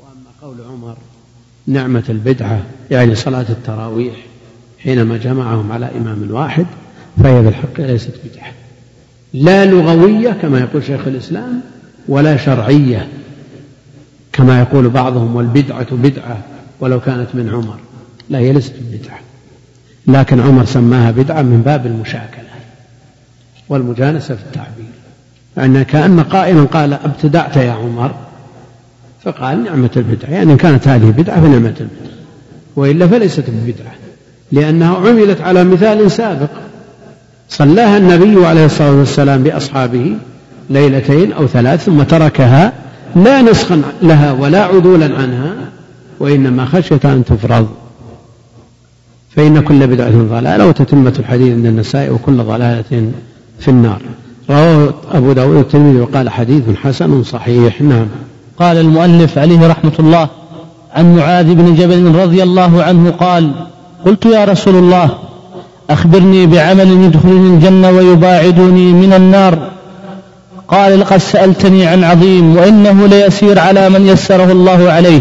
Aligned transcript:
وأما 0.00 0.30
قول 0.42 0.56
عمر 0.70 0.96
نعمة 1.66 2.04
البدعة 2.08 2.62
يعني 2.90 3.14
صلاة 3.14 3.46
التراويح 3.48 4.14
حينما 4.78 5.16
جمعهم 5.16 5.72
على 5.72 5.90
إمام 5.96 6.28
واحد 6.30 6.66
فهي 7.22 7.42
بالحق 7.42 7.80
ليست 7.80 8.14
بدعة. 8.24 8.52
لا 9.34 9.64
لغوية 9.64 10.30
كما 10.30 10.60
يقول 10.60 10.84
شيخ 10.84 11.06
الإسلام 11.06 11.60
ولا 12.08 12.36
شرعية 12.36 13.08
كما 14.32 14.60
يقول 14.60 14.88
بعضهم 14.88 15.36
والبدعة 15.36 15.94
بدعة 15.94 16.38
ولو 16.80 17.00
كانت 17.00 17.28
من 17.34 17.50
عمر. 17.54 17.78
لا 18.30 18.38
هي 18.38 18.52
ليست 18.52 18.74
بدعة. 18.92 19.18
لكن 20.06 20.40
عمر 20.40 20.64
سماها 20.64 21.10
بدعة 21.10 21.42
من 21.42 21.62
باب 21.62 21.86
المشاكلة 21.86 22.46
والمجانسة 23.68 24.34
في 24.34 24.42
التعبير. 24.42 24.86
يعني 25.56 25.84
كأن 25.84 26.20
قائلا 26.20 26.64
قال 26.64 26.92
أبتدعت 26.92 27.56
يا 27.56 27.72
عمر؟ 27.72 28.25
فقال 29.26 29.64
نعمة 29.64 29.90
البدعة 29.96 30.30
يعني 30.30 30.52
إن 30.52 30.56
كانت 30.56 30.88
هذه 30.88 31.10
بدعة 31.10 31.40
فنعمة 31.40 31.74
البدعة 31.80 32.16
وإلا 32.76 33.06
فليست 33.06 33.44
ببدعة 33.48 33.92
لأنها 34.52 34.96
عملت 34.96 35.40
على 35.40 35.64
مثال 35.64 36.10
سابق. 36.10 36.48
صلاها 37.48 37.98
النبي 37.98 38.46
عليه 38.46 38.66
الصلاة 38.66 38.92
والسلام 38.92 39.42
بأصحابه 39.42 40.16
ليلتين 40.70 41.32
أو 41.32 41.46
ثلاث 41.46 41.84
ثم 41.84 42.02
تركها 42.02 42.72
لا 43.16 43.42
نسخا 43.42 43.82
لها 44.02 44.32
ولا 44.32 44.64
عدولا 44.64 45.04
عنها 45.04 45.54
وإنما 46.20 46.64
خشية 46.64 47.00
أن 47.04 47.24
تفرض. 47.24 47.68
فإن 49.36 49.60
كل 49.60 49.86
بدعة 49.86 50.10
ضلالة 50.10 50.66
وتتمة 50.66 51.12
الحديث 51.18 51.52
عند 51.52 51.66
النساء 51.66 52.12
وكل 52.12 52.36
ضلالة 52.36 53.10
في 53.58 53.68
النار. 53.68 54.02
رواه 54.50 54.94
أبو 55.12 55.32
داود 55.32 55.56
الترمذي 55.56 56.00
وقال 56.00 56.28
حديث 56.28 56.62
حسن 56.76 57.22
صحيح. 57.22 57.82
نعم. 57.82 58.06
قال 58.60 58.76
المؤلف 58.76 59.38
عليه 59.38 59.66
رحمة 59.66 59.92
الله 59.98 60.28
عن 60.94 61.16
معاذ 61.16 61.54
بن 61.54 61.74
جبل 61.74 62.14
رضي 62.14 62.42
الله 62.42 62.82
عنه 62.82 63.10
قال 63.10 63.50
قلت 64.06 64.26
يا 64.26 64.44
رسول 64.44 64.74
الله 64.74 65.10
أخبرني 65.90 66.46
بعمل 66.46 66.90
يدخلني 66.90 67.54
الجنة 67.54 67.90
ويباعدني 67.90 68.92
من 68.92 69.12
النار. 69.12 69.58
قال 70.68 71.00
لقد 71.00 71.16
سألتني 71.16 71.86
عن 71.86 72.04
عظيم 72.04 72.56
وإنه 72.56 73.06
ليسير 73.06 73.58
على 73.58 73.88
من 73.88 74.06
يسره 74.06 74.52
الله 74.52 74.90
عليه. 74.90 75.20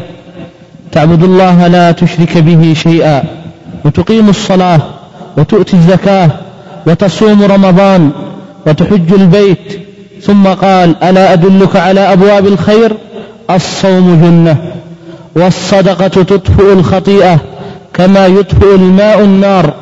تعبد 0.92 1.24
الله 1.24 1.68
لا 1.68 1.92
تشرك 1.92 2.38
به 2.38 2.74
شيئا 2.74 3.24
وتقيم 3.86 4.30
الصلاة 4.30 4.82
وتؤتي 5.38 5.74
الزكاة 5.74 6.30
وتصوم 6.88 7.44
رمضان 7.44 8.12
وتحج 8.68 9.14
البيت. 9.14 9.82
ثم 10.22 10.48
قال 10.48 11.04
ألا 11.04 11.34
أدلك 11.34 11.76
على 11.76 12.00
أبواب 12.00 12.48
الخير؟ 12.48 12.98
الصوم 13.52 14.22
جنة 14.24 14.58
والصدقة 15.36 16.08
تطفئ 16.08 16.74
الخطيئة 16.74 17.40
كما 17.94 18.28
يطفئ 18.28 18.76
الماء 18.76 19.22
النار 19.22 19.74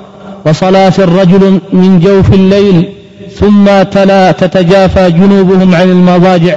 وصلاة 0.45 0.93
الرجل 0.99 1.59
من 1.73 1.99
جوف 1.99 2.33
الليل 2.33 2.89
ثم 3.35 3.83
تلا 3.91 4.31
تتجافى 4.31 5.11
جنوبهم 5.11 5.75
عن 5.75 5.89
المضاجع 5.89 6.55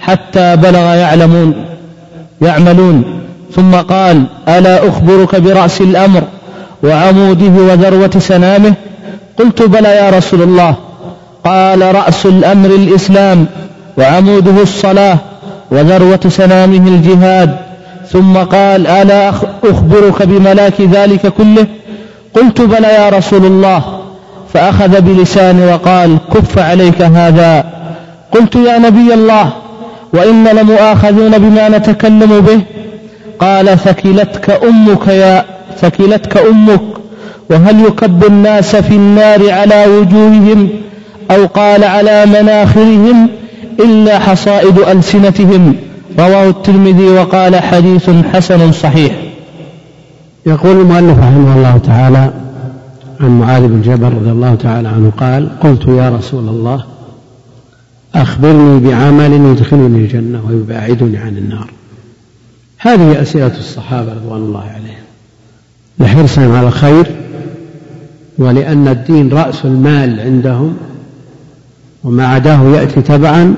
حتى 0.00 0.56
بلغ 0.56 0.94
يعلمون 0.94 1.54
يعملون. 2.42 3.04
ثم 3.54 3.74
قال 3.74 4.24
ألا 4.48 4.88
أخبرك 4.88 5.36
برأس 5.36 5.80
الأمر 5.80 6.22
وعموده 6.82 7.62
وذروة 7.62 8.10
سنامه؟ 8.18 8.74
قلت 9.38 9.62
بلى 9.62 9.88
يا 9.88 10.10
رسول 10.10 10.42
الله. 10.42 10.74
قال 11.44 11.94
رأس 11.94 12.26
الأمر 12.26 12.70
الإسلام 12.70 13.46
وعموده 13.98 14.62
الصلاة 14.62 15.18
وذروة 15.70 16.20
سنامه 16.28 16.88
الجهاد 16.88 17.56
ثم 18.10 18.36
قال 18.36 18.86
ألا 18.86 19.28
أخبرك 19.64 20.22
بملاك 20.22 20.80
ذلك 20.80 21.26
كله؟ 21.26 21.66
قلت 22.34 22.60
بلى 22.60 22.88
يا 22.88 23.08
رسول 23.08 23.44
الله. 23.46 23.82
فأخذ 24.54 25.00
بلساني 25.00 25.66
وقال 25.66 26.18
كف 26.34 26.58
عليك 26.58 27.02
هذا. 27.02 27.64
قلت 28.32 28.56
يا 28.56 28.78
نبي 28.78 29.14
الله 29.14 29.52
وإن 30.12 30.48
لمؤاخذون 30.48 31.38
بما 31.38 31.68
نتكلم 31.68 32.40
به؟ 32.40 32.60
قال 33.40 33.78
ثكلتك 33.78 34.50
أمك 34.50 35.08
يا 35.08 35.44
ثكلتك 35.80 36.36
أمك 36.36 36.80
وهل 37.50 37.84
يكب 37.84 38.24
الناس 38.24 38.76
في 38.76 38.94
النار 38.94 39.50
على 39.50 39.86
وجوههم؟ 39.86 40.68
أو 41.30 41.46
قال 41.46 41.84
على 41.84 42.26
مناخرهم؟ 42.26 43.28
إلا 43.80 44.18
حصائد 44.18 44.78
ألسنتهم. 44.78 45.76
رواه 46.18 46.48
الترمذي 46.48 47.08
وقال 47.08 47.56
حديث 47.56 48.10
حسن 48.10 48.72
صحيح. 48.72 49.26
يقول 50.46 50.76
المؤلف 50.80 51.18
رحمه 51.18 51.56
الله 51.56 51.78
تعالى 51.78 52.32
عن 53.20 53.40
معاذ 53.40 53.68
بن 53.68 53.82
جبل 53.82 54.12
رضي 54.12 54.30
الله 54.30 54.54
تعالى 54.54 54.88
عنه 54.88 55.12
قال 55.16 55.48
قلت 55.60 55.88
يا 55.88 56.10
رسول 56.10 56.48
الله 56.48 56.84
أخبرني 58.14 58.80
بعمل 58.80 59.32
يدخلني 59.32 59.98
الجنة 59.98 60.40
ويباعدني 60.48 61.18
عن 61.18 61.36
النار. 61.36 61.70
هذه 62.78 63.22
أسئلة 63.22 63.58
الصحابة 63.58 64.12
رضوان 64.12 64.40
الله 64.40 64.60
عليهم. 64.60 65.06
لحرصهم 65.98 66.52
على 66.52 66.66
الخير 66.68 67.06
ولأن 68.38 68.88
الدين 68.88 69.32
رأس 69.32 69.64
المال 69.64 70.20
عندهم. 70.20 70.76
وما 72.06 72.26
عداه 72.26 72.62
يأتي 72.76 73.02
تبعا 73.02 73.54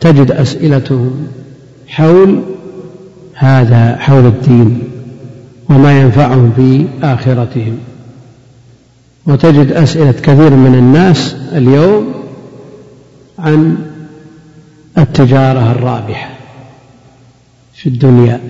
تجد 0.00 0.30
أسئلتهم 0.30 1.26
حول 1.86 2.42
هذا 3.34 3.96
حول 3.96 4.26
الدين 4.26 4.82
وما 5.70 6.00
ينفعهم 6.00 6.52
في 6.56 6.86
آخرتهم 7.02 7.78
وتجد 9.26 9.72
أسئلة 9.72 10.12
كثير 10.12 10.50
من 10.50 10.74
الناس 10.74 11.36
اليوم 11.52 12.14
عن 13.38 13.76
التجارة 14.98 15.72
الرابحة 15.72 16.30
في 17.74 17.88
الدنيا 17.88 18.40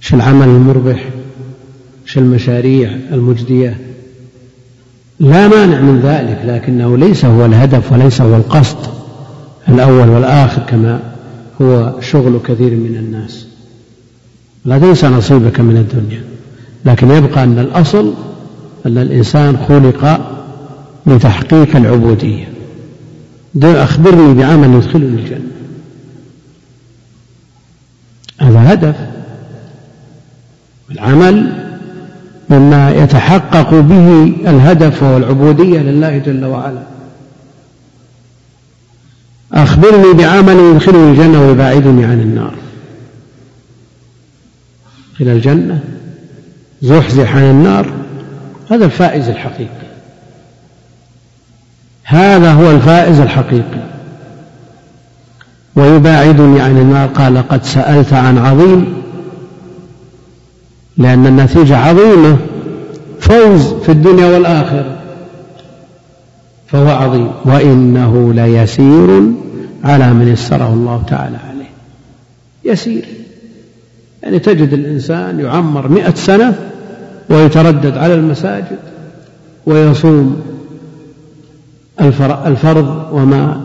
في 0.00 0.14
العمل 0.14 0.48
المربح 0.48 1.04
في 2.06 2.20
المشاريع 2.20 2.90
المجدية. 3.12 3.78
لا 5.22 5.48
مانع 5.48 5.80
من 5.80 6.00
ذلك 6.00 6.40
لكنه 6.44 6.96
ليس 6.96 7.24
هو 7.24 7.44
الهدف 7.44 7.92
وليس 7.92 8.20
هو 8.20 8.36
القصد 8.36 8.76
الأول 9.68 10.08
والآخر 10.08 10.62
كما 10.62 11.00
هو 11.62 12.00
شغل 12.00 12.40
كثير 12.44 12.70
من 12.70 12.96
الناس. 12.96 13.46
لا 14.64 14.78
تنسى 14.78 15.08
نصيبك 15.08 15.60
من 15.60 15.76
الدنيا 15.76 16.22
لكن 16.84 17.10
يبقى 17.10 17.44
أن 17.44 17.58
الأصل 17.58 18.14
أن 18.86 18.98
الإنسان 18.98 19.56
خلق 19.68 20.20
لتحقيق 21.06 21.76
العبودية. 21.76 22.48
أخبرني 23.62 24.34
بعمل 24.34 24.74
يدخلني 24.76 25.20
الجنة. 25.20 25.50
هذا 28.38 28.72
هدف. 28.72 28.96
العمل 30.90 31.61
مما 32.52 32.90
يتحقق 32.90 33.70
به 33.74 34.32
الهدف 34.46 35.02
وهو 35.02 35.16
العبودية 35.16 35.78
لله 35.78 36.18
جل 36.18 36.44
وعلا. 36.44 36.82
أخبرني 39.52 40.12
بعمل 40.12 40.56
يدخلني 40.56 41.10
الجنة 41.10 41.46
ويباعدني 41.46 42.04
عن 42.04 42.20
النار. 42.20 42.54
إلى 45.20 45.32
الجنة. 45.32 45.80
زحزح 46.82 47.36
عن 47.36 47.42
النار. 47.42 47.86
هذا 48.70 48.84
الفائز 48.84 49.28
الحقيقي. 49.28 49.92
هذا 52.04 52.52
هو 52.52 52.70
الفائز 52.70 53.20
الحقيقي. 53.20 53.82
ويباعدني 55.76 56.60
عن 56.60 56.78
النار. 56.78 57.08
قال 57.08 57.48
قد 57.48 57.64
سألت 57.64 58.12
عن 58.12 58.38
عظيم 58.38 59.01
لأن 60.96 61.26
النتيجة 61.26 61.76
عظيمة. 61.76 62.36
فوز 63.20 63.72
في 63.72 63.88
الدنيا 63.88 64.26
والآخرة. 64.26 64.98
فهو 66.66 66.88
عظيم. 66.88 67.30
وإنه 67.44 68.32
ليسير 68.34 69.22
على 69.84 70.12
من 70.12 70.28
يسره 70.28 70.72
الله 70.72 71.02
تعالى 71.08 71.36
عليه. 71.36 71.70
يسير. 72.64 73.04
يعني 74.22 74.38
تجد 74.38 74.72
الإنسان 74.72 75.40
يعمر 75.40 75.88
مئة 75.88 76.14
سنة 76.14 76.54
ويتردد 77.28 77.96
على 77.96 78.14
المساجد 78.14 78.78
ويصوم 79.66 80.42
الفرض 82.46 83.06
وما 83.12 83.60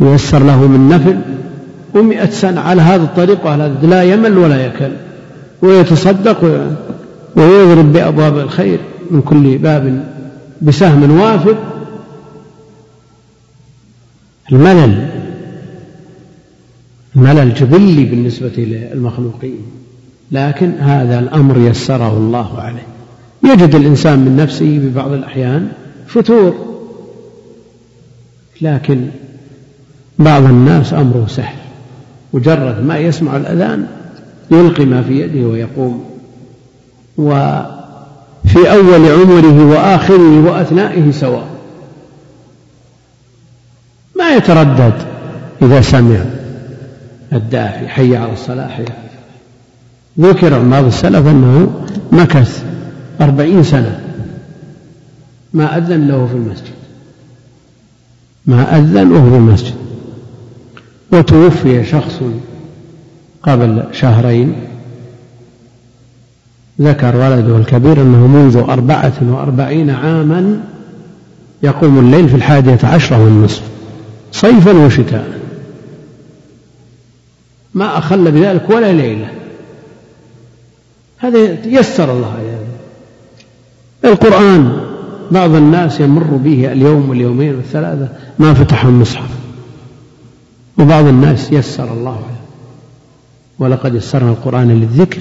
ييسر 0.00 0.42
له 0.44 0.66
من 0.66 0.88
نفل. 0.88 1.20
ومئة 1.94 2.30
سنة 2.30 2.60
على 2.60 2.82
هذا 2.82 3.02
الطريق 3.02 3.46
وعلى 3.46 3.62
هذا 3.62 3.86
لا 3.86 4.02
يمل 4.02 4.38
ولا 4.38 4.66
يكل. 4.66 4.90
ويتصدق 5.62 6.44
ويضرب 7.36 7.92
بأبواب 7.92 8.38
الخير 8.38 8.78
من 9.10 9.22
كل 9.22 9.58
باب 9.58 10.04
بسهم 10.62 11.20
وافر. 11.20 11.56
الملل 14.52 15.08
ملل 17.14 17.54
جبلي 17.54 18.04
بالنسبة 18.04 18.52
للمخلوقين 18.56 19.60
لكن 20.32 20.72
هذا 20.78 21.18
الأمر 21.18 21.58
يسره 21.58 22.16
الله 22.16 22.60
عليه. 22.60 22.86
يجد 23.44 23.74
الإنسان 23.74 24.18
من 24.18 24.36
نفسه 24.36 24.78
ببعض 24.78 25.12
الأحيان 25.12 25.68
فتور 26.06 26.54
لكن 28.60 29.06
بعض 30.18 30.42
الناس 30.42 30.94
أمره 30.94 31.26
سهل 31.28 31.56
مجرد 32.32 32.84
ما 32.84 32.98
يسمع 32.98 33.36
الأذان 33.36 33.86
يلقي 34.50 34.84
ما 34.84 35.02
في 35.02 35.20
يده 35.20 35.48
ويقوم. 35.48 36.04
وفي 37.18 38.72
أول 38.72 39.06
عمره 39.10 39.70
وآخره 39.70 40.44
وأثنائه 40.44 41.10
سواء. 41.10 41.46
ما 44.18 44.30
يتردد 44.30 44.94
إذا 45.62 45.80
سمع 45.80 46.24
الداعي 47.32 47.88
حي 47.88 48.16
على 48.16 48.32
الصلاة 48.32 48.68
حي 48.68 48.82
على 48.82 49.10
ذكر 50.18 50.62
بعض 50.62 50.84
السلف 50.84 51.26
أنه 51.26 51.84
مكث 52.12 52.64
أربعين 53.20 53.62
سنة. 53.62 54.00
ما 55.52 55.76
أذن 55.76 56.08
له 56.08 56.26
في 56.26 56.34
المسجد. 56.34 56.74
ما 58.46 58.78
أذن 58.78 59.12
وهو 59.12 59.30
في 59.30 59.36
المسجد. 59.36 59.74
وتوفي 61.12 61.84
شخص 61.84 62.20
قبل 63.42 63.84
شهرين 63.92 64.54
ذكر 66.80 67.16
ولده 67.16 67.56
الكبير 67.56 68.02
أنه 68.02 68.26
منذ 68.26 68.56
أربعة 68.56 69.12
وأربعين 69.22 69.90
عاما 69.90 70.60
يقوم 71.62 71.98
الليل 71.98 72.28
في 72.28 72.34
الحادية 72.34 72.78
عشرة 72.84 73.24
والنصف 73.24 73.62
صيفا 74.32 74.72
وشتاء. 74.72 75.40
ما 77.74 77.98
أخل 77.98 78.30
بذلك 78.30 78.70
ولا 78.70 78.92
ليلة. 78.92 79.28
هذا 81.18 81.66
يسر 81.66 82.12
الله 82.12 82.32
عليه 82.32 82.60
القرآن 84.04 84.80
بعض 85.30 85.54
الناس 85.54 86.00
يمر 86.00 86.24
به 86.24 86.72
اليوم 86.72 87.10
واليومين 87.10 87.54
والثلاثة 87.54 88.08
ما 88.38 88.54
فتح 88.54 88.84
المصحف. 88.84 89.30
وبعض 90.78 91.04
الناس 91.06 91.52
يسر 91.52 91.92
الله 91.92 92.12
عليه. 92.12 92.39
ولقد 93.60 93.94
يسرنا 93.94 94.30
القرآن 94.30 94.68
للذكر 94.68 95.20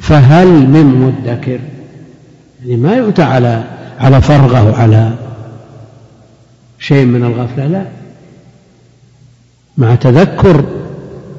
فهل 0.00 0.46
من 0.46 0.84
مدكر؟ 0.86 1.60
يعني 2.60 2.76
ما 2.76 2.94
يؤتى 2.96 3.22
على 3.22 3.64
على 3.98 4.20
فرغة 4.20 4.70
وعلى 4.70 5.12
شيء 6.78 7.06
من 7.06 7.24
الغفلة 7.24 7.66
لا. 7.66 7.86
مع 9.78 9.94
تذكر 9.94 10.64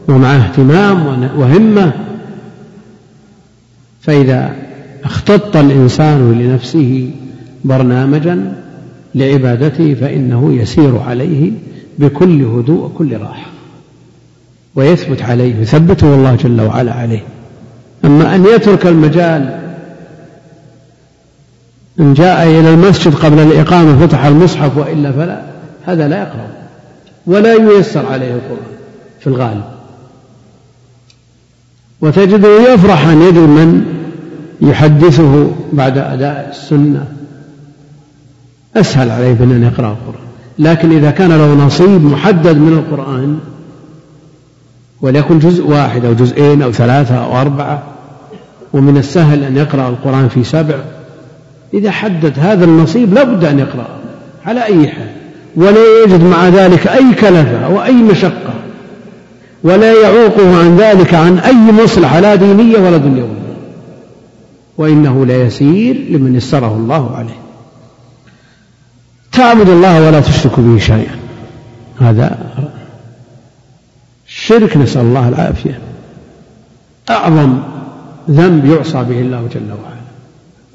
ومع 0.08 0.36
اهتمام 0.36 1.30
وهمة 1.38 1.92
فإذا 4.02 4.56
اختط 5.04 5.58
الإنسان 5.58 6.32
لنفسه 6.32 7.12
برنامجا 7.66 8.54
لعبادته 9.16 9.94
فإنه 9.94 10.54
يسير 10.54 11.00
عليه 11.00 11.52
بكل 12.00 12.42
هدوء 12.44 12.86
وكل 12.86 13.18
راحة. 13.18 13.57
ويثبت 14.78 15.22
عليه 15.22 15.56
يثبته 15.56 16.16
الله 16.16 16.36
جل 16.36 16.62
وعلا 16.62 16.94
عليه. 16.94 17.24
أما 18.06 18.36
أن 18.36 18.46
يترك 18.46 18.88
المجال 18.88 19.60
إن 22.00 22.14
جاء 22.14 22.44
إلى 22.48 22.74
المسجد 22.74 23.16
قبل 23.16 23.40
الإقامة 23.40 24.08
فتح 24.08 24.26
المصحف 24.26 24.78
وإلا 24.78 25.12
فلا 25.12 25.42
هذا 25.86 26.08
لا 26.08 26.18
يقرأ. 26.18 26.48
ولا 27.26 27.54
ييسر 27.54 28.06
عليه 28.06 28.34
القرآن 28.34 28.78
في 29.20 29.28
الغالب. 29.28 29.64
وتجده 32.02 32.74
يفرح 32.74 33.08
أن 33.08 33.22
يجد 33.22 33.38
من 33.38 33.86
يحدثه 34.62 35.52
بعد 35.74 35.98
أداء 35.98 36.50
السنة. 36.52 37.08
أسهل 38.76 39.10
عليه 39.10 39.34
من 39.34 39.52
أن 39.52 39.64
يقرأ 39.64 39.92
القرآن. 39.92 40.28
لكن 40.60 40.92
إذا 40.92 41.12
كان 41.12 41.30
له 41.30 41.54
نصيب 41.66 42.06
محدد 42.06 42.58
من 42.58 42.74
القرآن 42.74 43.40
وليكن 45.02 45.40
جزء 45.40 45.68
واحد 45.68 46.06
أو 46.06 46.14
جزئين 46.14 46.62
أو 46.62 46.72
ثلاثة 46.72 47.16
أو 47.16 47.42
أربعة 47.42 47.84
ومن 48.74 48.98
السهل 48.98 49.44
أن 49.44 49.58
يقرأ 49.58 49.90
القرآن 49.90 50.30
في 50.30 50.44
سبع. 50.44 50.76
إذا 51.74 51.92
حدد 51.92 52.34
هذا 52.40 52.66
النصيب 52.66 53.14
لابد 53.14 53.44
أن 53.44 53.60
يقرأ 53.60 53.88
على 54.46 54.64
أي 54.64 54.88
حال. 54.88 55.10
ولا 55.56 56.04
يجد 56.04 56.24
مع 56.24 56.48
ذلك 56.48 56.88
أي 56.88 57.14
كلفة 57.14 57.70
وأي 57.70 57.94
مشقة 57.94 58.54
ولا 59.64 59.94
يعوقه 60.02 60.60
عن 60.60 60.78
ذلك 60.78 61.14
عن 61.14 61.40
أي 61.40 61.84
مصلحة 61.84 62.20
لا 62.20 62.36
دينية 62.36 62.78
ولا 62.78 62.98
دنيوية. 62.98 63.28
وإنه 64.78 65.26
ليسير 65.26 65.96
لمن 66.10 66.36
يسره 66.36 66.76
الله 66.76 67.16
عليه. 67.16 67.40
تعبد 69.32 69.70
الله 69.70 70.08
ولا 70.08 70.20
تشرك 70.20 70.60
به 70.60 70.78
شيئا. 70.80 71.16
هذا 72.00 72.38
الشرك 74.48 74.78
نسأل 74.78 75.02
الله 75.02 75.30
العافية. 75.30 75.80
أعظم 77.10 77.58
ذنب 78.30 78.66
يعصى 78.66 79.04
به 79.04 79.22
الله 79.22 79.48
جل 79.54 79.72
وعلا 79.72 79.98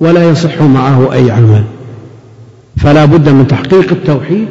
ولا 0.00 0.30
يصح 0.30 0.62
معه 0.62 1.12
أي 1.12 1.30
عمل. 1.30 1.64
فلا 2.76 3.04
بد 3.04 3.28
من 3.28 3.46
تحقيق 3.46 3.92
التوحيد 3.92 4.48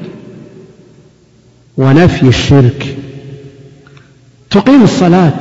ونفي 1.77 2.27
الشرك. 2.27 2.97
تقيم 4.49 4.83
الصلاة 4.83 5.39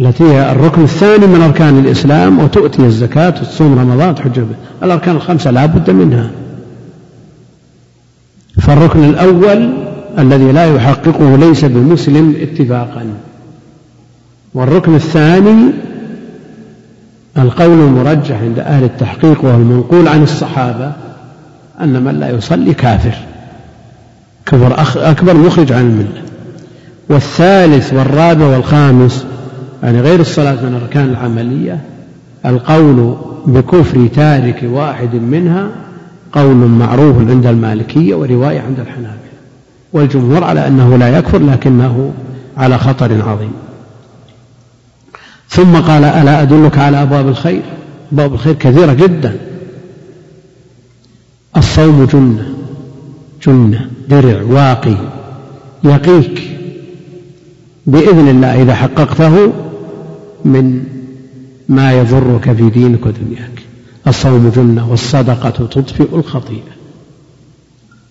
التي 0.00 0.24
هي 0.24 0.52
الركن 0.52 0.82
الثاني 0.82 1.26
من 1.26 1.42
أركان 1.42 1.78
الإسلام 1.78 2.38
وتؤتي 2.38 2.82
الزكاة 2.82 3.28
وتصوم 3.28 3.78
رمضان 3.78 4.14
تحج 4.14 4.40
الأركان 4.82 5.16
الخمسة 5.16 5.50
لا 5.50 5.66
بد 5.66 5.90
منها. 5.90 6.30
فالركن 8.60 9.04
الأول 9.04 9.79
الذي 10.18 10.52
لا 10.52 10.74
يحققه 10.74 11.36
ليس 11.36 11.64
بمسلم 11.64 12.34
اتفاقا. 12.40 13.06
والركن 14.54 14.94
الثاني 14.94 15.70
القول 17.38 17.80
المرجح 17.80 18.40
عند 18.42 18.58
أهل 18.58 18.84
التحقيق 18.84 19.44
وهو 19.44 19.56
المنقول 19.56 20.08
عن 20.08 20.22
الصحابة 20.22 20.92
أن 21.80 22.02
من 22.02 22.20
لا 22.20 22.30
يصلي 22.30 22.74
كافر. 22.74 23.14
كفر 24.46 24.74
أكبر 25.10 25.34
مخرج 25.34 25.72
عن 25.72 25.86
الملة. 25.86 26.22
والثالث 27.08 27.92
والرابع 27.92 28.46
والخامس 28.46 29.26
يعني 29.82 30.00
غير 30.00 30.20
الصلاة 30.20 30.52
من 30.62 30.76
الأركان 30.76 31.08
العملية 31.08 31.80
القول 32.46 33.16
بكفر 33.46 34.06
تارك 34.06 34.60
واحد 34.62 35.14
منها 35.14 35.68
قول 36.32 36.56
معروف 36.56 37.18
عند 37.18 37.46
المالكية 37.46 38.14
ورواية 38.14 38.60
عند 38.60 38.80
الحنابلة. 38.80 39.29
والجمهور 39.92 40.44
على 40.44 40.66
أنه 40.66 40.96
لا 40.96 41.18
يكفر 41.18 41.38
لكنه 41.38 42.12
على 42.56 42.78
خطر 42.78 43.22
عظيم. 43.28 43.52
ثم 45.48 45.76
قال 45.76 46.04
ألا 46.04 46.42
أدلك 46.42 46.78
على 46.78 47.02
أبواب 47.02 47.28
الخير؟ 47.28 47.62
أبواب 48.12 48.34
الخير 48.34 48.54
كثيرة 48.54 48.92
جدا. 48.92 49.38
الصوم 51.56 52.04
جنة 52.04 52.54
جنة 53.46 53.90
درع 54.08 54.42
واقي 54.42 54.96
يقيك. 55.84 56.58
بإذن 57.86 58.28
الله 58.28 58.62
إذا 58.62 58.74
حققته 58.74 59.52
من 60.44 60.84
ما 61.68 61.92
يضرك 61.92 62.52
في 62.52 62.70
دينك 62.70 63.06
ودنياك. 63.06 63.62
الصوم 64.06 64.52
جنة 64.56 64.90
والصدقة 64.90 65.50
تطفئ 65.50 66.16
الخطيئة. 66.16 66.72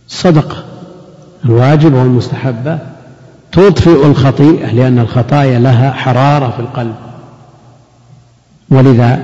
الصدقة 0.10 0.69
الواجبة 1.46 2.00
والمستحبة 2.00 2.80
تطفئ 3.52 4.06
الخطيئة 4.06 4.72
لأن 4.72 5.00
الخطايا 5.00 5.60
لها 5.60 5.92
حرارة 5.92 6.50
في 6.50 6.60
القلب. 6.60 6.96
ولذا 8.70 9.24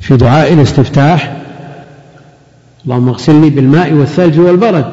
في 0.00 0.16
دعاء 0.16 0.52
الاستفتاح 0.52 1.36
اللهم 2.84 3.08
اغسلني 3.08 3.50
بالماء 3.50 3.92
والثلج 3.92 4.40
والبرد. 4.40 4.92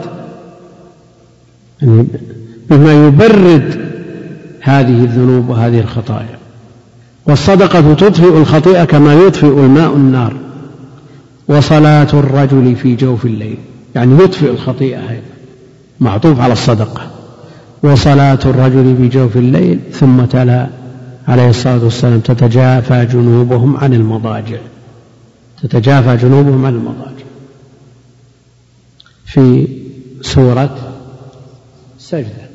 يعني 1.82 2.08
بما 2.70 3.08
يبرد 3.08 3.91
هذه 4.62 5.03
الذنوب 5.03 5.50
وهذه 5.50 5.80
الخطايا. 5.80 6.38
والصدقة 7.27 7.94
تطفئ 7.94 8.38
الخطيئة 8.38 8.84
كما 8.84 9.13
يطفئ 9.13 9.48
الماء 9.48 9.94
النار. 9.94 10.34
وصلاة 11.48 12.08
الرجل 12.13 12.75
في 12.75 12.96
جوف 12.96 13.25
الليل. 13.25 13.58
يعني 13.96 14.24
يطفئ 14.24 14.51
الخطيئة 14.51 15.00
أيضا. 15.10 15.30
معطوف 16.01 16.39
على 16.39 16.53
الصدقة. 16.53 17.01
وصلاة 17.84 18.39
الرجل 18.46 18.96
في 18.98 19.08
جوف 19.08 19.38
الليل 19.38 19.79
ثم 19.93 20.25
تلا. 20.25 20.67
عليه 21.27 21.50
الصلاة 21.50 21.84
والسلام 21.84 22.20
تتجافى 22.20 23.05
جنوبهم 23.05 23.77
عن 23.77 23.93
المضاجع. 23.93 24.58
تتجافى 25.63 26.17
جنوبهم 26.17 26.65
عن 26.65 26.74
المضاجع. 26.74 27.25
في 29.25 29.67
سورة 30.22 30.77
سجدة. 32.00 32.51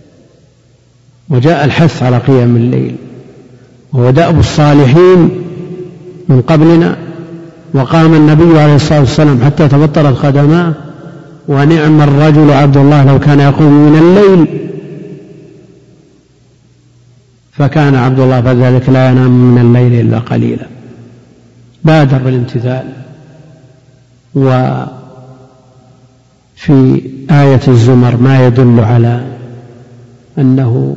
وجاء 1.29 1.65
الحث 1.65 2.03
على 2.03 2.19
قيام 2.19 2.57
الليل. 2.57 2.97
وهو 3.93 4.11
دأب 4.11 4.38
الصالحين 4.38 5.43
من 6.29 6.43
قبلنا. 6.43 6.97
وقام 7.75 8.15
النبي 8.15 8.59
عليه 8.59 8.76
الصلاة 8.76 9.00
والسلام 9.00 9.45
حتى 9.45 9.69
تبطلت 9.69 10.19
قدماه 10.19 10.75
ونعم 11.49 12.00
الرجل 12.00 12.50
عبد 12.50 12.76
الله 12.76 13.05
لو 13.05 13.19
كان 13.19 13.41
يقوم 13.41 13.73
من 13.73 13.99
الليل. 13.99 14.47
فكان 17.53 17.95
عبد 17.95 18.21
الله 18.21 18.41
فذلك 18.41 18.88
لا 18.88 19.11
ينام 19.11 19.31
من 19.31 19.61
الليل 19.61 20.07
إلا 20.07 20.19
قليلا. 20.19 20.67
بادر 21.85 22.19
بالامتثال. 22.19 22.93
وفي 24.35 24.91
آية 27.31 27.61
الزمر 27.69 28.17
ما 28.17 28.47
يدل 28.47 28.81
على 28.81 29.26
أنه 30.38 30.97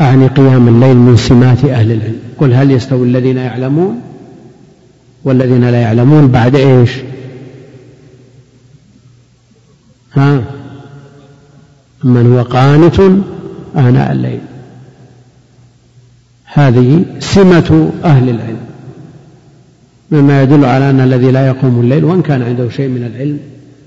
أعني 0.00 0.26
قيام 0.26 0.68
الليل 0.68 0.96
من 0.96 1.16
سمات 1.16 1.64
أهل 1.64 1.92
العلم. 1.92 2.20
قل 2.38 2.54
هل 2.54 2.70
يستوي 2.70 3.06
الذين 3.08 3.36
يعلمون؟ 3.36 4.00
والذين 5.24 5.70
لا 5.70 5.80
يعلمون 5.80 6.28
بعد 6.28 6.54
إيش؟ 6.56 6.90
ها؟ 10.14 10.42
من 12.04 12.32
هو 12.32 12.42
قانت 12.42 13.00
آناء 13.76 14.12
الليل. 14.12 14.40
هذه 16.44 17.04
سمة 17.20 17.92
أهل 18.04 18.28
العلم. 18.28 18.60
مما 20.10 20.42
يدل 20.42 20.64
على 20.64 20.90
أن 20.90 21.00
الذي 21.00 21.30
لا 21.30 21.46
يقوم 21.46 21.80
الليل 21.80 22.04
وإن 22.04 22.22
كان 22.22 22.42
عنده 22.42 22.68
شيء 22.68 22.88
من 22.88 23.04
العلم 23.04 23.38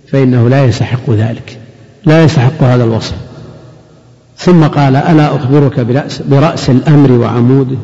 فإنه 0.08 0.50
لا 0.50 0.66
يستحق 0.66 1.10
ذلك. 1.10 1.58
لا 2.06 2.24
يستحق 2.24 2.64
هذا 2.64 2.84
الوصف. 2.84 3.16
ثم 4.38 4.64
قال 4.64 4.96
ألا 4.96 5.36
أخبرك 5.36 5.80
برأس, 5.80 6.22
برأس 6.22 6.70
الأمر 6.70 7.12
وعموده 7.12 7.78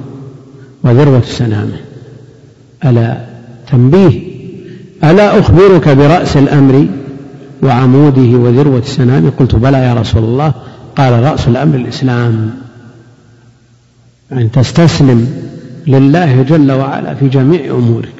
وذروة 0.84 1.22
سنامه؟ 1.22 1.78
ألا 2.86 3.33
تنبيه. 3.74 4.22
ألا 5.04 5.40
أخبرك 5.40 5.90
برأس 5.90 6.38
الأمر 6.38 6.86
وعموده 7.64 8.38
وذروة 8.38 8.82
سنامه 8.82 9.32
قلت 9.40 9.56
بلى 9.56 9.78
يا 9.78 9.94
رسول 9.94 10.24
الله. 10.24 10.54
قال 10.98 11.24
رأس 11.24 11.48
الأمر 11.48 11.76
الإسلام. 11.76 12.52
أن 14.32 14.52
تستسلم 14.52 15.28
لله 15.88 16.42
جل 16.42 16.72
وعلا 16.72 17.14
في 17.14 17.28
جميع 17.28 17.72
أمورك. 17.72 18.14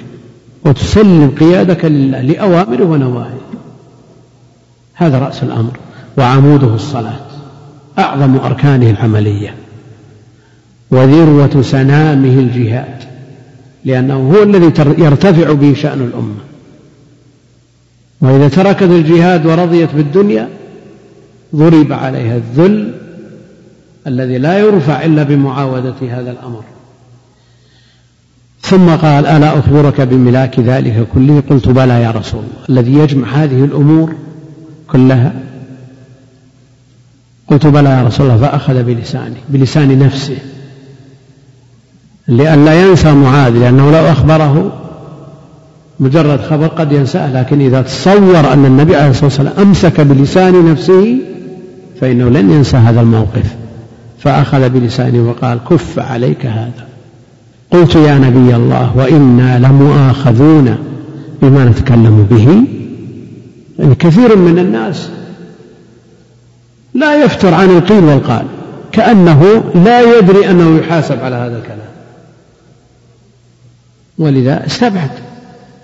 وتسلم 0.66 1.34
قيادك 1.40 1.86
لله 1.86 2.22
لأوامره 2.22 2.84
ونواهيه. 2.84 3.44
هذا 4.94 5.20
رأس 5.20 5.44
الأمر. 5.44 5.78
وعموده 6.18 6.76
الصلاة. 6.76 7.20
أعظم 8.00 8.38
أركانه 8.38 8.90
العملية. 8.90 9.56
وذروة 10.92 11.62
سنامه 11.62 12.40
الجهاد. 12.40 13.13
لأنه 13.86 14.34
هو 14.34 14.44
الذي 14.44 14.72
يرتفع 14.98 15.54
به 15.54 15.74
شأن 15.74 16.02
الأمة. 16.02 16.36
وإذا 18.22 18.48
تركت 18.48 18.84
الجهاد 18.84 19.46
ورضيت 19.46 19.90
بالدنيا 19.96 20.50
ضرب 21.56 21.94
عليها 21.94 22.36
الذل 22.38 22.94
الذي 24.08 24.38
لا 24.38 24.60
يرفع 24.60 25.06
إلا 25.06 25.24
بمعاودة 25.24 25.96
هذا 26.02 26.32
الأمر. 26.32 26.64
ثم 28.62 28.90
قال 28.90 29.26
ألا 29.26 29.60
أخبرك 29.60 30.02
بملاك 30.02 30.60
ذلك 30.60 31.08
كله؟ 31.14 31.44
قلت 31.50 31.70
بلى 31.70 32.02
يا 32.04 32.12
رسول 32.12 32.40
الله. 32.40 32.82
الذي 32.82 32.94
يجمع 32.94 33.28
هذه 33.28 33.66
الأمور 33.66 34.14
كلها. 34.88 35.34
قلت 37.48 37.68
بلى 37.68 37.90
يا 37.90 38.04
رسول 38.04 38.26
الله. 38.26 38.48
فأخذ 38.48 38.84
بلسانه 38.84 39.36
بلسان 39.50 40.00
نفسه. 40.00 40.38
لئلا 42.28 42.88
ينسى 42.88 43.14
معاذ 43.14 43.58
لأنه 43.58 43.92
لو 43.92 44.12
أخبره 44.12 44.72
مجرد 46.00 46.42
خبر 46.42 46.68
قد 46.68 46.92
ينساه 46.92 47.34
لكن 47.34 47.62
إذا 47.62 47.82
تصور 47.82 48.54
أن 48.54 48.66
النبي 48.66 48.96
عليه 48.96 49.10
الصلاة 49.10 49.26
والسلام 49.26 49.54
أمسك 49.68 50.02
بلسان 50.02 50.72
نفسه 50.72 51.18
فإنه 52.02 52.30
لن 52.30 52.52
ينسى 52.52 52.78
هذا 52.78 53.02
الموقف. 53.02 53.56
فأخذ 54.20 54.70
بلسانه 54.70 55.30
وقال 55.30 55.60
كف 55.70 56.00
عليك 56.00 56.46
هذا. 56.46 56.86
قلت 57.72 57.96
يا 57.96 58.18
نبي 58.18 58.56
الله 58.56 58.92
وإنا 58.98 59.60
لمؤاخذون 59.60 60.78
بما 61.42 61.66
نتكلم 61.66 62.28
به. 62.32 62.64
يعني 63.80 63.96
كثير 63.96 64.38
من 64.38 64.60
الناس 64.60 65.10
لا 66.94 67.24
يفتر 67.24 67.54
عن 67.54 67.70
القيل 67.70 68.04
والقال 68.04 68.46
كأنه 68.92 69.64
لا 69.86 70.18
يدري 70.18 70.50
أنه 70.50 70.78
يحاسب 70.78 71.20
على 71.20 71.36
هذا 71.36 71.58
الكلام. 71.58 71.93
ولذا 74.18 74.66
استبعد. 74.66 75.10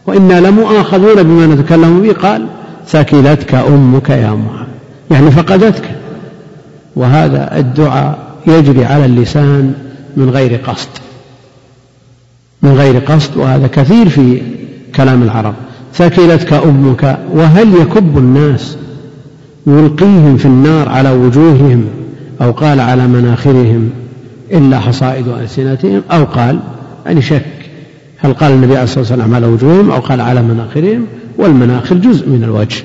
وإنا 0.07 0.39
لمؤاخذون 0.39 1.24
بما 1.24 1.45
نتكلم 1.45 2.01
به. 2.01 2.13
قال 2.13 2.45
ثكلتك 2.88 3.55
أمك 3.55 4.09
يا 4.09 4.31
معاذ. 4.31 4.67
يعني 5.12 5.31
فقدتك. 5.31 5.89
وهذا 6.95 7.57
الدعاء 7.57 8.17
يجري 8.48 8.86
على 8.86 9.05
اللسان 9.05 9.74
من 10.17 10.29
غير 10.29 10.55
قصد. 10.55 10.89
من 12.62 12.74
غير 12.74 13.00
قصد. 13.00 13.38
وهذا 13.38 13.67
كثير 13.67 14.09
في 14.09 14.41
كلام 14.95 15.24
العرب. 15.24 15.53
ثكلتك 15.93 16.53
أمك. 16.53 17.19
وهل 17.33 17.74
يكب 17.74 18.17
الناس 18.17 18.77
يلقيهم 19.67 20.38
في 20.38 20.45
النار 20.45 20.89
على 20.89 21.12
وجوههم 21.12 21.86
أو 22.41 22.51
قال 22.51 22.79
على 22.79 23.07
مناخرهم 23.07 23.89
إلا 24.51 24.79
حصائد 24.79 25.27
ألسنتهم؟ 25.27 26.01
أو 26.12 26.24
قال 26.24 26.59
يعني 27.05 27.21
شك 27.21 27.58
هل 28.21 28.33
قال 28.33 28.51
النبي 28.51 28.73
عليه 28.73 28.83
الصلاة 28.83 28.99
والسلام 28.99 29.35
على 29.35 29.47
وجوههم 29.47 29.91
أو 29.91 29.99
قال 29.99 30.21
على 30.21 30.41
مناخرهم؟ 30.41 31.05
والمناخر 31.38 31.95
جزء 31.95 32.29
من 32.29 32.43
الوجه. 32.43 32.83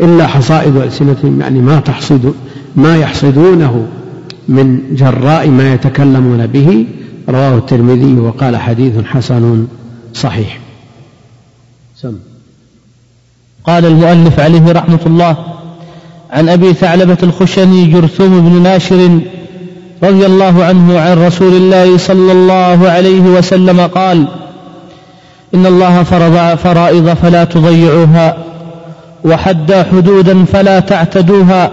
إلا 0.00 0.26
حصائد 0.26 0.76
ألسنتهم 0.76 1.40
يعني 1.40 1.60
ما 1.60 1.80
تحصد 1.80 2.34
ما 2.76 2.96
يحصدونه 2.96 3.86
من 4.48 4.80
جراء 4.96 5.48
ما 5.48 5.74
يتكلمون 5.74 6.46
به. 6.46 6.86
رواه 7.28 7.58
الترمذي 7.58 8.20
وقال 8.20 8.56
حديث 8.56 8.92
حسن 9.04 9.66
صحيح. 10.14 10.58
سم. 11.96 12.14
قال 13.66 13.84
المؤلف 13.84 14.40
عليه 14.40 14.72
رحمة 14.72 15.00
الله 15.06 15.36
عن 16.30 16.48
أبي 16.48 16.74
ثعلبة 16.74 17.18
الخشني 17.22 17.86
جرثوم 17.86 18.40
بن 18.40 18.62
ناشر 18.62 19.20
رضي 20.02 20.26
الله 20.26 20.64
عنه 20.64 20.98
عن 20.98 21.18
رسول 21.26 21.52
الله 21.52 21.98
صلى 21.98 22.32
الله 22.32 22.88
عليه 22.88 23.20
وسلم 23.20 23.80
قال 23.80 24.28
إن 25.54 25.66
الله 25.66 26.02
فرض 26.02 26.58
فرائض 26.58 27.08
فلا 27.14 27.44
تضيعوها 27.44 28.36
وحد 29.24 29.72
حدودا 29.72 30.44
فلا 30.44 30.80
تعتدوها 30.80 31.70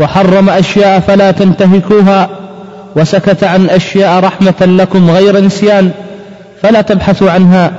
وحرم 0.00 0.50
أشياء 0.50 1.00
فلا 1.00 1.30
تنتهكوها 1.30 2.28
وسكت 2.96 3.44
عن 3.44 3.70
أشياء 3.70 4.24
رحمة 4.24 4.54
لكم 4.60 5.10
غير 5.10 5.44
نسيان 5.44 5.90
فلا 6.62 6.80
تبحثوا 6.80 7.30
عنها 7.30 7.72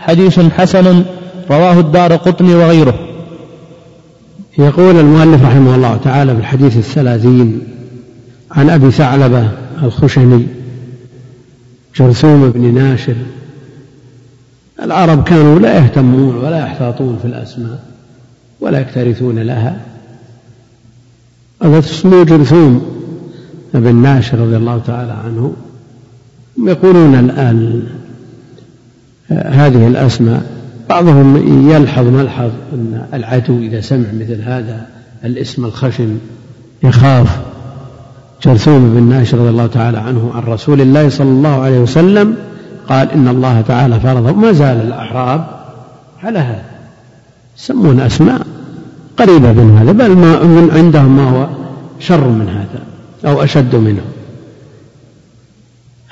حديث 0.00 0.40
حسن 0.58 1.04
رواه 1.50 1.80
الدار 1.80 2.16
قطني 2.16 2.54
وغيره. 2.54 2.94
يقول 4.58 5.00
المؤلف 5.00 5.44
رحمه 5.44 5.74
الله 5.74 5.98
تعالى 6.04 6.34
في 6.34 6.40
الحديث 6.40 6.76
الثلاثين 6.76 7.60
عن 8.50 8.70
أبي 8.70 8.90
ثعلبة 8.90 9.48
الخشني 9.82 10.46
جرثوم 11.96 12.50
بن 12.50 12.74
ناشر 12.74 13.14
العرب 14.82 15.24
كانوا 15.24 15.58
لا 15.58 15.76
يهتمون 15.76 16.36
ولا 16.36 16.58
يحتاطون 16.58 17.18
في 17.22 17.28
الأسماء 17.28 17.78
ولا 18.60 18.80
يكترثون 18.80 19.38
لها. 19.38 19.80
هذا 21.62 21.78
اسمه 21.78 22.24
جرثوم 22.24 22.82
بن 23.74 23.94
ناشر 23.94 24.38
رضي 24.38 24.56
الله 24.56 24.78
تعالى 24.78 25.12
عنه 25.12 25.52
يقولون 26.66 27.14
الآن 27.14 27.82
هذه 29.30 29.86
الأسماء. 29.86 30.42
بعضهم 30.88 31.36
يلحظ 31.70 32.06
ملحظ 32.06 32.50
أن 32.72 33.06
العدو 33.14 33.58
إذا 33.58 33.80
سمع 33.80 34.06
مثل 34.20 34.42
هذا 34.42 34.86
الاسم 35.24 35.64
الخشن 35.64 36.18
يخاف. 36.82 37.40
جرثوم 38.44 38.94
بن 38.94 39.02
ناشر 39.02 39.38
رضي 39.38 39.48
الله 39.48 39.66
تعالى 39.66 39.98
عنه 39.98 40.30
عن 40.34 40.42
رسول 40.42 40.80
الله 40.80 41.08
صلى 41.08 41.28
الله 41.28 41.62
عليه 41.62 41.78
وسلم 41.78 42.36
قال 42.88 43.10
إن 43.10 43.28
الله 43.28 43.60
تعالى 43.60 44.00
فرض 44.00 44.36
ما 44.36 44.52
زال 44.52 44.76
الأعراب 44.76 45.46
على 46.24 46.38
هذا 46.38 46.64
يسمون 47.58 48.00
أسماء 48.00 48.46
قريبة 49.16 49.52
من 49.52 49.78
هذا 49.78 49.92
بل 49.92 50.16
ما 50.16 50.42
من 50.42 50.70
عندهم 50.74 51.16
ما 51.16 51.30
هو 51.30 51.46
شر 52.00 52.28
من 52.28 52.48
هذا 52.48 52.82
أو 53.32 53.42
أشد 53.42 53.76
منه. 53.76 54.02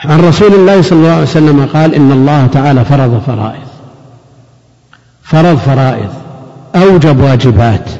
عن 0.04 0.20
رسول 0.20 0.54
الله 0.54 0.82
صلى 0.82 0.98
الله 0.98 1.10
عليه 1.10 1.22
وسلم 1.22 1.66
قال 1.66 1.94
إن 1.94 2.12
الله 2.12 2.46
تعالى 2.46 2.84
فرض 2.84 3.22
فرائض. 3.26 3.68
فرض 5.22 5.56
فرائض 5.56 6.10
أوجب 6.74 7.20
واجبات 7.20 7.90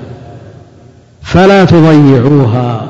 فلا 1.22 1.64
تضيعوها. 1.64 2.86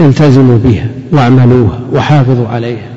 التزموا 0.00 0.58
بها 0.58 0.88
واعملوها 1.12 1.80
وحافظوا 1.92 2.48
عليها. 2.48 2.90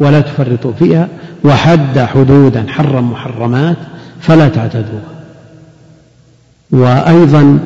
ولا 0.00 0.20
تفرطوا 0.20 0.72
فيها 0.78 1.08
وحد 1.44 1.98
حدودا 1.98 2.64
حرم 2.68 3.10
محرمات 3.10 3.76
فلا 4.20 4.48
تعتدوها. 4.48 5.10
وأيضا 6.70 7.58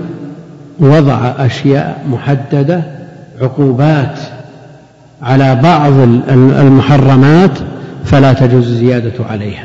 وضع 0.79 1.33
أشياء 1.39 2.05
محددة 2.11 2.83
عقوبات 3.41 4.19
على 5.23 5.55
بعض 5.55 5.93
المحرمات 6.61 7.59
فلا 8.05 8.33
تجوز 8.33 8.67
الزيادة 8.67 9.25
عليها. 9.31 9.65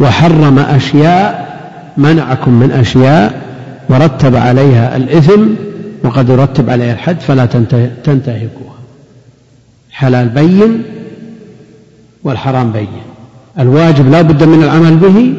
وحرم 0.00 0.58
أشياء 0.58 1.58
منعكم 1.96 2.52
من 2.52 2.70
أشياء 2.70 3.42
ورتب 3.88 4.36
عليها 4.36 4.96
الإثم 4.96 5.46
وقد 6.04 6.28
يرتب 6.28 6.70
عليها 6.70 6.92
الحد 6.92 7.20
فلا 7.20 7.46
تنتهكوها. 8.04 8.78
حلال 9.90 10.28
بين 10.28 10.82
والحرام 12.24 12.72
بين. 12.72 12.88
الواجب 13.60 14.10
لا 14.10 14.22
بد 14.22 14.44
من 14.44 14.62
العمل 14.62 14.96
به 14.96 15.34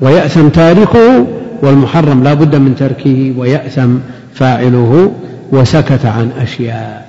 ويأثم 0.00 0.48
تاركه 0.48 1.26
والمحرم 1.62 2.24
لا 2.24 2.34
بد 2.34 2.56
من 2.56 2.74
تركه 2.76 3.34
ويأثم 3.38 3.88
فاعله 4.34 5.12
وسكت 5.52 6.06
عن 6.06 6.30
أشياء. 6.40 7.08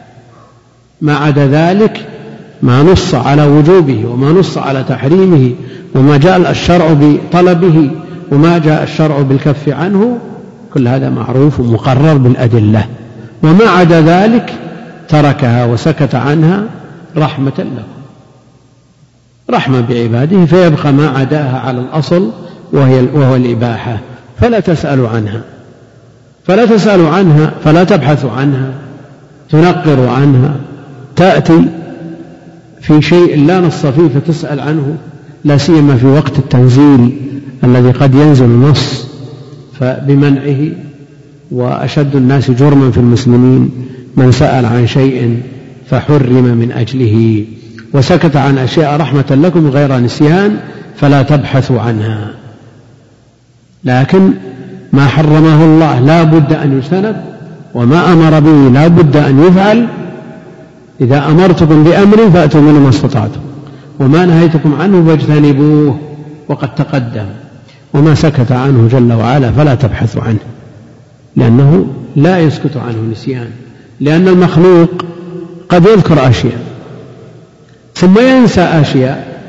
ما 1.02 1.16
عدا 1.16 1.48
ذلك 1.48 2.06
ما 2.62 2.84
نص 2.84 3.16
على 3.16 3.44
وجوبه 3.44 4.06
وما 4.06 4.32
نص 4.32 4.58
على 4.58 4.84
تحريمه 4.84 5.52
وما 5.96 6.18
جاء 6.18 6.52
الشرع 6.52 6.94
بطلبه 7.02 7.92
وما 8.32 8.58
جاء 8.58 8.84
الشرع 8.84 9.22
بالكف 9.22 9.70
عنه 9.70 10.18
كل 10.74 10.88
هذا 10.88 11.10
معروف 11.10 11.60
ومقرر 11.60 12.18
بالأدلة. 12.18 12.86
وما 13.44 13.66
عدا 13.66 14.02
ذلك 14.02 14.54
تركها 15.10 15.66
وسكت 15.66 16.16
عنها 16.16 16.64
رحمة 17.18 17.54
لكم. 17.58 17.99
رحمة 19.52 19.82
بعباده 19.82 20.46
فيبقى 20.46 20.94
ما 20.94 21.08
عداها 21.08 21.60
على 21.60 21.80
الأصل 21.80 22.32
وهي 22.74 23.02
وهو 23.14 23.36
الإباحة. 23.36 23.98
فلا 24.40 24.60
تسألوا 24.60 25.10
عنها. 25.10 25.42
فلا 26.44 26.66
تسألوا 26.66 27.10
عنها 27.10 27.54
فلا 27.64 27.84
تبحثوا 27.84 28.32
عنها 28.32 28.72
تنقروا 29.50 30.10
عنها 30.10 30.56
تأتي 31.16 31.66
في 32.82 33.02
شيء 33.02 33.46
لا 33.46 33.60
نص 33.60 33.86
فيه 33.86 34.08
فتسأل 34.08 34.60
عنه 34.60 34.96
لا 35.46 35.58
سيما 35.58 35.96
في 35.96 36.06
وقت 36.06 36.40
التنزيل 36.40 37.12
الذي 37.64 37.92
قد 37.92 38.16
ينزل 38.16 38.46
النص. 38.46 39.06
فبمنعه 39.80 40.72
وأشد 41.52 42.16
الناس 42.16 42.52
جرما 42.52 42.92
في 42.92 42.98
المسلمين 42.98 43.72
من 44.18 44.32
سأل 44.32 44.66
عن 44.66 44.88
شيء 44.88 45.42
فحرم 45.90 46.44
من 46.44 46.72
أجله. 46.72 47.46
وسكت 47.94 48.36
عن 48.36 48.58
أشياء 48.58 49.02
رحمة 49.02 49.26
لكم 49.44 49.68
غير 49.68 49.98
نسيان 49.98 50.58
فلا 50.96 51.22
تبحثوا 51.22 51.82
عنها. 51.82 52.32
لكن 53.84 54.34
ما 54.94 55.08
حرمه 55.08 55.64
الله 55.64 56.00
لا 56.00 56.24
بد 56.24 56.54
أن 56.54 56.78
يجتنب 56.78 57.16
وما 57.74 58.14
أمر 58.14 58.40
به 58.40 58.70
لا 58.74 58.88
بد 58.88 59.18
أن 59.18 59.44
يفعل. 59.44 59.88
إذا 61.02 61.26
أمرتكم 61.26 61.84
بأمر 61.84 62.30
فأتوا 62.30 62.62
منه 62.62 62.80
ما 62.80 62.90
استطعتم 62.90 63.40
وما 64.00 64.26
نهيتكم 64.26 64.76
عنه 64.82 65.06
فاجتنبوه 65.08 66.00
وقد 66.50 66.76
تقدم 66.76 67.26
وما 67.94 68.16
سكت 68.16 68.52
عنه 68.52 68.88
جل 68.92 69.14
وعلا 69.14 69.52
فلا 69.52 69.76
تبحثوا 69.76 70.22
عنه 70.22 70.40
لأنه 71.36 71.88
لا 72.16 72.40
يسكت 72.40 72.78
عنه 72.78 73.12
نسيان 73.12 73.50
لأن 74.00 74.28
المخلوق 74.28 74.90
قد 75.70 75.86
يذكر 75.86 76.30
أشياء. 76.30 76.69
ثم 78.00 78.20
ينسى 78.20 78.62
أشياء 78.62 79.40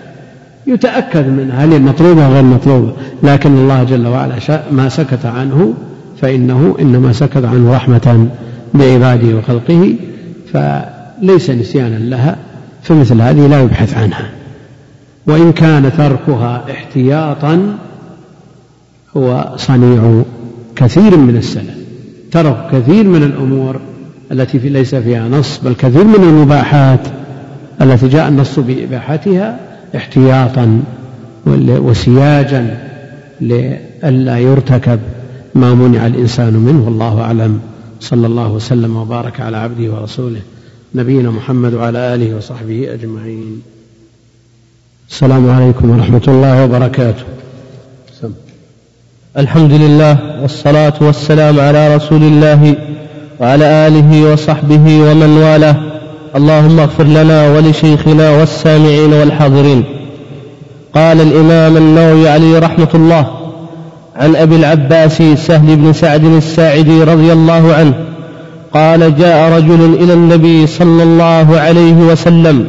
يتأكد 0.67 1.29
منها 1.29 1.65
هل 1.65 1.83
مطلوبة 1.83 2.27
أو 2.27 2.33
غير 2.33 2.43
مطلوبة. 2.43 2.93
لكن 3.23 3.53
الله 3.53 3.85
جل 3.85 4.07
وعلا 4.07 4.35
ما 4.73 4.89
سكت 4.89 5.27
عنه 5.27 5.75
فإنه 6.21 6.77
إنما 6.81 7.13
سكت 7.13 7.45
عنه 7.45 7.75
رحمة 7.77 8.27
بعباده 8.75 9.37
وخلقه 9.37 9.95
فليس 10.53 11.51
نسيانا 11.51 11.97
لها 11.97 12.37
فمثل 12.83 13.21
هذه 13.21 13.47
لا 13.47 13.63
يبحث 13.63 13.97
عنها. 13.99 14.31
وإن 15.27 15.53
كان 15.53 15.93
تركها 15.99 16.65
احتياطا 16.71 17.79
هو 19.17 19.53
صنيع 19.57 20.23
كثير 20.77 21.17
من 21.17 21.37
السلف 21.37 21.81
ترك 22.31 22.69
كثير 22.73 23.05
من 23.05 23.23
الأمور 23.23 23.81
التي 24.33 24.59
ليس 24.59 24.95
فيها 24.95 25.29
نص 25.29 25.59
بل 25.59 25.75
كثير 25.75 26.05
من 26.05 26.25
المباحات. 26.25 27.20
التي 27.83 28.09
جاء 28.09 28.29
النص 28.29 28.59
بإباحتها 28.59 29.61
احتياطا 29.97 30.83
وسياجا 31.47 32.91
لئلا 33.41 34.39
يرتكب 34.39 35.01
ما 35.55 35.75
منع 35.75 36.07
الإنسان 36.07 36.53
منه. 36.53 36.85
والله 36.85 37.21
أعلم. 37.21 37.61
صلى 38.01 38.27
الله 38.27 38.53
وسلم 38.53 38.97
وبارك 38.97 39.41
على 39.41 39.57
عبده 39.57 39.93
ورسوله 39.93 40.41
نبينا 40.95 41.31
محمد 41.31 41.75
وعلى 41.75 42.15
آله 42.15 42.37
وصحبه 42.37 42.95
أجمعين. 42.95 43.63
السلام 45.11 45.51
عليكم 45.51 45.91
ورحمة 45.91 46.23
الله 46.29 46.65
وبركاته. 46.65 47.25
سم. 48.21 48.33
الحمد 49.39 49.73
لله 49.73 50.43
والصلاة 50.43 50.95
والسلام 51.01 51.61
على 51.61 51.97
رسول 51.97 52.23
الله 52.23 52.77
وعلى 53.41 53.65
آله 53.65 54.33
وصحبه 54.33 55.01
ومن 55.11 55.37
والاه. 55.37 55.90
اللهم 56.37 56.81
اغفر 56.81 57.05
لنا 57.05 57.51
ولشيخنا 57.51 58.31
والسامعين 58.31 59.13
والحاضرين. 59.13 59.85
قال 60.95 61.21
الإمام 61.21 61.77
النووي 61.77 62.29
عليه 62.29 62.59
رحمة 62.59 62.89
الله 62.95 63.27
عن 64.17 64.37
أبي 64.37 64.57
العباس 64.57 65.23
سهل 65.23 65.77
بن 65.77 65.93
سعد 65.93 66.25
الساعدي 66.25 67.03
رضي 67.05 67.33
الله 67.33 67.75
عنه 67.75 67.95
قال 68.75 69.17
جاء 69.17 69.53
رجل 69.53 69.95
إلى 70.01 70.13
النبي 70.13 70.67
صلى 70.67 71.03
الله 71.03 71.61
عليه 71.61 71.95
وسلم 71.95 72.69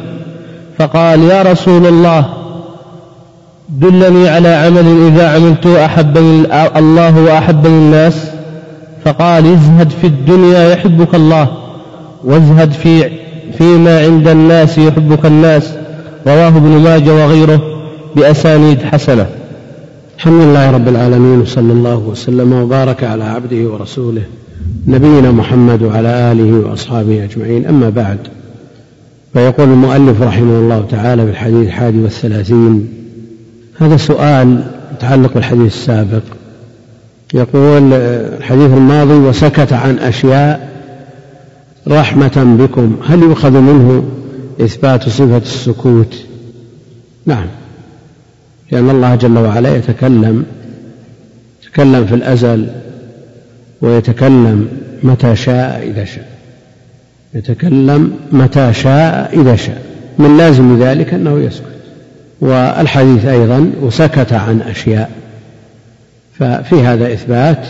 فقال 0.80 1.24
يا 1.24 1.42
رسول 1.42 1.88
الله 1.88 2.26
دلني 3.70 4.30
على 4.30 4.50
عمل 4.50 5.08
إذا 5.08 5.36
عملته 5.36 5.86
أحبني 5.86 6.46
الله 6.78 7.20
وأحبني 7.20 7.74
الناس. 7.74 8.16
فقال 9.06 9.46
ازهد 9.46 9.92
في 10.02 10.08
الدنيا 10.08 10.74
يحبك 10.74 11.16
الله 11.16 11.48
وازهد 12.24 12.72
في 12.72 13.10
فيما 13.62 14.00
عند 14.00 14.28
الناس 14.28 14.78
يحبك 14.78 15.26
الناس 15.26 15.74
رواه 16.28 16.48
ابن 16.48 16.70
ماجه 16.70 17.14
وغيره 17.14 17.62
بأسانيد 18.16 18.82
حسنة. 18.82 19.26
الحمد 20.18 20.42
لله 20.42 20.72
رب 20.72 20.88
العالمين 20.88 21.42
وصلى 21.42 21.74
الله 21.74 21.98
وسلم 21.98 22.54
وبارك 22.54 23.04
على 23.04 23.24
عبده 23.24 23.70
ورسوله 23.70 24.22
نبينا 24.88 25.32
محمد 25.32 25.82
وعلى 25.82 26.32
آله 26.32 26.70
وأصحابه 26.70 27.24
أجمعين. 27.24 27.66
أما 27.66 27.90
بعد 27.90 28.18
فيقول 29.34 29.70
المؤلف 29.70 30.22
رحمه 30.22 30.60
الله 30.60 30.86
تعالى 30.92 31.26
في 31.26 31.32
الحديث 31.32 31.68
الحادي 31.68 32.02
والثلاثين 32.02 32.88
هذا 33.80 33.98
سؤال 33.98 34.64
يتعلق 34.98 35.34
بالحديث 35.34 35.74
السابق. 35.76 36.24
يقول 37.34 37.94
الحديث 37.94 38.72
الماضي 38.72 39.14
وسكت 39.14 39.74
عن 39.74 40.00
أشياء 40.00 40.72
رحمة 41.88 42.58
بكم. 42.60 43.00
هل 43.06 43.22
يؤخذ 43.22 43.52
منه 43.52 44.04
إثبات 44.62 45.10
صفة 45.10 45.38
السكوت؟ 45.38 46.16
نعم. 47.26 47.46
لأن 48.72 48.90
الله 48.90 49.16
جل 49.16 49.38
وعلا 49.38 49.76
يتكلم 49.76 50.46
يتكلم 51.64 52.06
في 52.06 52.16
الأزل 52.16 52.68
ويتكلم 53.82 54.68
متى 55.04 55.36
شاء 55.36 55.88
إذا 55.88 56.06
شاء. 56.06 56.28
يتكلم 57.34 58.14
متى 58.32 58.74
شاء 58.74 59.40
إذا 59.42 59.56
شاء. 59.56 59.82
من 60.20 60.38
لازم 60.38 60.84
ذلك 60.84 61.14
أنه 61.14 61.40
يسكت. 61.40 61.66
والحديث 62.42 63.26
أيضا 63.26 63.72
وسكت 63.82 64.34
عن 64.34 64.62
أشياء. 64.62 65.12
ففي 66.40 66.76
هذا 66.76 67.14
إثبات 67.14 67.66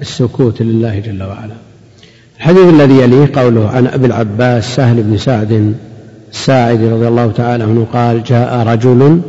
السكوت 0.00 0.62
لله 0.62 0.98
جل 0.98 1.22
وعلا. 1.22 1.63
الحديث 2.36 2.68
الذي 2.68 2.94
يليه 2.94 3.30
قوله 3.34 3.68
عن 3.68 3.86
أبي 3.86 4.06
العباس 4.06 4.76
سهل 4.76 5.02
بن 5.02 5.16
سعد 5.16 5.74
الساعدي 6.32 6.88
رضي 6.88 7.08
الله 7.08 7.32
تعالى 7.32 7.64
عنه 7.64 7.86
قال 7.92 8.22
جاء 8.22 8.66
رجل 8.66 9.20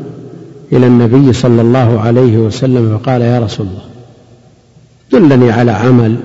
إلى 0.73 0.87
النبي 0.87 1.33
صلى 1.33 1.61
الله 1.61 1.99
عليه 1.99 2.37
وسلم 2.37 2.97
فقال 2.97 3.21
يا 3.21 3.39
رسول 3.39 3.67
الله 3.67 3.85
دلني 5.11 5.51
على 5.51 5.71
عمل 5.71 6.17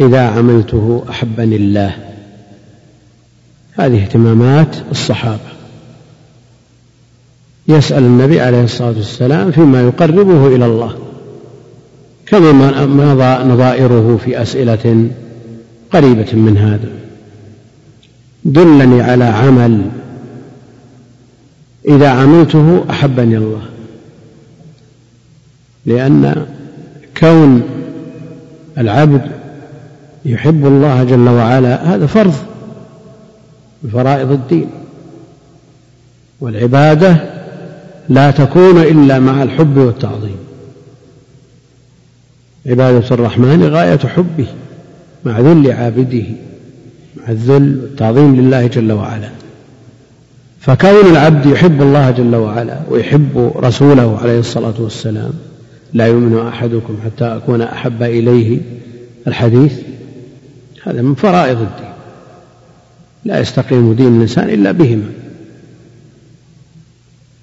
إذا 0.00 0.20
عملته 0.20 1.04
أحبني 1.10 1.56
الله. 1.56 1.94
هذه 3.74 4.02
اهتمامات 4.02 4.76
الصحابة. 4.90 5.54
يسأل 7.68 8.02
النبي 8.02 8.40
عليه 8.40 8.64
الصلاة 8.64 8.88
والسلام 8.96 9.50
فيما 9.50 9.82
يقربه 9.82 10.46
إلى 10.46 10.66
الله 10.66 10.94
كما 12.26 12.86
مضى 12.86 13.52
نظائره 13.52 14.18
في 14.24 14.42
أسئلة 14.42 15.08
قريبة 15.92 16.34
من 16.34 16.56
هذا. 16.58 16.88
دلني 18.44 19.02
على 19.02 19.24
عمل 19.24 19.82
إذا 21.88 22.08
عملته 22.08 22.84
أحبني 22.90 23.36
الله. 23.36 23.62
لأن 25.86 26.46
كون 27.20 27.62
العبد 28.78 29.30
يحب 30.24 30.66
الله 30.66 31.04
جل 31.04 31.28
وعلا 31.28 31.94
هذا 31.94 32.06
فرض 32.06 32.34
من 33.82 33.90
فرائض 33.90 34.30
الدين. 34.32 34.70
والعبادة 36.40 37.16
لا 38.08 38.30
تكون 38.30 38.78
إلا 38.78 39.18
مع 39.18 39.42
الحب 39.42 39.76
والتعظيم. 39.76 40.36
عبادة 42.66 43.10
الرحمن 43.10 43.68
غاية 43.68 43.98
حبه. 43.98 44.46
مع 45.24 45.40
ذل 45.40 45.72
عابده 45.72 46.24
مع 47.16 47.28
الذل 47.28 47.80
والتعظيم 47.82 48.36
لله 48.36 48.66
جل 48.66 48.92
وعلا. 48.92 49.30
فكون 50.60 51.10
العبد 51.10 51.46
يحب 51.46 51.82
الله 51.82 52.10
جل 52.10 52.34
وعلا 52.34 52.80
ويحب 52.90 53.52
رسوله 53.56 54.18
عليه 54.18 54.38
الصلاة 54.38 54.74
والسلام 54.78 55.32
لا 55.92 56.06
يؤمن 56.06 56.46
أحدكم 56.48 56.96
حتى 57.04 57.24
أكون 57.24 57.62
أحب 57.62 58.02
إليه 58.02 58.58
الحديث 59.26 59.72
هذا 60.82 61.02
من 61.02 61.14
فرائض 61.14 61.60
الدين. 61.60 61.92
لا 63.24 63.40
يستقيم 63.40 63.92
دين 63.92 64.16
الإنسان 64.16 64.48
إلا 64.48 64.72
بهما. 64.72 65.10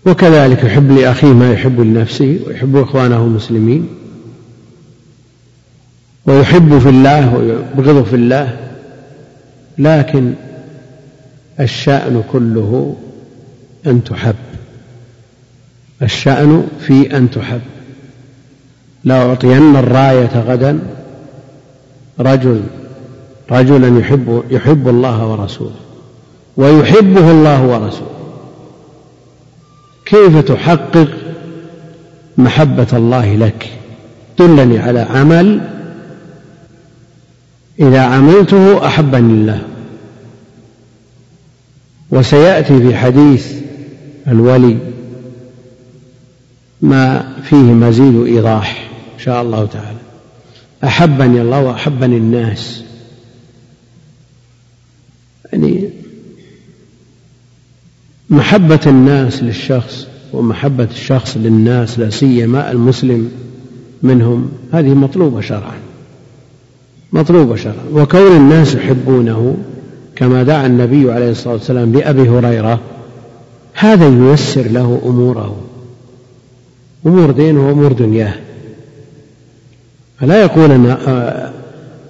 وكذلك 0.06 0.64
يحب 0.64 0.92
لأخيه 0.92 1.34
ما 1.34 1.54
يحب 1.54 1.80
لنفسه 1.80 2.40
ويحب 2.48 2.76
إخوانه 2.76 3.24
المسلمين. 3.24 3.88
ويحب 6.26 6.80
في 6.80 6.90
الله 6.90 7.36
ويبغض 7.36 8.04
في 8.04 8.16
الله 8.16 8.58
لكن 9.78 10.34
الشأن 11.60 12.24
كله 12.32 12.96
أن 13.88 14.04
تحب. 14.04 14.36
الشأن 16.02 16.68
في 16.80 17.18
أن 17.18 17.32
تحب. 17.32 17.62
لأعطين 19.04 19.76
الراية 19.76 20.40
غدا 20.40 20.80
رجل 22.20 22.64
رجلا 23.52 24.00
يحب 24.00 24.44
يحب 24.50 24.88
الله 24.88 25.28
ورسوله 25.28 25.76
ويحبه 26.58 27.32
الله 27.32 27.66
ورسوله. 27.68 28.12
كيف 30.06 30.38
تحقق 30.38 31.08
محبة 32.38 32.88
الله 32.94 33.36
لك؟ 33.36 33.70
دلني 34.40 34.80
على 34.80 35.00
عمل 35.00 35.71
إذا 37.82 38.02
عملته 38.02 38.88
أحبني 38.88 39.34
الله. 39.34 39.62
وسيأتي 42.12 42.82
في 42.82 42.96
حديث 42.96 43.54
الولي 44.28 44.78
ما 46.82 47.36
فيه 47.44 47.56
مزيد 47.56 48.26
إيضاح 48.26 48.90
إن 49.16 49.20
شاء 49.20 49.42
الله 49.42 49.66
تعالى. 49.66 49.98
أحبني 50.84 51.42
الله 51.42 51.64
وأحبني 51.64 52.18
الناس. 52.18 52.84
يعني 55.54 55.90
محبة 58.30 58.80
الناس 58.88 59.44
للشخص 59.44 60.08
ومحبة 60.34 60.88
الشخص 60.92 61.38
للناس 61.38 62.00
لا 62.00 62.10
سيما 62.10 62.72
المسلم 62.72 63.32
منهم 64.04 64.52
هذه 64.74 64.94
مطلوبة 64.94 65.42
شرعا. 65.42 65.91
مطلوبة 67.14 67.56
شرعا 67.56 67.86
وكون 67.94 68.36
الناس 68.38 68.76
يحبونه 68.76 69.58
كما 70.16 70.44
دعا 70.44 70.66
النبي 70.66 71.12
عليه 71.12 71.32
الصلاة 71.32 71.54
والسلام 71.54 71.94
لأبي 71.94 72.30
هريرة 72.30 72.80
هذا 73.74 74.08
ييسر 74.08 74.62
له 74.62 75.02
أموره. 75.06 75.56
أمور 77.06 77.32
دينه 77.32 77.68
وأمور 77.68 77.92
دنياه. 77.92 78.34
فلا 80.20 80.42
يقول 80.42 80.72
أنا 80.72 81.52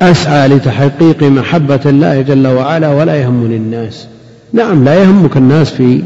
أسعى 0.01 0.47
لتحقيق 0.47 1.23
محبة 1.23 1.79
الله 1.85 2.21
جل 2.21 2.47
وعلا 2.47 2.89
ولا 2.93 3.15
يهمني 3.15 3.55
الناس 3.55 4.07
نعم 4.53 4.83
لا 4.83 4.95
يهمك 4.95 5.37
الناس 5.37 5.69
في 5.69 6.01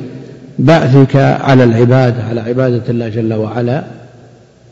بعثك 0.59 1.15
على 1.15 1.63
العبادة 1.63 2.23
على 2.23 2.41
عبادة 2.41 2.83
الله 2.89 3.09
جل 3.09 3.33
وعلا 3.33 3.83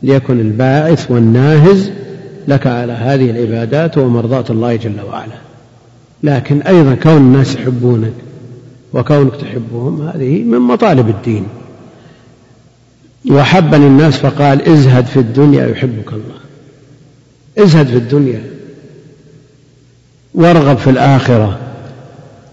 ليكن 0.02 0.40
الباعث 0.40 1.10
والناهز 1.10 1.90
لك 2.48 2.66
على 2.66 2.92
هذه 2.92 3.30
العبادات 3.30 3.98
ومرضاة 3.98 4.44
الله 4.50 4.76
جل 4.76 5.00
وعلا. 5.10 5.38
لكن 6.22 6.62
أيضا 6.62 6.94
كون 6.94 7.16
الناس 7.16 7.54
يحبونك 7.54 8.12
وكونك 8.92 9.36
تحبهم 9.36 10.08
هذه 10.08 10.42
من 10.42 10.58
مطالب 10.58 11.08
الدين. 11.08 11.46
وحبني 13.30 13.86
الناس 13.86 14.16
فقال 14.16 14.68
ازهد 14.68 15.06
في 15.06 15.16
الدنيا 15.16 15.66
يحبك 15.66 16.12
الله. 16.12 16.40
ازهد 17.58 17.86
في 17.86 17.96
الدنيا. 17.96 18.42
وارغب 20.34 20.76
في 20.76 20.90
الآخرة. 20.90 21.58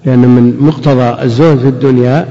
لأن 0.05 0.19
من 0.19 0.57
مقتضى 0.59 1.23
الزهد 1.23 1.59
في 1.59 1.67
الدنيا 1.67 2.27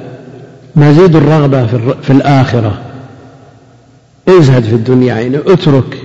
مزيد 0.76 1.16
الرغبة 1.16 1.66
في 2.02 2.10
الآخرة. 2.10 2.80
ازهد 4.28 4.62
في 4.62 4.74
الدنيا 4.74 5.14
يعني 5.14 5.36
اترك 5.36 5.99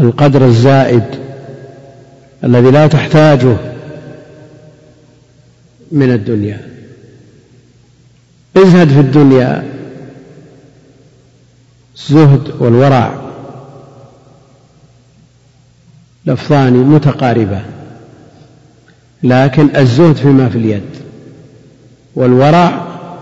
القدر 0.00 0.44
الزائد 0.44 1.04
الذي 2.44 2.70
لا 2.70 2.86
تحتاجه 2.86 3.56
من 5.92 6.12
الدنيا. 6.12 6.60
ازهد 8.56 8.88
في 8.88 9.00
الدنيا. 9.00 9.64
الزهد 11.96 12.50
والورع 12.58 13.14
لفظان 16.26 16.72
متقاربان 16.72 17.64
لكن 19.22 19.76
الزهد 19.76 20.16
فيما 20.16 20.48
في 20.48 20.58
اليد 20.58 20.82
والورع 22.14 22.68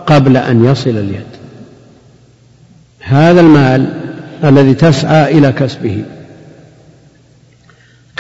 قبل 0.06 0.37
أن 0.37 0.64
يصل 0.64 0.90
اليد. 0.90 1.26
هذا 3.00 3.40
المال 3.40 3.94
الذي 4.44 4.74
تسعى 4.74 5.38
إلى 5.38 5.52
كسبه. 5.52 6.04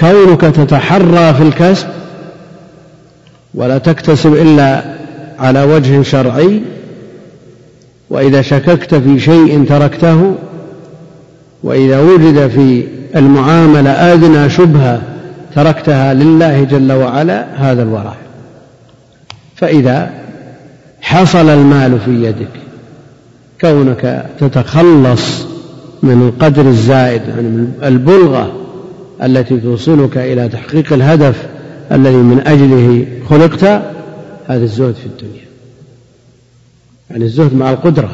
كونك 0.00 0.40
تتحرى 0.40 1.34
في 1.34 1.42
الكسب 1.42 1.86
ولا 3.54 3.78
تكتسب 3.78 4.34
إلا 4.34 4.82
على 5.38 5.62
وجه 5.62 6.02
شرعي 6.02 6.62
وإذا 8.10 8.42
شككت 8.42 8.94
في 8.94 9.20
شيء 9.20 9.64
تركته 9.68 10.34
وإذا 11.62 12.00
وجد 12.00 12.48
في 12.48 12.84
المعاملة 13.16 13.90
آدنى 13.90 14.50
شبهة 14.50 15.02
تركتها 15.54 16.14
لله 16.14 16.64
جل 16.64 16.92
وعلا 16.92 17.46
هذا 17.56 17.82
الورع 17.82 18.14
فإذا 19.56 20.10
حصل 21.00 21.48
المال 21.48 22.00
في 22.00 22.24
يدك 22.24 22.60
كونك 23.60 24.26
تتخلص 24.40 25.46
من 26.02 26.22
القدر 26.28 26.66
الزائد 26.66 27.22
من 27.22 27.72
البلغة 27.82 28.59
التي 29.22 29.60
توصلك 29.60 30.18
إلى 30.18 30.48
تحقيق 30.48 30.92
الهدف 30.92 31.48
الذي 31.92 32.16
من 32.16 32.40
أجله 32.46 33.06
خلقت 33.28 33.64
هذا 34.46 34.64
الزهد 34.64 34.94
في 34.94 35.06
الدنيا. 35.06 35.44
يعني 37.10 37.24
الزهد 37.24 37.54
مع 37.54 37.70
القدرة. 37.70 38.12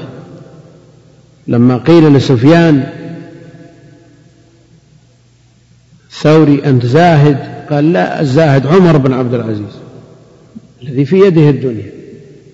لما 1.48 1.76
قيل 1.76 2.14
لسفيان 2.14 2.86
ثوري 6.10 6.62
أنت 6.64 6.86
زاهد؟ 6.86 7.38
قال 7.70 7.92
لا 7.92 8.20
الزاهد 8.20 8.66
عمر 8.66 8.96
بن 8.96 9.12
عبد 9.12 9.34
العزيز 9.34 9.76
الذي 10.82 11.04
في 11.04 11.20
يده 11.20 11.48
الدنيا. 11.50 11.90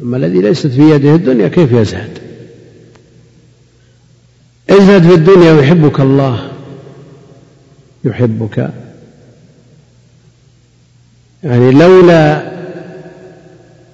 أما 0.02 0.16
الذي 0.16 0.40
ليست 0.40 0.66
في 0.66 0.90
يده 0.90 1.14
الدنيا 1.14 1.48
كيف 1.48 1.72
يزهد؟ 1.72 2.18
ازهد 4.70 5.02
في 5.02 5.14
الدنيا 5.14 5.52
ويحبك 5.52 6.00
الله. 6.00 6.51
يحبك. 8.04 8.70
يعني 11.44 11.70
لولا 11.70 12.52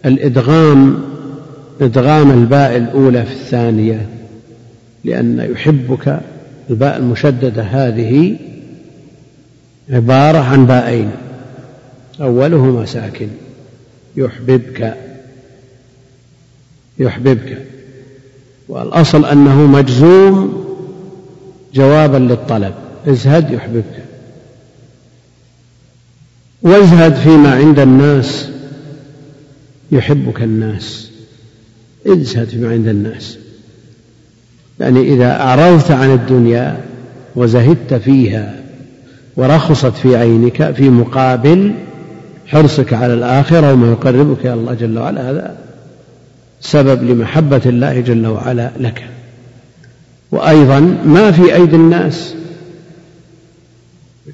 الإدغام 0.07 1.09
إدغام 1.81 2.31
الباء 2.31 2.77
الأولى 2.77 3.25
في 3.25 3.33
الثانية 3.33 4.07
لأن 5.05 5.49
يحبك 5.53 6.21
الباء 6.71 6.97
المشددة 6.97 7.63
هذه 7.63 8.37
عبارة 9.91 10.39
عن 10.39 10.67
باءين 10.67 11.11
أولهما 12.21 12.85
ساكن. 12.85 13.29
يحببك 14.17 14.95
يحببك. 16.99 17.59
والأصل 18.69 19.25
أنه 19.25 19.67
مجزوم 19.67 20.65
جوابا 21.75 22.17
للطلب. 22.17 22.75
ازهد 23.07 23.51
يحببك. 23.51 24.05
وازهد 26.63 27.15
فيما 27.15 27.55
عند 27.55 27.79
الناس 27.79 28.49
يحبك 29.93 30.43
الناس. 30.43 31.11
ازهد 32.07 32.49
فيما 32.49 32.71
عند 32.71 32.89
الناس. 32.89 33.39
يعني 34.81 35.15
إذا 35.15 35.41
أعرضت 35.41 35.91
عن 35.91 36.11
الدنيا 36.15 36.81
وزهدت 37.37 37.95
فيها 37.95 38.55
ورخصت 39.37 39.93
في 39.97 40.17
عينك 40.17 40.73
في 40.73 40.91
مقابل 40.91 41.75
حرصك 42.47 42.93
على 42.93 43.15
الآخرة 43.15 43.73
وما 43.73 43.91
يقربك 43.91 44.47
إلى 44.47 44.55
الله 44.55 44.75
جل 44.75 44.99
وعلا 44.99 45.31
هذا 45.31 45.57
سبب 46.61 47.03
لمحبة 47.03 47.61
الله 47.67 48.01
جل 48.01 48.27
وعلا 48.27 48.71
لك. 48.81 49.05
وأيضا 50.31 50.81
ما 51.05 51.31
في 51.31 51.55
أيدي 51.55 51.77
الناس. 51.77 52.35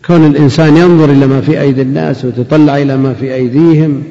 كون 0.07 0.27
الإنسان 0.27 0.77
ينظر 0.77 1.11
إلى 1.11 1.27
ما 1.27 1.41
في 1.41 1.61
أيدي 1.61 1.83
الناس 1.83 2.25
ويتطلع 2.25 2.77
إلى 2.77 2.97
ما 2.97 3.15
في 3.15 3.35
أيديهم 3.35 4.03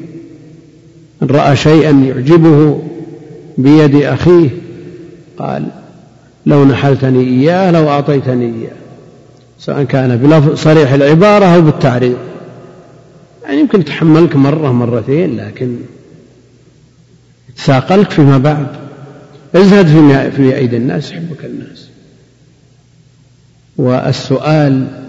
إن 1.23 1.27
رأى 1.27 1.55
شيئا 1.55 1.91
يعجبه 1.91 2.83
بيد 3.57 3.95
أخيه 3.95 4.49
قال 5.37 5.67
لو 6.45 6.65
نحلتني 6.65 7.23
إياه 7.23 7.71
لو 7.71 7.89
أعطيتني 7.89 8.45
إياه. 8.45 8.75
سواء 9.59 9.83
كان 9.83 10.17
بلفظ 10.17 10.55
صريح 10.55 10.91
العبارة 10.93 11.45
أو 11.45 11.61
بالتعريض. 11.61 12.17
يعني 13.43 13.59
يمكن 13.59 13.85
تحملك 13.85 14.35
مرة 14.35 14.71
مرتين 14.71 15.37
لكن 15.37 15.77
تثاقلك 17.55 18.11
فيما 18.11 18.37
بعد. 18.37 18.67
ازهد 19.55 19.87
في 20.35 20.55
أيدي 20.55 20.77
الناس 20.77 21.11
يحبك 21.11 21.45
الناس. 21.45 21.87
والسؤال 23.77 25.02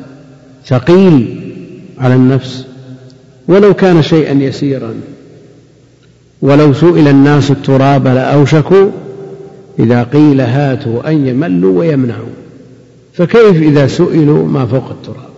ثقيل 0.67 1.41
على 1.99 2.15
النفس 2.15 2.67
ولو 3.49 3.75
كان 3.75 4.03
شيئا 4.03 4.33
يسيرا. 4.33 4.95
ولو 6.43 6.73
سئل 6.73 7.09
الناس 7.09 7.51
التراب 7.51 8.07
لأوشكوا 8.07 8.91
إذا 9.79 10.03
قيل 10.03 10.41
هاتوا 10.41 11.11
أن 11.11 11.27
يملوا 11.27 11.79
ويمنعوا. 11.79 12.35
فكيف 13.13 13.63
إذا 13.63 13.87
سئلوا 13.87 14.49
ما 14.49 14.67
فوق 14.67 14.91
التراب؟ 14.91 15.35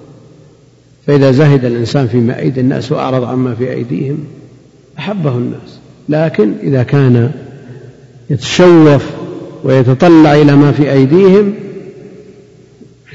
فإذا 1.07 1.31
زهد 1.31 1.65
الإنسان 1.65 2.07
فيما 2.07 2.39
أيدي 2.39 2.61
الناس 2.61 2.93
وأعرض 2.93 3.25
عما 3.25 3.55
في 3.55 3.71
أيديهم. 3.73 4.19
أحبه 4.99 5.37
الناس. 5.37 5.79
لكن 6.09 6.53
إذا 6.63 6.83
كان 6.83 7.31
يتشوف 8.31 9.05
ويتطلع 9.65 10.35
إلى 10.35 10.57
ما 10.57 10.73
في 10.73 10.93
أيديهم 10.93 11.55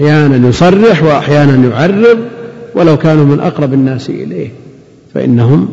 أحيانا 0.01 0.47
يصرح 0.49 1.03
وأحيانا 1.03 1.69
يعرض 1.69 2.19
ولو 2.75 2.97
كانوا 2.97 3.25
من 3.25 3.39
أقرب 3.39 3.73
الناس 3.73 4.09
إليه 4.09 4.49
فإنهم 5.13 5.69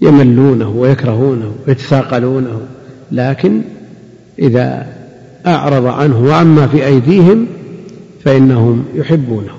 يملونه 0.00 0.68
ويكرهونه 0.68 1.54
ويتثاقلونه. 1.66 2.60
لكن 3.12 3.62
إذا 4.38 4.86
أعرض 5.46 5.86
عنه 5.86 6.24
وعما 6.24 6.66
في 6.66 6.86
أيديهم 6.86 7.46
فإنهم 8.24 8.84
يحبونه. 8.94 9.52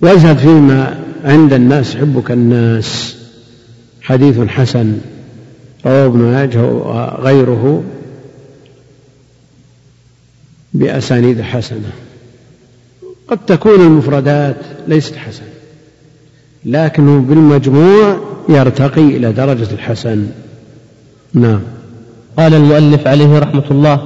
وازهد 0.00 0.38
فيما 0.38 0.98
عند 1.24 1.52
الناس 1.52 1.94
يحبك 1.94 2.30
الناس. 2.30 3.16
حديث 4.02 4.40
حسن 4.40 4.98
رواه 5.86 6.06
ابن 6.06 6.18
ماجه 6.18 6.64
وغيره 6.64 7.82
بأسانيد 10.74 11.40
حسنة. 11.40 11.92
قد 13.28 13.38
تكون 13.46 13.80
المفردات 13.80 14.56
ليست 14.88 15.16
حسنة 15.16 15.46
لكنه 16.64 17.20
بالمجموع 17.20 18.16
يرتقي 18.48 19.02
إلى 19.02 19.32
درجة 19.32 19.68
الحسن. 19.72 20.26
نعم. 21.34 21.60
قال 22.38 22.54
المؤلف 22.54 23.06
عليه 23.06 23.38
رحمة 23.38 23.64
الله 23.70 24.00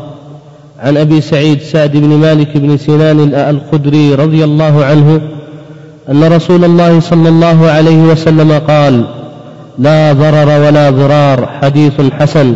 عن 0.78 0.96
أبي 0.96 1.20
سعيد 1.20 1.60
سعد 1.62 1.92
بن 1.92 2.08
مالك 2.08 2.56
بن 2.56 2.76
سنان 2.76 3.34
الخدري 3.34 4.14
رضي 4.14 4.44
الله 4.44 4.84
عنه 4.84 5.20
أن 6.08 6.24
رسول 6.24 6.64
الله 6.64 7.00
صلى 7.00 7.28
الله 7.28 7.70
عليه 7.70 8.02
وسلم 8.02 8.52
قال 8.52 9.04
لا 9.78 10.12
ضرر 10.12 10.66
ولا 10.66 10.90
ضرار 10.90 11.46
حديث 11.46 12.00
حسن. 12.00 12.54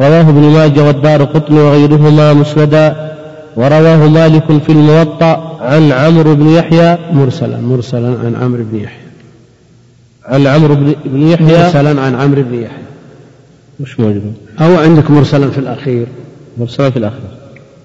رواه 0.00 0.20
ابن 0.20 0.40
ماجه 0.40 0.84
والدار 0.84 1.24
قطن 1.24 1.54
وغيرهما 1.54 2.32
مسندا 2.32 3.10
ورواه 3.56 4.08
مالك 4.08 4.62
في 4.66 4.72
الموطأ 4.72 5.49
عن 5.60 5.92
عمرو 5.92 6.34
بن 6.34 6.48
يحيى 6.48 6.98
مرسلا 7.12 7.60
مرسلا 7.60 8.08
عن 8.08 8.36
عمرو 8.40 8.64
بن 8.72 8.78
يحيى. 8.78 9.06
عن 10.24 10.46
عمرو 10.46 10.74
بن 11.04 11.22
يحيى؟ 11.22 11.64
مرسلا 11.64 12.00
عن 12.00 12.14
عمرو 12.14 12.42
بن 12.42 12.54
يحيى. 12.54 12.84
مش 13.80 14.00
موجود. 14.00 14.34
أو 14.60 14.76
عندك 14.76 15.10
مرسلا 15.10 15.50
في 15.50 15.58
الأخير؟ 15.58 16.06
مرسلا 16.58 16.90
في 16.90 16.96
الأخير. 16.96 17.20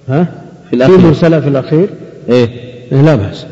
ها؟ 0.09 0.27
في 0.69 0.75
الأخير. 0.75 0.97
في 0.97 1.05
مرسلا 1.05 1.41
في 1.41 1.47
الأخير؟ 1.49 1.89
إيه, 2.29 2.49
إيه 2.91 3.01
لا 3.01 3.15
بأس. 3.15 3.45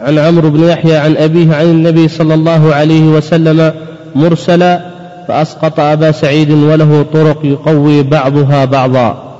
عن 0.00 0.18
عمرو 0.18 0.50
بن 0.50 0.62
يحيى 0.62 0.96
عن 0.96 1.16
أبيه 1.16 1.54
عن 1.54 1.66
النبي 1.66 2.08
صلى 2.08 2.34
الله 2.34 2.74
عليه 2.74 3.08
وسلم 3.08 3.72
مرسلا 4.14 4.80
فأسقط 5.28 5.80
أبا 5.80 6.12
سعيد 6.12 6.50
وله 6.50 7.06
طرق 7.12 7.44
يقوي 7.44 8.02
بعضها 8.02 8.64
بعضا. 8.64 9.36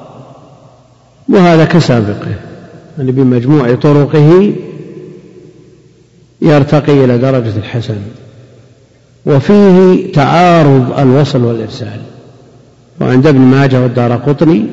وهذا 1.29 1.64
كسابقه. 1.64 2.35
يعني 2.98 3.12
بمجموع 3.12 3.74
طرقه 3.74 4.52
يرتقي 6.42 7.04
إلى 7.04 7.18
درجة 7.18 7.57
الحسن. 7.57 7.96
وفيه 9.26 10.12
تعارض 10.12 10.98
الوصل 10.98 11.44
والإرسال. 11.44 12.00
وعند 13.00 13.26
ابن 13.26 13.40
ماجه 13.40 13.83
والدار 13.83 14.12
قطني 14.16 14.66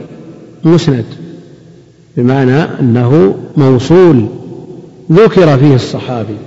مسند 0.63 1.05
بمعنى 2.17 2.63
أنه 2.79 3.35
موصول 3.57 4.25
ذكر 5.11 5.57
فيه 5.57 5.75
الصحابي 5.75 6.37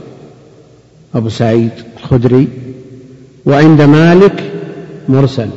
أبو 1.14 1.28
سعيد 1.28 1.70
الخدري 1.98 2.48
وعند 3.46 3.82
مالك 3.82 4.52
مرسل. 5.08 5.48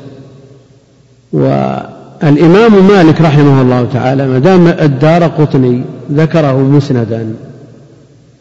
والإمام 2.23 2.88
مالك 2.88 3.21
رحمه 3.21 3.62
الله 3.62 3.88
تعالى 3.93 4.27
ما 4.27 4.39
دام 4.39 4.67
الدار 4.67 5.23
قطني 5.23 5.84
ذكره 6.12 6.58
مسندا 6.58 7.34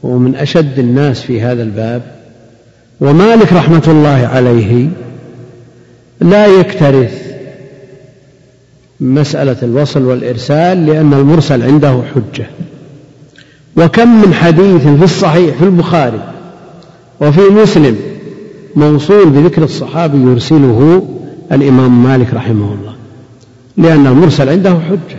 وهو 0.02 0.18
من 0.18 0.34
أشد 0.34 0.78
الناس 0.78 1.20
في 1.20 1.40
هذا 1.40 1.62
الباب 1.62 2.02
ومالك 3.00 3.52
رحمة 3.52 3.82
الله 3.88 4.30
عليه 4.32 4.88
لا 6.20 6.46
يكترث 6.46 7.26
مسألة 9.00 9.56
الوصل 9.62 10.02
والإرسال 10.02 10.86
لأن 10.86 11.14
المرسل 11.14 11.62
عنده 11.62 12.02
حجة. 12.14 12.46
وكم 13.76 14.22
من 14.22 14.34
حديث 14.34 14.82
في 14.82 15.04
الصحيح 15.04 15.56
في 15.56 15.64
البخاري 15.64 16.20
وفي 17.20 17.40
مسلم 17.40 17.96
موصول 18.76 19.30
بذكر 19.30 19.62
الصحابي 19.64 20.18
يرسله 20.18 21.08
الإمام 21.52 22.04
مالك 22.04 22.34
رحمه 22.34 22.74
الله. 22.74 22.95
لأن 23.76 24.06
المرسل 24.06 24.48
عنده 24.48 24.70
حجة. 24.70 25.18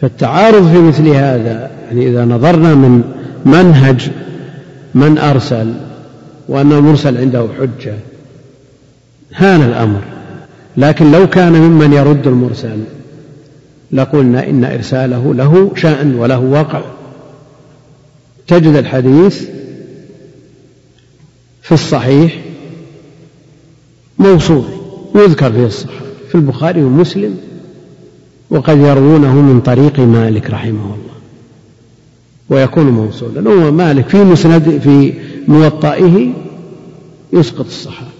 فالتعارض 0.00 0.68
في 0.72 0.78
مثل 0.78 1.08
هذا 1.08 1.70
يعني 1.86 2.08
إذا 2.08 2.24
نظرنا 2.24 2.74
من 2.74 3.02
منهج 3.44 4.10
من 4.94 5.18
أرسل 5.18 5.74
وأن 6.48 6.72
المرسل 6.72 7.18
عنده 7.18 7.48
حجة 7.60 7.94
هان 9.34 9.62
الأمر. 9.62 10.00
لكن 10.76 11.12
لو 11.12 11.26
كان 11.26 11.52
ممن 11.52 11.92
يرد 11.92 12.26
المرسل 12.26 12.78
لقلنا 13.92 14.48
إن 14.48 14.64
إرساله 14.64 15.34
له 15.34 15.72
شأن 15.76 16.14
وله 16.14 16.38
وقع. 16.38 16.80
تجد 18.46 18.74
الحديث 18.74 19.44
في 21.62 21.72
الصحيح 21.72 22.38
موصول 24.18 24.64
يذكر 25.14 25.52
في 25.52 25.64
الصحيح. 25.64 26.07
في 26.28 26.34
البخاري 26.34 26.82
ومسلم 26.82 27.36
وقد 28.50 28.78
يروونه 28.78 29.34
من 29.34 29.60
طريق 29.60 30.00
مالك 30.00 30.50
رحمه 30.50 30.84
الله 30.84 31.08
ويكون 32.48 32.90
موصولا. 32.90 33.50
هو 33.50 33.72
مالك 33.72 34.08
في 34.08 34.24
مسند 34.24 34.78
في 34.78 35.12
موطئه 35.48 36.28
يسقط 37.32 37.66
الصحابي 37.66 38.10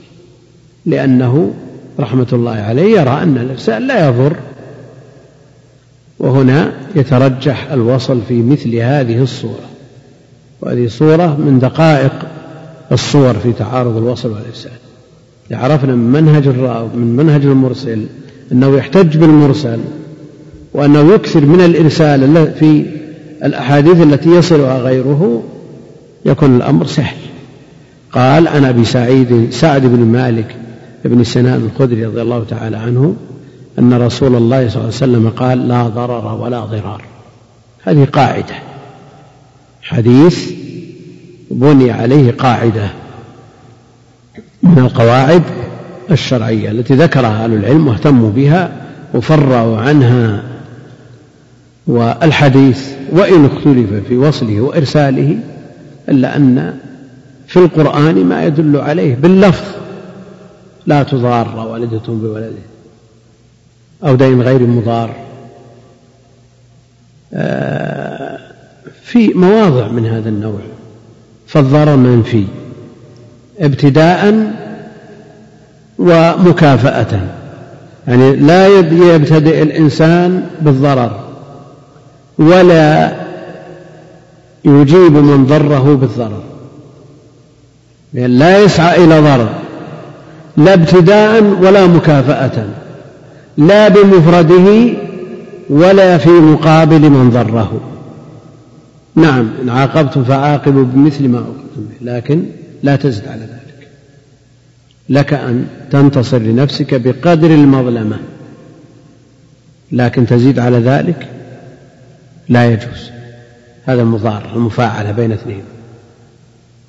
لأنه 0.87 1.55
رحمة 2.01 2.27
الله 2.33 2.53
عليه 2.53 3.01
يرى 3.01 3.23
أن 3.23 3.37
الإرسال 3.37 3.87
لا 3.87 4.09
يضر. 4.09 4.37
وهنا 6.19 6.73
يترجح 6.97 7.73
الوصل 7.73 8.21
في 8.29 8.43
مثل 8.43 8.75
هذه 8.77 9.23
الصورة. 9.23 9.69
وهذه 10.61 10.89
صورة 10.89 11.37
من 11.37 11.59
دقائق 11.59 12.13
الصور 12.93 13.35
في 13.35 13.53
تعارض 13.53 13.97
الوصل 13.97 14.29
والإرسال. 14.33 14.88
عرفنا 15.51 15.95
من 15.95 16.23
منهج 16.23 16.47
الراوي 16.47 16.89
من 16.95 17.17
منهج 17.17 17.45
المرسل 17.45 18.07
أنه 18.53 18.77
يحتج 18.77 19.17
بالمرسل 19.17 19.79
وأنه 20.75 21.15
يكثر 21.15 21.47
من 21.47 21.61
الإرسال 21.61 22.53
في 22.59 22.87
الأحاديث 23.45 24.03
التي 24.03 24.31
يصلها 24.31 24.79
غيره 24.79 25.43
يكون 26.25 26.57
الأمر 26.57 26.87
سهل. 26.87 27.17
قال 28.13 28.49
عن 28.49 28.65
أبي 28.65 28.85
سعيد 28.85 29.51
سعد 29.51 29.83
بن 29.83 29.99
مالك 29.99 30.57
بن 31.05 31.25
سنان 31.25 31.71
الخدري 31.73 32.05
رضي 32.05 32.23
الله 32.23 32.45
تعالى 32.45 32.77
عنه 32.77 33.17
أن 33.79 33.95
رسول 33.95 34.35
الله 34.37 34.69
صلى 34.69 34.77
الله 34.77 34.79
عليه 34.79 34.89
وسلم 34.89 35.29
قال 35.29 35.69
لا 35.69 35.89
ضرر 35.89 36.43
ولا 36.43 36.61
ضرار. 36.61 37.03
هذه 37.83 38.05
قاعدة. 38.05 38.55
حديث 39.83 40.51
بني 41.51 41.91
عليه 41.91 42.31
قاعدة. 42.31 42.91
من 44.69 44.79
القواعد 44.79 45.43
الشرعية 46.11 46.71
التي 46.71 46.95
ذكرها 46.95 47.45
أهل 47.45 47.55
العلم 47.55 47.89
واهتموا 47.89 48.31
بها 48.31 48.73
وفرعوا 49.15 49.79
عنها 49.79 50.43
والحديث 51.87 52.89
وإن 53.13 53.45
اختلف 53.45 54.09
في 54.09 54.17
وصله 54.17 54.61
وإرساله 54.61 55.39
إلا 56.09 56.37
أن 56.37 56.75
في 57.47 57.57
القرآن 57.57 58.25
ما 58.25 58.45
يدل 58.45 58.77
عليه 58.77 59.15
باللفظ 59.15 59.65
لا 60.87 61.03
تضار 61.03 61.67
والدة 61.71 62.03
بولده 62.09 62.69
أو 64.05 64.15
دين 64.15 64.43
غير 64.43 64.61
مضار. 64.61 65.11
آه، 67.35 68.39
في 69.03 69.29
مواضع 69.29 69.89
من 69.89 70.07
هذا 70.07 70.29
النوع 70.29 70.61
فالضرر 71.47 71.97
منفي. 71.97 72.45
ابتداء 73.61 74.53
ومكافأة. 75.99 77.21
يعني 78.09 78.37
لا 78.37 78.67
يبتدئ 79.15 79.63
الإنسان 79.63 80.47
بالضرر 80.61 81.21
ولا 82.39 83.13
يجيب 84.65 85.13
من 85.13 85.47
ضره 85.47 85.97
بالضرر. 86.01 86.43
يعني 88.15 88.35
لا 88.35 88.59
يسعى 88.59 89.05
إلى 89.05 89.21
ضرر 89.21 89.49
لا 90.57 90.75
ابتداء 90.75 91.43
ولا 91.43 91.87
مكافأة 91.87 92.65
لا 93.59 93.89
بمفرده 93.89 94.93
ولا 95.71 96.19
في 96.19 96.31
مقابل 96.31 97.11
من 97.11 97.31
ضره. 97.31 97.81
نعم 99.15 99.49
إن 99.63 99.69
عاقبتم 99.69 100.25
فعاقبوا 100.25 100.85
بمثل 100.85 101.29
ما 101.29 101.39
عوقبتم 101.39 101.85
به 101.91 102.13
لكن 102.13 102.43
لا 102.83 102.97
تزد 102.97 103.29
على 103.29 103.41
ذلك. 103.41 103.89
لك 105.09 105.33
أن 105.33 105.67
تنتصر 105.91 106.39
لنفسك 106.39 106.95
بقدر 106.95 107.51
المظلمة. 107.51 108.19
لكن 109.93 110.27
تزيد 110.27 110.59
على 110.59 110.79
ذلك 110.79 111.29
لا 112.49 112.73
يجوز. 112.73 113.11
هذا 113.87 114.03
المضار 114.03 114.51
المفاعلة 114.55 115.11
بين 115.11 115.33
اثنين. 115.33 115.63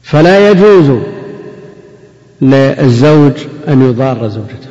فلا 0.03 0.51
يجوز 0.51 0.99
للزوج 2.41 3.33
أن 3.67 3.89
يضار 3.89 4.27
زوجته. 4.27 4.69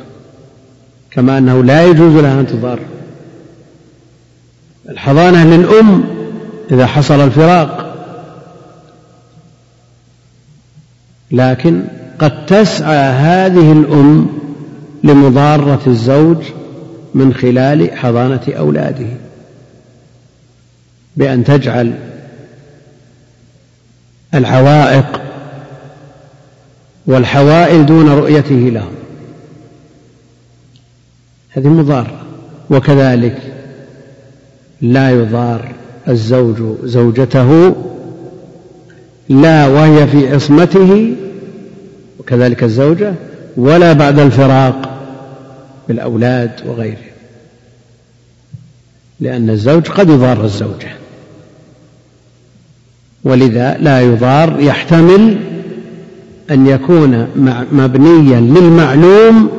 كما 1.11 1.37
أنه 1.37 1.63
لا 1.63 1.85
يجوز 1.85 2.15
لها 2.15 2.39
أن 2.39 2.47
تضار. 2.47 2.79
الحضانة 4.89 5.45
للأم 5.55 6.03
إذا 6.71 6.85
حصل 6.85 7.19
الفراق 7.19 7.88
لكن 11.31 11.83
قد 12.19 12.45
تسعى 12.45 13.11
هذه 13.11 13.71
الأم 13.71 14.27
لمضارة 15.03 15.81
الزوج 15.87 16.37
من 17.13 17.33
خلال 17.33 17.97
حضانة 17.97 18.41
أولاده 18.47 19.07
بأن 21.17 21.43
تجعل 21.43 21.93
العوائق 24.33 25.21
والحوائل 27.07 27.85
دون 27.85 28.09
رؤيته 28.09 28.55
لهم. 28.55 28.91
هذه 31.49 31.67
مضارة. 31.67 32.19
وكذلك 32.69 33.37
لا 34.81 35.11
يضار 35.11 35.71
الزوج 36.07 36.77
زوجته 36.83 37.75
لا 39.29 39.67
وهي 39.67 40.07
في 40.07 40.33
عصمته 40.33 41.15
وكذلك 42.19 42.63
الزوجة 42.63 43.13
ولا 43.57 43.93
بعد 43.93 44.19
الفراق 44.19 44.99
بالأولاد 45.87 46.51
وغيره. 46.65 46.97
لأن 49.19 49.49
الزوج 49.49 49.87
قد 49.87 50.09
يضار 50.09 50.43
الزوجة 50.43 50.89
ولذا 53.23 53.77
لا 53.77 54.01
يضار 54.01 54.59
يحتمل 54.59 55.37
أن 56.51 56.67
يكون 56.67 57.27
مبنيا 57.71 58.39
للمعلوم 58.39 59.49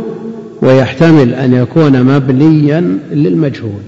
ويحتمل 0.63 1.35
أن 1.35 1.55
يكون 1.55 2.03
مبنيا 2.03 2.99
للمجهول. 3.13 3.83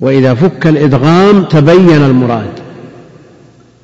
وإذا 0.00 0.34
فك 0.34 0.66
الإدغام 0.66 1.44
تبين 1.44 2.04
المراد. 2.04 2.67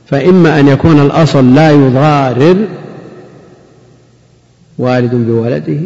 فإما 0.07 0.61
أن 0.61 0.69
يكون 0.69 1.01
الأصل 1.01 1.55
لا 1.55 1.71
يضارر 1.71 2.69
والد 4.79 5.15
بولده 5.15 5.81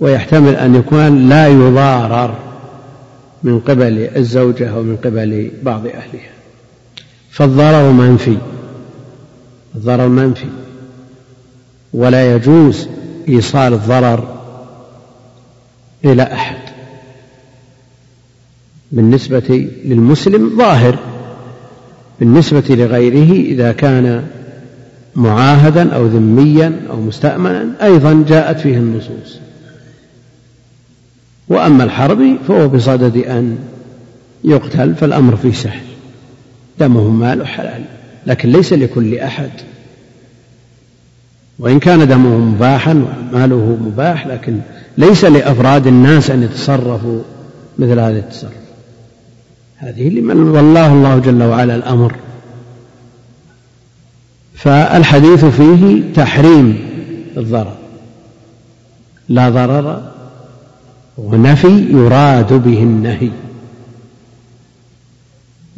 ويحتمل 0.00 0.56
أن 0.56 0.74
يكون 0.74 1.28
لا 1.28 1.48
يضارر 1.48 2.34
من 3.42 3.60
قبل 3.60 4.08
الزوجة 4.16 4.70
أو 4.70 4.82
من 4.82 4.96
قبل 4.96 5.50
بعض 5.62 5.86
أهلها. 5.86 6.30
فالضرر 7.30 7.90
منفي 7.92 8.38
الضرر 9.74 10.08
منفي 10.08 10.46
ولا 11.92 12.34
يجوز 12.34 12.88
إيصال 13.28 13.72
الضرر 13.72 14.38
إلى 16.04 16.22
أحد. 16.22 16.58
بالنسبة 18.92 19.68
للمسلم 19.84 20.58
ظاهر. 20.58 20.98
بالنسبة 22.20 22.64
لغيره 22.68 23.32
إذا 23.32 23.72
كان 23.72 24.24
معاهدا 25.16 25.92
أو 25.94 26.06
ذميا 26.06 26.80
أو 26.90 27.00
مستأمنا 27.00 27.66
أيضا 27.82 28.24
جاءت 28.28 28.60
فيه 28.60 28.76
النصوص. 28.76 29.38
وأما 31.48 31.84
الحربي 31.84 32.38
فهو 32.48 32.68
بصدد 32.68 33.16
أن 33.16 33.58
يقتل 34.44 34.94
فالأمر 34.94 35.36
فيه 35.36 35.52
سهل. 35.52 35.86
دمه 36.80 37.10
ماله 37.10 37.44
حلال 37.44 37.84
لكن 38.26 38.52
ليس 38.52 38.72
لكل 38.72 39.18
أحد. 39.18 39.50
وإن 41.58 41.78
كان 41.78 42.08
دمه 42.08 42.38
مباحا 42.38 42.92
وماله 43.32 43.78
مباح 43.80 44.26
لكن 44.26 44.58
ليس 44.98 45.24
لأفراد 45.24 45.86
الناس 45.86 46.30
أن 46.30 46.42
يتصرفوا 46.42 47.20
مثل 47.78 47.98
هذا 47.98 48.18
التصرف. 48.18 48.67
هذه 49.80 50.08
لمن 50.08 50.48
والله 50.48 50.92
الله 50.92 51.18
جل 51.18 51.42
وعلا 51.42 51.74
الأمر. 51.74 52.14
فالحديث 54.54 55.44
فيه 55.44 56.02
تحريم 56.14 56.78
الضرر. 57.36 57.76
لا 59.28 59.48
ضرر 59.48 60.02
ونفي 61.18 61.86
يراد 61.90 62.52
به 62.52 62.82
النهي. 62.82 63.30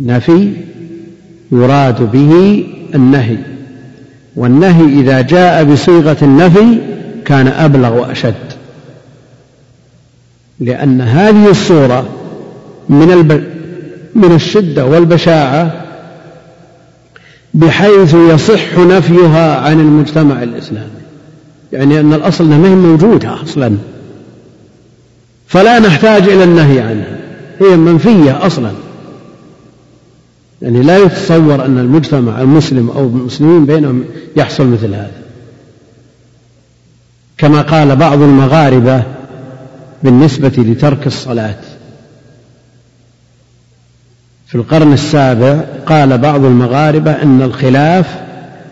نفي 0.00 0.52
يراد 1.52 2.02
به 2.12 2.64
النهي. 2.94 3.38
والنهي 4.36 5.00
إذا 5.00 5.20
جاء 5.20 5.64
بصيغة 5.64 6.16
النفي 6.22 6.78
كان 7.24 7.48
أبلغ 7.48 8.00
وأشد. 8.00 8.52
لأن 10.60 11.00
هذه 11.00 11.50
الصورة 11.50 12.08
من. 12.88 13.59
من 14.14 14.34
الشدة 14.34 14.86
والبشاعة 14.86 15.84
بحيث 17.54 18.14
يصح 18.14 18.78
نفيها 18.78 19.60
عن 19.60 19.80
المجتمع 19.80 20.42
الإسلامي. 20.42 21.00
يعني 21.72 22.00
أن 22.00 22.14
الأصل 22.14 22.44
أنها 22.44 22.58
ما 22.58 22.68
هي 22.68 22.74
موجودة 22.74 23.42
أصلا. 23.42 23.76
فلا 25.46 25.78
نحتاج 25.78 26.22
إلى 26.22 26.44
النهي 26.44 26.80
عنها. 26.80 27.18
هي 27.60 27.76
منفية 27.76 28.46
أصلا. 28.46 28.72
يعني 30.62 30.82
لا 30.82 30.98
يتصور 30.98 31.64
أن 31.64 31.78
المجتمع 31.78 32.40
المسلم 32.40 32.90
أو 32.90 33.06
المسلمين 33.06 33.66
بينهم 33.66 34.04
يحصل 34.36 34.66
مثل 34.66 34.94
هذا. 34.94 35.20
كما 37.38 37.62
قال 37.62 37.96
بعض 37.96 38.22
المغاربة 38.22 39.02
بالنسبة 40.02 40.52
لترك 40.58 41.06
الصلاة. 41.06 41.56
في 44.50 44.56
القرن 44.56 44.92
السابع 44.92 45.60
قال 45.86 46.18
بعض 46.18 46.44
المغاربة 46.44 47.10
أن 47.10 47.42
الخلاف 47.42 48.20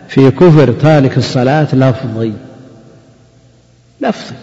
في 0.07 0.31
كفر 0.31 0.71
تارك 0.71 1.17
الصلاة 1.17 1.75
لفظي. 1.75 2.33
لفظي. 4.01 4.35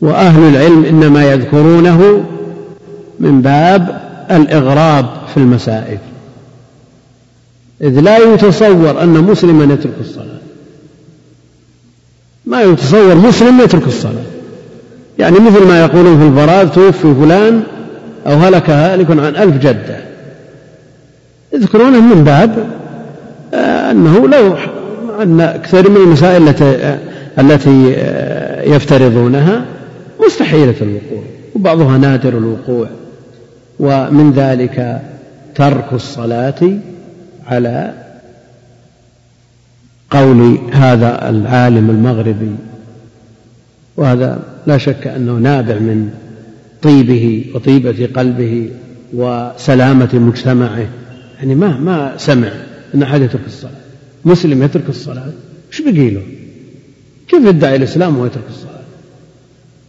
وأهل 0.00 0.42
العلم 0.42 0.84
إنما 0.84 1.32
يذكرونه 1.32 2.24
من 3.20 3.42
باب 3.42 4.00
الإغراب 4.30 5.06
في 5.34 5.36
المسائل. 5.36 5.98
إذ 7.82 8.00
لا 8.00 8.18
يتصور 8.18 9.02
أن 9.02 9.08
مسلما 9.08 9.74
يترك 9.74 9.94
الصلاة. 10.00 10.38
ما 12.44 12.62
يتصور 12.62 13.14
مسلم 13.14 13.60
يترك 13.60 13.86
الصلاة. 13.86 14.24
يعني 15.18 15.38
مثل 15.38 15.66
ما 15.66 15.80
يقولون 15.80 16.18
في 16.18 16.24
البراز 16.24 16.68
توفي 16.68 17.14
فلان 17.14 17.62
أو 18.26 18.32
هلك 18.32 18.70
هالك 18.70 19.10
عن 19.10 19.36
ألف 19.36 19.56
جدة. 19.56 19.96
يذكرونه 21.52 22.00
من 22.00 22.24
باب 22.24 22.66
آه، 23.54 23.90
أنه 23.90 24.28
لو 24.28 24.56
أن 25.22 25.60
كثير 25.64 25.90
من 25.90 25.96
المسائل 25.96 26.48
التي 26.48 26.98
التي 27.38 27.94
آه، 27.96 28.62
يفترضونها 28.62 29.64
مستحيلة 30.26 30.74
الوقوع 30.82 31.22
وبعضها 31.54 31.98
نادر 31.98 32.38
الوقوع. 32.38 32.86
ومن 33.80 34.32
ذلك 34.32 35.00
ترك 35.54 35.92
الصلاة 35.92 36.72
على 37.46 37.92
قول 40.10 40.58
هذا 40.72 41.28
العالم 41.28 41.90
المغربي. 41.90 42.56
وهذا 43.96 44.38
لا 44.66 44.78
شك 44.78 45.06
أنه 45.06 45.32
نابع 45.32 45.74
من 45.74 46.10
طيبه 46.86 47.44
وطيبة 47.54 48.08
قلبه 48.14 48.70
وسلامة 49.14 50.08
مجتمعه. 50.14 50.88
يعني 51.38 51.54
ما 51.54 51.76
ما 51.78 52.16
سمع 52.16 52.52
أن 52.94 53.02
أحد 53.02 53.22
يترك 53.22 53.46
الصلاة. 53.46 53.72
مسلم 54.24 54.62
يترك 54.62 54.88
الصلاة. 54.88 55.32
إيش 55.72 55.80
بقي 55.80 56.10
له؟ 56.10 56.22
كيف 57.28 57.44
يدعي 57.44 57.76
الإسلام 57.76 58.18
ويترك 58.18 58.44
الصلاة؟ 58.48 58.80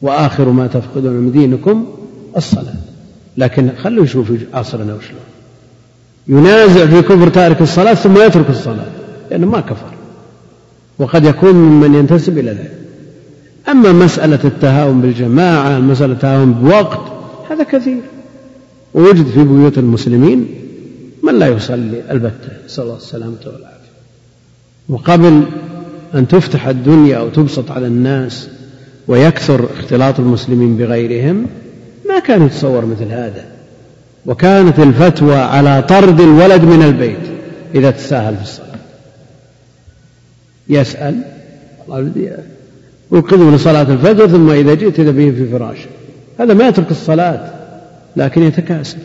وآخر 0.01 0.49
ما 0.49 0.67
تفقدون 0.67 1.13
من 1.13 1.31
دينكم 1.31 1.85
الصلاة. 2.37 2.75
لكن 3.37 3.69
خلوا 3.83 4.03
يشوفوا 4.03 4.35
عصرنا 4.53 4.95
وشلون. 4.95 5.21
ينازع 6.27 6.85
في 6.85 7.01
كفر 7.01 7.29
تارك 7.29 7.61
الصلاة 7.61 7.93
ثم 7.93 8.21
يترك 8.21 8.49
الصلاة. 8.49 8.91
لأنه 9.31 9.47
ما 9.47 9.59
كفر. 9.59 9.93
وقد 10.99 11.25
يكون 11.25 11.53
ممن 11.53 11.95
ينتسب 11.95 12.37
إلى 12.37 12.51
العلم 12.51 12.76
أما 13.69 13.91
مسألة 13.91 14.39
التهاون 14.43 15.01
بالجماعة 15.01 15.79
مسألة 15.79 16.13
التهاون 16.13 16.53
بوقت 16.53 17.01
هذا 17.49 17.63
كثير. 17.63 18.01
ووجد 18.93 19.27
في 19.27 19.43
بيوت 19.43 19.77
المسلمين 19.77 20.47
من 21.23 21.39
لا 21.39 21.47
يصلي 21.47 22.11
البتة. 22.11 22.49
نسأل 22.65 22.83
الله 22.83 22.95
السلامة 22.95 23.37
والعافية 23.45 23.77
وقبل 24.89 25.43
أن 26.15 26.27
تفتح 26.27 26.67
الدنيا 26.67 27.17
أو 27.17 27.29
تبسط 27.29 27.71
على 27.71 27.87
الناس 27.87 28.49
ويكثر 29.07 29.69
اختلاط 29.79 30.19
المسلمين 30.19 30.77
بغيرهم 30.77 31.45
ما 32.09 32.19
كان 32.19 32.45
يتصور 32.45 32.85
مثل 32.85 33.05
هذا. 33.05 33.45
وكانت 34.25 34.79
الفتوى 34.79 35.35
على 35.35 35.81
طرد 35.81 36.21
الولد 36.21 36.61
من 36.61 36.83
البيت 36.83 37.37
إذا 37.75 37.91
تساهل 37.91 38.35
في 38.35 38.41
الصلاة. 38.41 38.67
يسأل. 40.69 41.21
أوقظه 43.13 43.55
لصلاة 43.55 43.81
الفجر 43.81 44.27
ثم 44.27 44.49
إذا 44.49 44.73
جئت 44.73 44.99
إذا 44.99 45.11
به 45.11 45.31
في 45.31 45.47
فراشه 45.51 45.87
هذا 46.39 46.53
ما 46.53 46.67
يترك 46.67 46.91
الصلاة 46.91 47.51
لكن 48.15 48.43
يتكاسل 48.43 48.97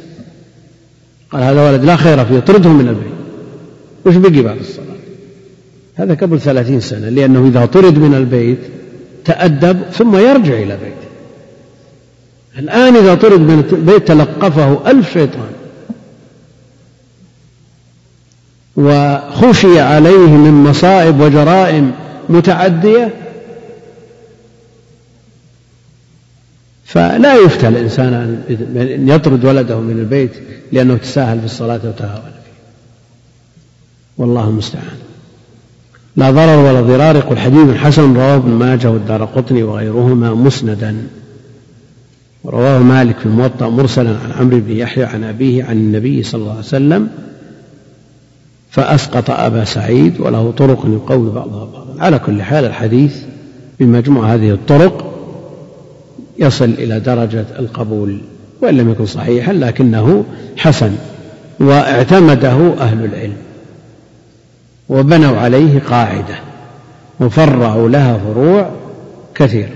قال 1.30 1.42
هذا 1.42 1.70
ولد 1.70 1.84
لا 1.84 1.96
خير 1.96 2.24
فيه 2.24 2.38
طرده 2.38 2.70
من 2.70 2.88
البيت 2.88 3.12
وش 4.06 4.16
بقي 4.16 4.42
بعد 4.42 4.58
الصلاة؟ 4.58 4.86
هذا 5.94 6.14
قبل 6.14 6.40
ثلاثين 6.40 6.80
سنة 6.80 7.08
لأنه 7.08 7.46
إذا 7.48 7.66
طرد 7.66 7.98
من 7.98 8.14
البيت 8.14 8.58
تأدب 9.24 9.82
ثم 9.92 10.16
يرجع 10.16 10.54
إلى 10.54 10.76
بيته. 10.76 11.12
الآن 12.58 12.96
إذا 12.96 13.14
طرد 13.14 13.40
من 13.40 13.64
البيت 13.72 14.08
تلقفه 14.08 14.90
ألف 14.90 15.12
شيطان. 15.12 15.50
وخشي 18.76 19.80
عليه 19.80 20.28
من 20.28 20.52
مصائب 20.52 21.20
وجرائم 21.20 21.92
متعدية 22.28 23.14
فلا 26.92 27.34
يفتى 27.34 27.68
الإنسان 27.68 28.14
أن 28.76 29.08
يطرد 29.08 29.44
ولده 29.44 29.80
من 29.80 29.98
البيت 29.98 30.30
لأنه 30.72 30.96
تساهل 30.96 31.38
في 31.38 31.44
الصلاة 31.44 31.80
وتهاون 31.84 32.22
فيه. 32.22 32.52
والله 34.18 34.48
المستعان. 34.48 34.96
لا 36.16 36.30
ضرر 36.30 36.58
ولا 36.58 36.80
ضرار. 36.80 37.16
يقول 37.16 37.38
حديث 37.38 37.76
حسن 37.76 38.14
رواه 38.14 38.36
ابن 38.36 38.50
ماجه 38.50 38.90
والدار 38.90 39.24
قطني 39.24 39.62
وغيرهما 39.62 40.34
مسندا. 40.34 40.96
ورواه 42.44 42.78
مالك 42.78 43.18
في 43.18 43.26
الموطأ 43.26 43.68
مرسلا 43.68 44.10
عن 44.10 44.32
عمرو 44.40 44.60
بن 44.60 44.76
يحيى 44.76 45.04
عن 45.04 45.24
أبيه 45.24 45.64
عن 45.64 45.76
النبي 45.76 46.22
صلى 46.22 46.40
الله 46.40 46.50
عليه 46.50 46.60
وسلم 46.60 47.08
فأسقط 48.70 49.30
أبا 49.30 49.64
سعيد 49.64 50.20
وله 50.20 50.50
طرق 50.50 50.86
يقوي 50.86 51.30
بعضها 51.30 51.64
بعضا. 51.64 52.02
على 52.02 52.18
كل 52.18 52.42
حال 52.42 52.64
الحديث 52.64 53.16
بمجموع 53.80 54.34
هذه 54.34 54.50
الطرق 54.50 55.11
يصل 56.42 56.64
إلى 56.64 57.00
درجة 57.00 57.44
القبول 57.58 58.20
وإن 58.62 58.76
لم 58.76 58.90
يكن 58.90 59.06
صحيحا 59.06 59.52
لكنه 59.52 60.24
حسن 60.56 60.92
واعتمده 61.60 62.74
أهل 62.80 63.04
العلم 63.04 63.36
وبنوا 64.88 65.36
عليه 65.40 65.80
قاعدة 65.90 66.34
وفرعوا 67.20 67.88
لها 67.88 68.18
فروع 68.18 68.70
كثيرة 69.34 69.70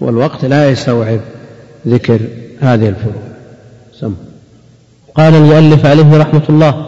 والوقت 0.00 0.44
لا 0.44 0.70
يستوعب 0.70 1.20
ذكر 1.88 2.20
هذه 2.60 2.88
الفروع. 2.88 3.22
سم. 4.00 4.14
قال 5.14 5.34
المؤلف 5.34 5.86
عليه 5.86 6.16
رحمة 6.16 6.42
الله 6.48 6.86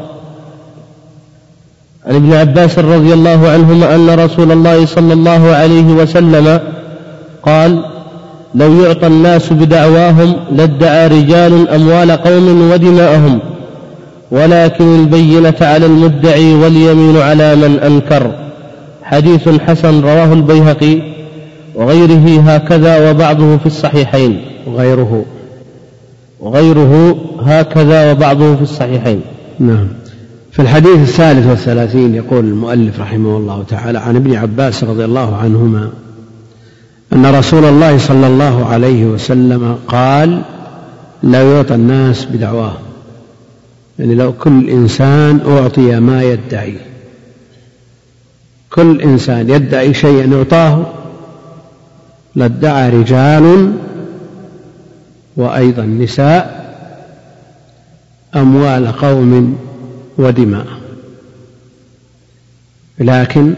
عن 2.06 2.14
ابن 2.14 2.32
عباس 2.32 2.78
رضي 2.78 3.12
الله 3.12 3.48
عنهما 3.48 3.94
أن 3.94 4.10
رسول 4.10 4.52
الله 4.52 4.86
صلى 4.86 5.12
الله 5.12 5.50
عليه 5.50 5.86
وسلم 5.86 6.60
قال 7.42 7.84
لو 8.54 8.82
يعطى 8.82 9.06
الناس 9.06 9.52
بدعواهم 9.52 10.34
لادعى 10.52 11.08
رجال 11.08 11.68
أموال 11.68 12.10
قوم 12.10 12.70
ودماءهم 12.70 13.38
ولكن 14.30 15.00
البينة 15.00 15.54
على 15.60 15.86
المدعي 15.86 16.54
واليمين 16.54 17.16
على 17.16 17.56
من 17.56 17.78
أنكر. 17.78 18.32
حديث 19.02 19.48
حسن 19.48 20.00
رواه 20.00 20.32
البيهقي 20.32 21.02
وغيره 21.74 22.40
هكذا 22.40 23.10
وبعضه 23.10 23.56
في 23.56 23.66
الصحيحين. 23.66 24.40
وغيره 24.66 25.24
وغيره 26.40 27.16
هكذا 27.42 28.12
وبعضه 28.12 28.56
في 28.56 28.62
الصحيحين. 28.62 29.20
نعم. 29.58 29.88
في 30.52 30.62
الحديث 30.62 30.96
الثالث 30.96 31.46
والثلاثين 31.46 32.14
يقول 32.14 32.44
المؤلف 32.44 33.00
رحمه 33.00 33.36
الله 33.36 33.64
تعالى 33.68 33.98
عن 33.98 34.16
ابن 34.16 34.34
عباس 34.34 34.84
رضي 34.84 35.04
الله 35.04 35.36
عنهما 35.36 35.90
أن 37.12 37.26
رسول 37.26 37.64
الله 37.64 37.98
صلى 37.98 38.26
الله 38.26 38.66
عليه 38.66 39.04
وسلم 39.04 39.78
قال 39.88 40.42
لا 41.22 41.52
يعطى 41.52 41.74
الناس 41.74 42.24
بدعواهم 42.24 42.82
يعني 43.98 44.14
لو 44.14 44.32
كل 44.32 44.70
إنسان 44.70 45.40
أعطي 45.46 46.00
ما 46.00 46.22
يدعي. 46.22 46.76
كل 48.70 49.00
إنسان 49.00 49.50
يدعي 49.50 49.94
شيئا 49.94 50.24
يعطاه 50.24 50.86
لادعى 52.34 52.90
رجال 52.90 53.72
وأيضا 55.36 55.82
نساء 55.82 56.62
أموال 58.34 58.92
قوم 58.92 59.58
ودماء. 60.18 60.66
لكن 62.98 63.54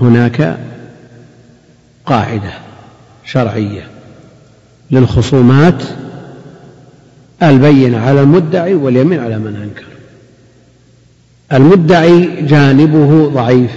هناك 0.00 0.58
قاعدة. 2.06 2.67
شرعية 3.32 3.88
للخصومات 4.90 5.82
البينة 7.42 7.98
على 7.98 8.20
المدعي 8.22 8.74
واليمين 8.74 9.18
على 9.20 9.38
من 9.38 9.56
أنكر. 9.56 9.84
المدعي 11.52 12.42
جانبه 12.42 13.28
ضعيف 13.28 13.70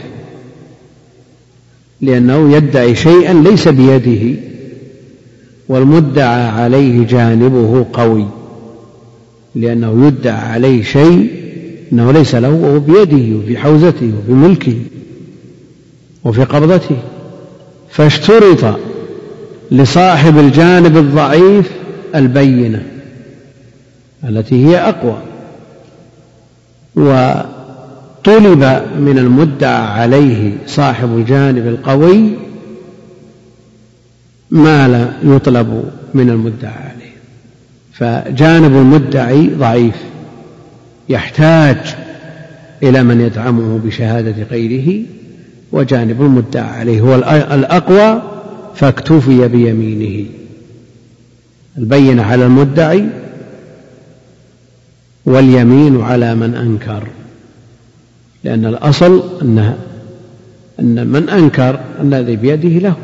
لأنه 2.01 2.55
يدعي 2.55 2.95
شيئا 2.95 3.33
ليس 3.33 3.67
بيده 3.67 4.39
والمدعى 5.69 6.47
عليه 6.49 7.07
جانبه 7.07 7.85
قوي 7.93 8.27
لأنه 9.55 10.07
يدعى 10.07 10.51
عليه 10.51 10.83
شيء 10.83 11.31
أنه 11.93 12.11
ليس 12.11 12.35
له 12.35 12.49
وهو 12.49 12.79
بيده 12.79 13.37
وفي 13.37 13.57
حوزته 13.57 14.11
وفي 14.19 14.31
ملكه 14.31 14.75
وفي 16.23 16.43
قبضته. 16.43 16.97
فاشترط 17.89 18.79
لصاحب 19.71 20.37
الجانب 20.37 20.97
الضعيف 20.97 21.71
البينة 22.15 22.83
التي 24.23 24.65
هي 24.65 24.77
أقوى. 24.77 25.17
وطلب 26.95 28.63
من 28.99 29.17
المدعى 29.17 30.01
عليه 30.01 30.53
صاحب 30.67 31.17
الجانب 31.17 31.67
القوي 31.67 32.29
ما 34.51 34.87
لا 34.87 35.33
يطلب 35.35 35.83
من 36.13 36.29
المدعى 36.29 36.73
عليه. 36.73 37.11
فجانب 37.93 38.75
المدعي 38.75 39.47
ضعيف 39.47 39.95
يحتاج 41.09 41.95
إلى 42.83 43.03
من 43.03 43.21
يدعمه 43.21 43.79
بشهادة 43.85 44.43
غيره 44.51 45.03
وجانب 45.71 46.21
المدعى 46.21 46.79
عليه 46.79 47.01
هو 47.01 47.15
الأقوى 47.15 48.30
فاكتفي 48.75 49.47
بيمينه. 49.47 50.25
البينة 51.77 52.23
على 52.23 52.45
المدعي 52.45 53.05
واليمين 55.25 56.01
على 56.01 56.35
من 56.35 56.55
أنكر. 56.55 57.07
لأن 58.43 58.65
الأصل 58.65 59.23
أنها 59.41 59.77
أن 60.79 61.07
من 61.07 61.29
أنكر 61.29 61.79
الذي 62.01 62.35
بيده 62.35 62.69
له. 62.69 62.95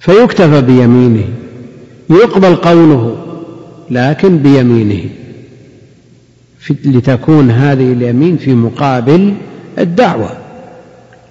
فيكتفى 0.00 0.60
بيمينه. 0.60 1.28
يقبل 2.10 2.56
قوله 2.56 3.16
لكن 3.90 4.38
بيمينه. 4.38 5.04
لتكون 6.70 7.50
هذه 7.50 7.92
اليمين 7.92 8.36
في 8.36 8.54
مقابل 8.54 9.34
الدعوة. 9.78 10.30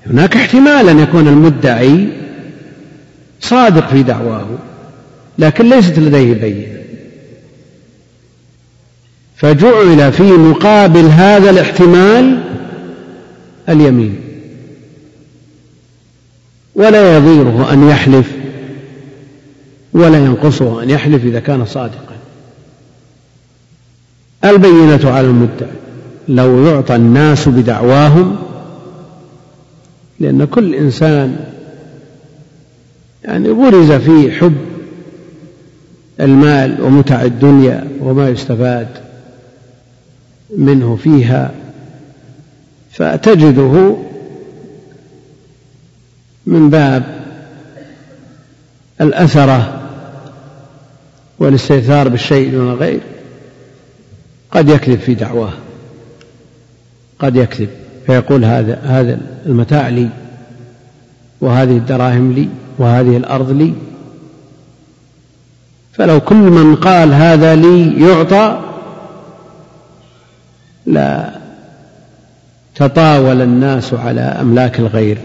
هناك 0.05 0.35
احتمال 0.35 0.89
أن 0.89 0.99
يكون 0.99 1.27
المدعي 1.27 2.07
صادق 3.39 3.87
في 3.87 4.03
دعواه 4.03 4.45
لكن 5.37 5.69
ليست 5.69 5.99
لديه 5.99 6.33
بينة. 6.33 6.79
فجعل 9.35 10.11
في 10.11 10.23
مقابل 10.23 11.05
هذا 11.05 11.49
الاحتمال 11.49 12.43
اليمين. 13.69 14.19
ولا 16.75 17.17
يضيره 17.17 17.73
أن 17.73 17.89
يحلف 17.89 18.31
ولا 19.93 20.17
ينقصه 20.17 20.83
أن 20.83 20.89
يحلف 20.89 21.25
إذا 21.25 21.39
كان 21.39 21.65
صادقا. 21.65 22.15
البينة 24.45 25.11
على 25.11 25.27
المدعي 25.27 25.69
لو 26.27 26.65
يعطى 26.65 26.95
الناس 26.95 27.49
بدعواهم 27.49 28.35
لأن 30.19 30.45
كل 30.45 30.75
إنسان 30.75 31.45
يعني 33.23 33.49
غرز 33.49 33.91
فيه 33.91 34.31
حب 34.31 34.57
المال 36.19 36.81
ومتع 36.81 37.21
الدنيا 37.23 37.87
وما 38.01 38.29
يستفاد 38.29 38.87
منه 40.57 40.95
فيها 40.95 41.51
فتجده 42.91 43.95
من 46.45 46.69
باب 46.69 47.19
الأثرة 49.01 49.81
والاستئثار 51.39 52.09
بالشيء 52.09 52.51
دون 52.51 52.73
غير 52.73 52.99
قد 54.51 54.69
يكذب 54.69 54.99
في 54.99 55.13
دعواه 55.13 55.53
قد 57.19 57.35
يكذب 57.35 57.69
فيقول 58.05 58.45
هذا 58.45 58.79
هذا 58.83 59.19
المتاع 59.45 59.89
لي 59.89 60.09
وهذه 61.41 61.77
الدراهم 61.77 62.31
لي. 62.31 62.49
وهذه 62.79 63.17
الأرض 63.17 63.51
لي. 63.51 63.73
فلو 65.93 66.19
كل 66.19 66.35
من 66.35 66.75
قال 66.75 67.13
هذا 67.13 67.55
لي 67.55 68.07
يعطى 68.07 68.59
لا 70.85 71.29
تطاول 72.75 73.41
الناس 73.41 73.93
على 73.93 74.21
أملاك 74.21 74.79
الغير 74.79 75.17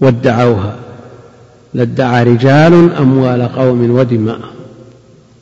وادعوها. 0.00 0.76
لادعى 1.74 2.22
رجال 2.24 2.94
أموال 2.94 3.48
قوم 3.48 3.90
ودماءهم 3.90 4.52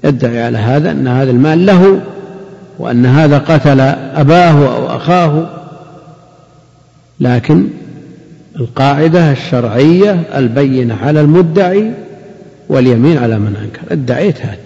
يدعي 0.04 0.42
على 0.42 0.58
هذا 0.58 0.90
أن 0.90 1.08
هذا 1.08 1.30
المال 1.30 1.66
له 1.66 2.00
وأن 2.78 3.06
هذا 3.06 3.38
قتل 3.38 3.80
أباه 3.80 4.76
أو 4.76 4.96
أخاه. 4.96 5.46
لكن 7.20 7.68
القاعدة 8.56 9.32
الشرعية 9.32 10.22
البينة 10.34 10.94
على 10.94 11.20
المدعي 11.20 11.92
واليمين 12.68 13.18
على 13.18 13.38
من 13.38 13.56
أنكر. 13.56 13.92
ادعيت 13.92 14.46
هات 14.46 14.58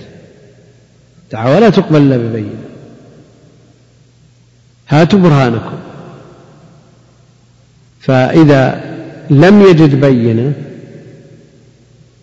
دعوة 1.32 1.58
لا 1.58 1.70
تقبل 1.70 2.02
إلا 2.02 2.16
ببينة. 2.16 2.64
هاتوا 4.88 5.18
برهانكم. 5.18 5.78
فإذا 8.00 8.80
لم 9.30 9.62
يجد 9.62 10.00
بينة 10.00 10.52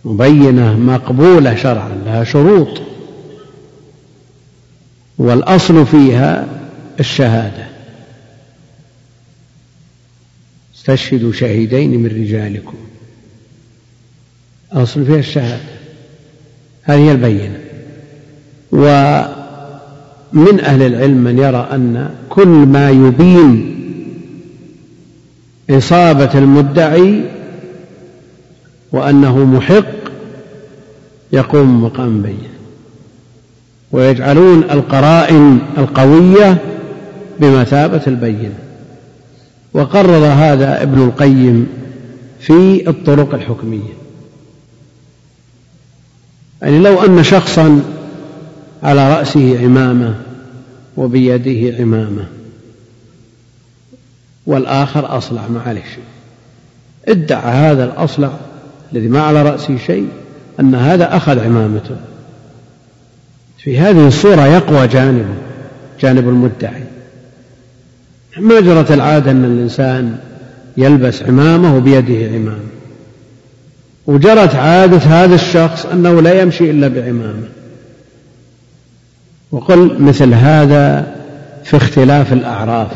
مبينة 0.04 0.78
مقبولة 0.78 1.54
شرعا 1.54 1.92
لها 2.06 2.24
شروط. 2.24 2.82
والأصل 5.18 5.86
فيها 5.86 6.46
الشهادة. 7.00 7.71
استشهدوا 10.82 11.32
شهيدين 11.32 12.00
من 12.00 12.06
رجالكم. 12.06 12.74
الأصل 14.72 15.06
فيها 15.06 15.18
الشهادة. 15.18 15.62
هذه 16.82 17.12
البينة. 17.12 17.58
ومن 18.72 20.60
أهل 20.60 20.82
العلم 20.82 21.24
من 21.24 21.38
يرى 21.38 21.68
أن 21.72 22.14
كل 22.28 22.48
ما 22.48 22.90
يبين 22.90 23.76
إصابة 25.70 26.38
المدعي 26.38 27.22
وأنه 28.92 29.44
محق 29.44 29.84
يقوم 31.32 31.84
مقام 31.84 32.22
بينة. 32.22 32.52
ويجعلون 33.92 34.62
القرائن 34.70 35.58
القوية 35.78 36.58
بمثابة 37.40 38.02
البينة. 38.06 38.71
وقرر 39.74 40.26
هذا 40.26 40.82
ابن 40.82 41.02
القيم 41.02 41.68
في 42.40 42.88
الطرق 42.88 43.34
الحكمية. 43.34 43.92
يعني 46.62 46.78
لو 46.78 47.02
أن 47.02 47.22
شخصا 47.22 47.82
على 48.82 49.18
رأسه 49.18 49.62
عمامة 49.62 50.14
وبيده 50.96 51.76
عمامة 51.78 52.26
والآخر 54.46 55.18
أصلع 55.18 55.48
ما 55.48 55.60
عليه 55.60 55.82
شيء 55.94 56.04
ادعى 57.08 57.52
هذا 57.52 57.84
الأصلع 57.84 58.32
الذي 58.92 59.08
ما 59.08 59.22
على 59.22 59.42
رأسه 59.42 59.76
شيء 59.76 60.08
أن 60.60 60.74
هذا 60.74 61.16
أخذ 61.16 61.38
عمامته. 61.38 61.96
في 63.58 63.78
هذه 63.78 64.08
الصورة 64.08 64.46
يقوى 64.46 64.88
جانبه 64.88 65.34
جانب 66.00 66.28
المدعي. 66.28 66.81
ما 68.38 68.60
جرت 68.60 68.92
العادة 68.92 69.30
أن 69.30 69.44
الإنسان 69.44 70.18
يلبس 70.76 71.22
عمامة 71.22 71.76
وبيده 71.76 72.34
عمامة 72.34 72.72
وجرت 74.06 74.54
عادة 74.54 74.96
هذا 74.98 75.34
الشخص 75.34 75.86
أنه 75.86 76.22
لا 76.22 76.40
يمشي 76.40 76.70
إلا 76.70 76.88
بعمامة. 76.88 77.48
وقل 79.52 80.02
مثل 80.02 80.34
هذا 80.34 81.14
في 81.64 81.76
اختلاف 81.76 82.32
الأعراف. 82.32 82.90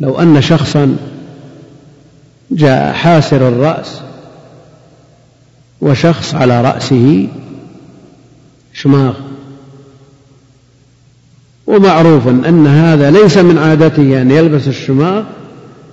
لو 0.00 0.18
أن 0.18 0.42
شخصا 0.42 0.96
جاء 2.50 2.92
حاسر 2.92 3.48
الرأس 3.48 4.00
وشخص 5.80 6.34
على 6.34 6.60
رأسه 6.62 7.28
شماغ 8.72 9.14
ومعروف 11.66 12.28
أن 12.28 12.66
هذا 12.66 13.10
ليس 13.10 13.38
من 13.38 13.58
عادته 13.58 14.22
أن 14.22 14.30
يلبس 14.30 14.68
الشماغ 14.68 15.22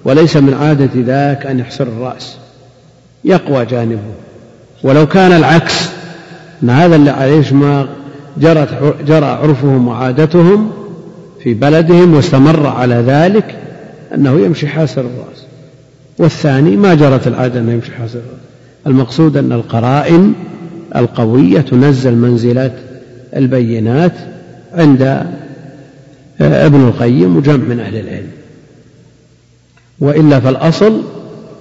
وليس 0.06 0.38
من 0.38 0.54
عادة 0.54 0.90
ذاك 0.96 1.46
أن 1.46 1.60
يحسر 1.60 1.88
الرأس. 1.88 2.38
يقوى 3.26 3.66
جانبه. 3.66 4.14
ولو 4.84 5.08
كان 5.08 5.32
العكس 5.32 5.90
أن 6.64 6.70
هذا 6.70 6.96
اللي 6.96 7.10
عليه 7.10 7.42
شماغ 7.42 7.86
جرت 8.38 8.96
جرى 9.08 9.26
عرفهم 9.26 9.88
وعادتهم 9.88 10.72
في 11.44 11.54
بلدهم 11.54 12.14
واستمر 12.14 12.68
على 12.68 12.96
ذلك 12.96 13.56
أنه 14.16 14.40
يمشي 14.40 14.68
حاسر 14.68 15.02
الرأس. 15.02 15.44
والثاني 16.18 16.78
ما 16.78 16.94
جرت 16.94 17.28
العادة 17.28 17.60
أنه 17.60 17.72
يمشي 17.72 17.92
حاسر 17.92 18.20
الرأس. 18.20 18.44
المقصود 18.88 19.38
أن 19.38 19.52
القرائن 19.52 20.34
القوية 20.96 21.62
تنزل 21.62 22.16
منزلة 22.16 22.72
البينات 23.36 24.14
عند 24.74 25.26
ابن 26.42 26.82
القيم 26.82 27.38
وجمع 27.38 27.64
من 27.64 27.80
أهل 27.80 27.96
العلم. 27.96 28.32
وإلا 30.00 30.40
فالأصل 30.40 31.02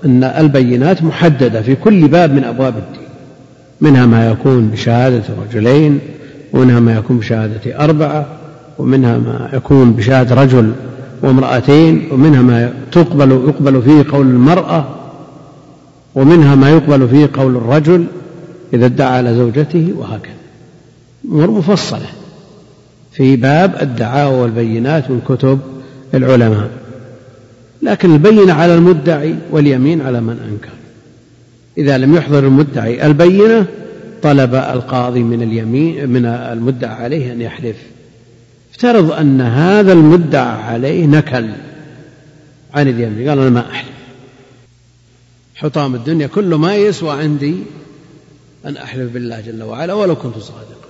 أن 0.04 0.24
البينات 0.24 1.02
محددة 1.02 1.62
في 1.62 1.74
كل 1.74 2.08
باب 2.08 2.32
من 2.32 2.44
أبواب 2.44 2.74
الدين. 2.76 3.08
منها 3.80 4.06
ما 4.06 4.30
يكون 4.30 4.68
بشهادة 4.68 5.22
رجلين 5.48 5.98
ومنها 6.52 6.80
ما 6.80 6.96
يكون 6.96 7.18
بشهادة 7.18 7.84
أربعة 7.84 8.26
ومنها 8.78 9.18
ما 9.18 9.50
يكون 9.52 9.92
بشهادة 9.92 10.34
رجل 10.34 10.72
وامرأتين 11.22 12.08
ومنها 12.12 12.42
ما 12.42 12.72
تقبل 12.92 13.30
يقبل 13.30 13.82
فيه 13.82 14.04
قول 14.12 14.26
المرأة 14.26 14.84
ومنها 16.14 16.54
ما 16.54 16.70
يقبل 16.70 17.08
فيه 17.08 17.30
قول 17.34 17.56
الرجل 17.56 18.04
إذا 18.74 18.86
ادعى 18.86 19.16
على 19.16 19.34
زوجته 19.34 19.92
وهكذا. 19.96 20.32
أمور 21.24 21.50
مفصلة. 21.50 22.06
في 23.12 23.36
باب 23.36 23.82
الدعاوى 23.82 24.40
والبينات 24.40 25.10
من 25.10 25.20
كتب 25.28 25.60
العلماء. 26.14 26.70
لكن 27.82 28.12
البينة 28.12 28.52
على 28.52 28.74
المدعي 28.74 29.34
واليمين 29.50 30.00
على 30.00 30.20
من 30.20 30.38
أنكر. 30.50 30.72
إذا 31.78 31.98
لم 31.98 32.14
يحضر 32.14 32.38
المدعي 32.38 33.06
البينة 33.06 33.66
طلب 34.22 34.54
القاضي 34.54 35.22
من 35.22 35.42
اليمين 35.42 36.08
من 36.08 36.26
المدعى 36.26 36.94
عليه 36.94 37.32
أن 37.32 37.40
يحلف. 37.40 37.76
افترض 38.72 39.12
أن 39.12 39.40
هذا 39.40 39.92
المدعى 39.92 40.62
عليه 40.62 41.06
نكل 41.06 41.50
عن 42.74 42.88
اليمين 42.88 43.28
قال 43.28 43.38
أنا 43.38 43.50
ما 43.50 43.70
أحلف. 43.70 43.92
حطام 45.54 45.94
الدنيا 45.94 46.26
كل 46.26 46.54
ما 46.54 46.76
يسوى 46.76 47.22
عندي 47.22 47.54
أن 48.66 48.76
أحلف 48.76 49.12
بالله 49.12 49.40
جل 49.40 49.62
وعلا 49.62 49.92
ولو 49.92 50.16
كنت 50.16 50.38
صادقا. 50.38 50.81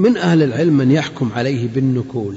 من 0.00 0.16
أهل 0.16 0.42
العلم 0.42 0.76
من 0.76 0.90
يحكم 0.90 1.32
عليه 1.32 1.68
بالنكول 1.68 2.36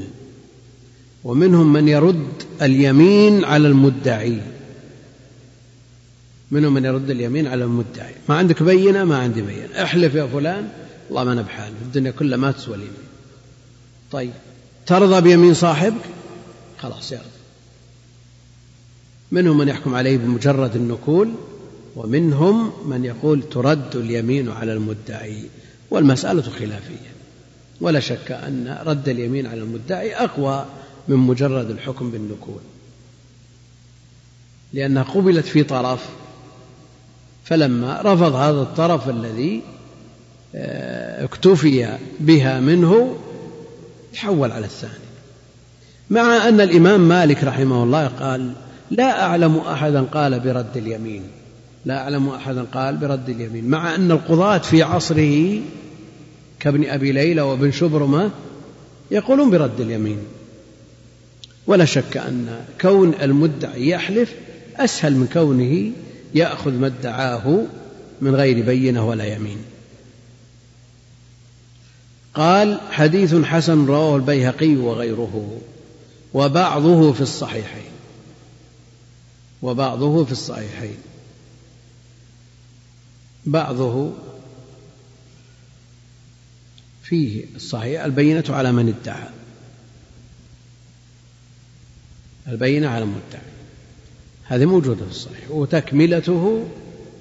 ومنهم 1.24 1.74
من 1.74 1.88
يرد 1.88 2.28
اليمين 2.62 3.44
على 3.44 3.68
المدعي. 3.68 4.42
منهم 6.52 6.74
من 6.74 6.86
يرد 6.86 7.10
اليمين 7.10 7.48
على 7.48 7.64
المدعي. 7.64 8.14
ما 8.30 8.36
عندك 8.36 8.64
بينة؟ 8.64 9.04
ما 9.04 9.18
عندي 9.18 9.42
بينة. 9.42 9.84
احلف 9.84 10.16
يا 10.16 10.26
فلان 10.26 10.70
والله 11.10 11.24
ما 11.24 11.34
أنا 11.34 11.42
بحال 11.42 11.74
الدنيا 11.82 12.12
كلها 12.12 12.38
ما 12.38 12.52
تسوى 12.52 12.76
اليمين 12.76 12.94
طيب 14.12 14.34
ترضى 14.86 15.22
بيمين 15.22 15.54
صاحبك؟ 15.54 16.04
خلاص 16.80 17.12
يرضى 17.12 17.24
منهم 19.32 19.58
من 19.58 19.68
يحكم 19.68 19.96
عليه 19.96 20.18
بمجرد 20.18 20.76
النكول 20.76 21.32
ومنهم 21.96 22.72
من 22.90 23.06
يقول 23.06 23.44
ترد 23.44 23.96
اليمين 23.96 24.50
على 24.50 24.74
المدعي. 24.74 25.44
والمسألة 25.92 26.42
خلافية. 26.42 27.13
ولا 27.82 28.00
شك 28.00 28.32
أن 28.32 28.78
رد 28.86 29.10
اليمين 29.10 29.48
على 29.48 29.62
المدعي 29.62 30.16
أقوى 30.16 30.66
من 31.08 31.18
مجرد 31.18 31.70
الحكم 31.70 32.12
بالنكول. 32.12 32.62
لأنها 34.74 35.04
قبلت 35.04 35.46
في 35.46 35.64
طرف 35.64 36.10
فلما 37.44 38.02
رفض 38.02 38.36
هذا 38.36 38.62
الطرف 38.62 39.10
الذي 39.10 39.62
آه، 40.56 41.24
اكتفي 41.24 41.98
بها 42.20 42.60
منه 42.60 43.16
تحول 44.14 44.52
على 44.52 44.66
الثاني. 44.66 44.94
مع 46.10 46.48
أن 46.48 46.62
الإمام 46.62 47.02
مالك 47.02 47.44
رحمه 47.44 47.84
الله 47.84 48.08
قال 48.08 48.54
لا 48.92 49.24
أعلم 49.24 49.58
أحدا 49.58 50.02
قال 50.02 50.40
برد 50.40 50.78
اليمين 50.78 51.24
لا 51.86 51.98
أعلم 51.98 52.30
أحدا 52.30 52.66
قال 52.74 52.98
برد 52.98 53.30
اليمين. 53.30 53.70
مع 53.70 53.96
أن 53.96 54.12
القضاة 54.12 54.58
في 54.58 54.84
عصره 54.84 55.62
كابن 56.64 56.90
أبي 56.90 57.12
ليلى 57.12 57.42
وابن 57.42 57.72
شبرمة 57.72 58.32
يقولون 59.12 59.50
برد 59.50 59.82
اليمين. 59.82 60.18
ولا 61.68 61.86
شك 61.86 62.18
أن 62.18 62.66
كون 62.82 63.14
المدعي 63.22 63.90
يحلف 63.90 64.34
أسهل 64.76 65.16
من 65.16 65.28
كونه 65.34 65.92
يأخذ 66.36 66.72
ما 66.72 66.88
ادعاه 66.88 67.66
من 68.22 68.36
غير 68.36 68.66
بينة 68.66 69.08
ولا 69.08 69.26
يمين. 69.26 69.58
قال 72.34 72.80
حديث 72.92 73.36
حسن 73.36 73.86
رواه 73.86 74.16
البيهقي 74.16 74.76
وغيره 74.76 75.58
وبعضه 76.34 77.14
في 77.14 77.22
الصحيحين. 77.22 77.92
وبعضه 79.62 80.26
في 80.26 80.32
الصحيحين. 80.32 80.98
بعضه 83.46 84.12
فيه 87.04 87.46
الصحيح 87.56 88.04
البينة 88.04 88.44
على 88.50 88.72
من 88.72 88.96
ادعى. 89.02 89.28
البينة 92.48 92.88
على 92.88 93.04
المدعي 93.04 93.54
هذه 94.44 94.66
موجودة 94.66 95.06
في 95.06 95.12
الصحيح 95.12 95.52
وتكملته 95.52 96.68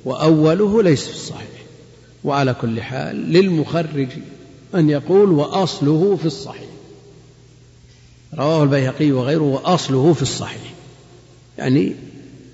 وأوله 0.05 0.83
ليس 0.83 1.05
في 1.05 1.15
الصحيح. 1.15 1.49
وعلى 2.25 2.55
كل 2.55 2.83
حال 2.83 3.17
للمخرج 3.17 4.09
أن 4.75 4.91
يقول 4.91 5.31
وأصله 5.31 6.17
في 6.17 6.27
الصحيح. 6.27 6.71
رواه 8.35 8.63
البيهقي 8.63 9.13
وغيره 9.13 9.43
وأصله 9.43 10.13
في 10.13 10.23
الصحيح. 10.23 10.75
يعني 11.59 11.95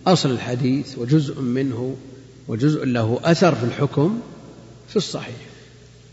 أصل 0.07 0.31
الحديث 0.31 0.99
وجزء 0.99 1.41
منه 1.41 1.97
وجزء 2.49 2.85
له 2.85 3.21
أثر 3.25 3.55
في 3.55 3.65
الحكم 3.65 4.21
في 4.89 4.97
الصحيح. 4.97 5.48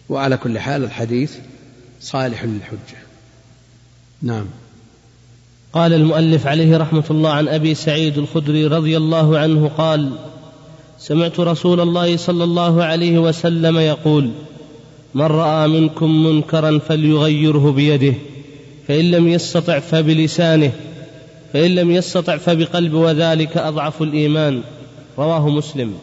وعلى 0.10 0.38
كل 0.38 0.60
حال 0.60 0.84
الحديث 0.84 1.34
صالح 2.01 2.43
للحجة. 2.43 2.97
نعم. 4.22 4.45
قال 5.74 5.93
المؤلف 5.93 6.47
عليه 6.47 6.78
رحمة 6.78 7.03
الله 7.12 7.30
عن 7.30 7.47
أبي 7.47 7.76
سعيد 7.76 8.18
الخدري 8.18 8.68
رضي 8.68 8.97
الله 8.97 9.38
عنه 9.39 9.68
قال 9.68 10.12
سمعت 10.99 11.39
رسول 11.39 11.80
الله 11.80 12.18
صلى 12.18 12.43
الله 12.43 12.84
عليه 12.84 13.20
وسلم 13.20 13.78
يقول 13.78 14.32
من 15.16 15.26
رأى 15.26 15.68
منكم 15.68 16.26
منكرا 16.26 16.80
فليغيره 16.80 17.72
بيده 17.72 18.14
فإن 18.88 19.12
لم 19.12 19.28
يستطع 19.28 19.80
فبلسانه 19.80 20.72
فإن 21.53 21.76
لم 21.76 21.91
يستطع 21.91 22.38
فبقلبه 22.38 22.97
وذلك 22.97 23.58
أضعف 23.58 24.01
الإيمان. 24.01 24.62
رواه 25.18 25.49
مسلم. 25.49 25.93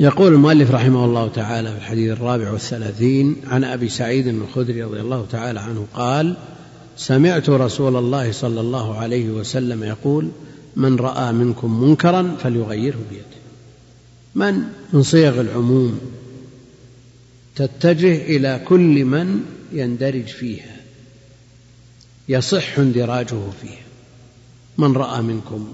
يقول 0.00 0.32
المؤلف 0.32 0.70
رحمه 0.70 1.04
الله 1.04 1.28
تعالى 1.28 1.70
في 1.72 1.76
الحديث 1.78 2.12
الرابع 2.12 2.50
والثلاثين 2.50 3.36
عن 3.46 3.64
أبي 3.64 3.88
سعيد 3.88 4.26
الخدري 4.26 4.82
رضي 4.82 5.00
الله 5.00 5.26
تعالى 5.30 5.60
عنه 5.60 5.86
قال 5.94 6.36
سمعت 6.96 7.50
رسول 7.50 7.96
الله 7.96 8.32
صلى 8.32 8.60
الله 8.60 8.98
عليه 8.98 9.30
وسلم 9.30 9.84
يقول 9.84 10.30
من 10.76 10.96
رأى 10.96 11.32
منكم 11.32 11.82
منكرا 11.82 12.36
فليغيره 12.42 12.98
بيده. 13.10 13.38
من؟ 14.34 14.62
من 14.92 15.02
صيغ 15.02 15.40
العموم. 15.40 16.00
تتجه 17.56 18.16
إلى 18.16 18.60
كل 18.68 19.04
من 19.04 19.40
يندرج 19.72 20.26
فيها 20.26 20.76
يصح 22.28 22.78
اندراجه 22.78 23.50
فيها. 23.62 23.88
من 24.78 24.92
رأى 24.92 25.22
منكم 25.22 25.68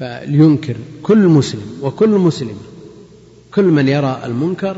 فلينكر 0.00 0.76
كل 1.02 1.18
مسلم 1.18 1.78
وكل 1.82 2.08
مسلمه 2.08 2.60
كل 3.54 3.64
من 3.64 3.88
يرى 3.88 4.22
المنكر 4.24 4.76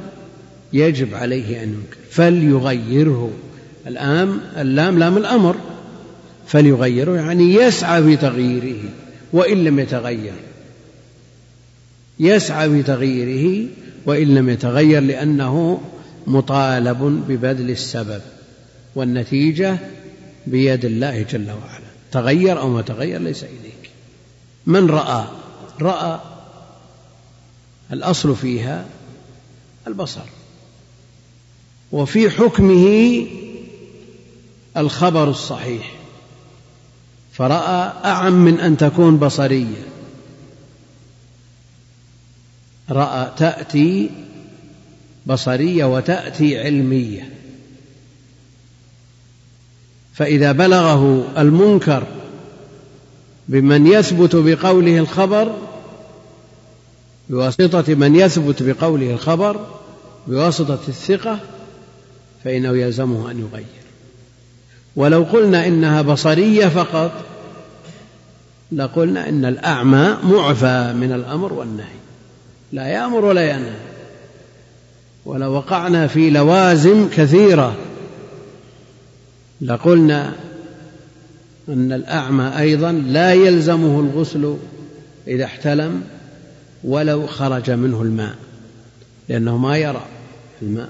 يجب 0.72 1.14
عليه 1.14 1.62
أن 1.62 1.68
ينكر. 1.68 1.96
فليغيره. 2.10 3.30
الآن 3.86 4.38
اللام 4.56 4.98
لام 4.98 5.16
الأمر. 5.16 5.56
فليغيره 6.46 7.16
يعني 7.16 7.54
يسعى 7.54 8.02
في 8.02 8.16
تغييره 8.16 8.82
وإن 9.32 9.64
لم 9.64 9.78
يتغير. 9.78 10.34
يسعى 12.20 12.70
في 12.70 12.82
تغييره 12.82 13.68
وإن 14.06 14.34
لم 14.34 14.48
يتغير 14.48 15.02
لأنه 15.02 15.80
مطالب 16.26 17.24
ببذل 17.28 17.70
السبب 17.70 18.20
والنتيجة 18.94 19.78
بيد 20.46 20.84
الله 20.84 21.22
جل 21.22 21.46
وعلا. 21.50 21.92
تغير 22.12 22.60
أو 22.60 22.68
ما 22.68 22.82
تغير 22.82 23.20
ليس 23.20 23.44
إليك 23.44 23.71
من 24.66 24.90
رأى؟ 24.90 25.24
رأى 25.80 26.20
الأصل 27.92 28.36
فيها 28.36 28.86
البصر. 29.86 30.24
وفي 31.92 32.30
حكمه 32.30 33.26
الخبر 34.76 35.30
الصحيح. 35.30 35.92
فرأى 37.32 37.92
أعم 38.04 38.32
من 38.32 38.60
أن 38.60 38.76
تكون 38.76 39.16
بصرية. 39.16 39.86
رأى 42.90 43.32
تأتي 43.36 44.10
بصرية 45.26 45.84
وتأتي 45.84 46.58
علمية. 46.58 47.32
فإذا 50.14 50.52
بلغه 50.52 51.32
المنكر 51.38 52.06
بمن 53.49 53.86
يثبت 53.86 54.36
بقوله 54.36 54.99
الخبر 54.99 55.53
بواسطة 57.30 57.95
من 57.95 58.16
يثبت 58.16 58.62
بقوله 58.62 59.12
الخبر 59.12 59.66
بواسطة 60.26 60.78
الثقة 60.88 61.38
فإنه 62.45 62.76
يلزمه 62.76 63.30
أن 63.30 63.38
يغير. 63.38 63.66
ولو 64.97 65.22
قلنا 65.22 65.66
إنها 65.66 66.03
بصرية 66.03 66.66
فقط 66.66 67.12
لقلنا 68.72 69.28
إن 69.28 69.45
الأعمى 69.45 70.16
معفى 70.24 70.93
من 70.97 71.12
الأمر 71.12 71.53
والنهي. 71.53 72.03
لا 72.72 72.86
يأمر 72.86 73.24
ولا 73.24 73.51
ينهى. 73.51 73.76
ولو 75.24 75.53
وقعنا 75.53 76.07
في 76.07 76.30
لوازم 76.30 77.09
كثيرة 77.09 77.76
لقلنا 79.61 80.32
أن 81.68 81.92
الأعمى 81.92 82.58
أيضا 82.58 82.92
لا 82.92 83.32
يلزمه 83.32 84.00
الغسل 84.00 84.56
إذا 85.26 85.44
احتلم 85.44 86.02
ولو 86.84 87.26
خرج 87.26 87.70
منه 87.70 88.02
الماء 88.02 88.34
لأنه 89.28 89.56
ما 89.56 89.76
يرى 89.76 90.06
الماء. 90.62 90.88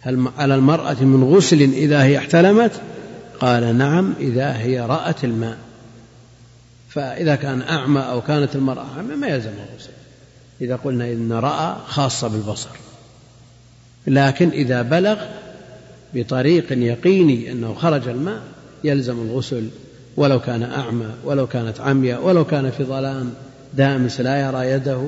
هل 0.00 0.28
على 0.38 0.54
المرأة 0.54 1.02
من 1.02 1.24
غسل 1.24 1.62
إذا 1.62 2.02
هي 2.02 2.18
احتلمت؟ 2.18 2.72
قال 3.40 3.78
نعم 3.78 4.14
إذا 4.20 4.56
هي 4.56 4.80
رأت 4.80 5.24
الماء. 5.24 5.58
فإذا 6.88 7.34
كان 7.34 7.62
أعمى 7.62 8.00
أو 8.00 8.20
كانت 8.20 8.56
المرأة 8.56 8.86
أعمى 8.96 9.16
ما 9.16 9.28
يلزم 9.28 9.50
الغسل. 9.50 9.90
إذا 10.60 10.76
قلنا 10.76 11.12
إن 11.12 11.32
رأى 11.32 11.76
خاصة 11.86 12.28
بالبصر. 12.28 12.70
لكن 14.06 14.48
إذا 14.48 14.82
بلغ 14.82 15.18
بطريق 16.14 16.72
يقيني 16.72 17.52
أنه 17.52 17.74
خرج 17.74 18.08
الماء 18.08 18.42
يلزم 18.84 19.22
الغسل 19.22 19.68
ولو 20.16 20.40
كان 20.40 20.62
أعمى 20.62 21.10
ولو 21.24 21.46
كانت 21.46 21.80
عمياء 21.80 22.24
ولو 22.24 22.44
كان 22.44 22.70
في 22.70 22.84
ظلام 22.84 23.32
دامس 23.74 24.20
لا 24.20 24.40
يرى 24.40 24.70
يده. 24.70 25.02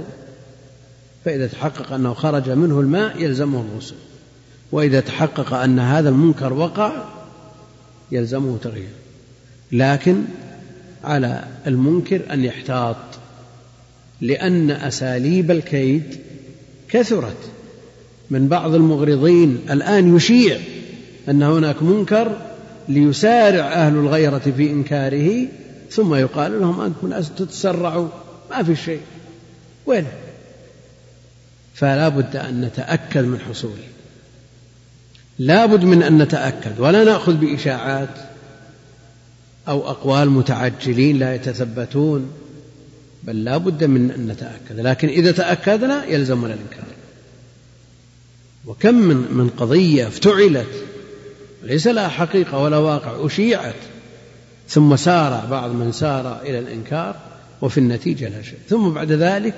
فإذا 1.25 1.47
تحقق 1.47 1.93
أنه 1.93 2.15
خرج 2.15 2.51
منه 2.51 2.81
الماء 2.81 3.23
يلزمه 3.23 3.65
الغسل. 3.73 3.95
وإذا 4.73 5.01
تحقق 5.01 5.55
أن 5.55 5.79
هذا 5.79 6.09
المنكر 6.09 6.53
وقع 6.53 6.93
يلزمه 8.13 8.59
تغيير. 8.63 8.89
لكن 9.73 10.23
على 11.05 11.45
المنكر 11.67 12.21
أن 12.33 12.45
يحتاط 12.45 12.97
لأن 14.21 14.71
أساليب 14.71 15.51
الكيد 15.51 16.19
كثرت. 16.89 17.37
من 18.31 18.49
بعض 18.49 18.75
المغرضين 18.75 19.59
الآن 19.71 20.17
يشيع 20.17 20.59
أن 21.29 21.43
هناك 21.43 21.83
منكر 21.83 22.37
ليسارع 22.89 23.65
أهل 23.73 23.95
الغيرة 23.95 24.53
في 24.57 24.71
إنكاره 24.71 25.49
ثم 25.91 26.15
يقال 26.15 26.61
لهم 26.61 26.81
أنتم 26.81 27.21
تتسرعوا 27.21 28.09
ما 28.51 28.63
في 28.63 28.77
شيء. 28.77 29.01
وين؟ 29.87 30.07
فلا 31.75 32.09
بد 32.09 32.37
أن 32.37 32.61
نتأكد 32.61 33.25
من 33.25 33.39
حصوله 33.39 33.89
لا 35.39 35.67
بد 35.67 35.85
من 35.85 36.03
أن 36.03 36.23
نتأكد 36.23 36.81
ولا 36.81 37.05
نأخذ 37.05 37.33
بإشاعات 37.33 38.09
أو 39.69 39.91
أقوال 39.91 40.31
متعجلين 40.31 41.19
لا 41.19 41.35
يتثبتون 41.35 42.31
بل 43.23 43.45
لا 43.45 43.57
بد 43.57 43.85
من 43.85 44.11
أن 44.11 44.27
نتأكد. 44.27 44.81
لكن 44.81 45.09
إذا 45.09 45.33
تأكدنا 45.33 46.05
يلزمنا 46.05 46.55
الإنكار. 46.55 46.85
وكم 48.67 48.95
من 48.95 49.17
من 49.17 49.49
قضية 49.49 50.07
افتعلت 50.07 50.85
ليس 51.63 51.87
لها 51.87 52.09
حقيقة 52.09 52.59
ولا 52.59 52.77
واقع 52.77 53.27
أشيعت. 53.27 53.75
ثم 54.69 54.97
سار 54.97 55.47
بعض 55.51 55.71
من 55.71 55.93
سار 55.93 56.41
إلى 56.43 56.59
الإنكار 56.59 57.17
وفي 57.63 57.79
النتيجة 57.79 58.29
لا 58.29 58.43
شيء. 58.43 58.59
ثم 58.69 58.91
بعد 58.91 59.13
ذلك 59.13 59.55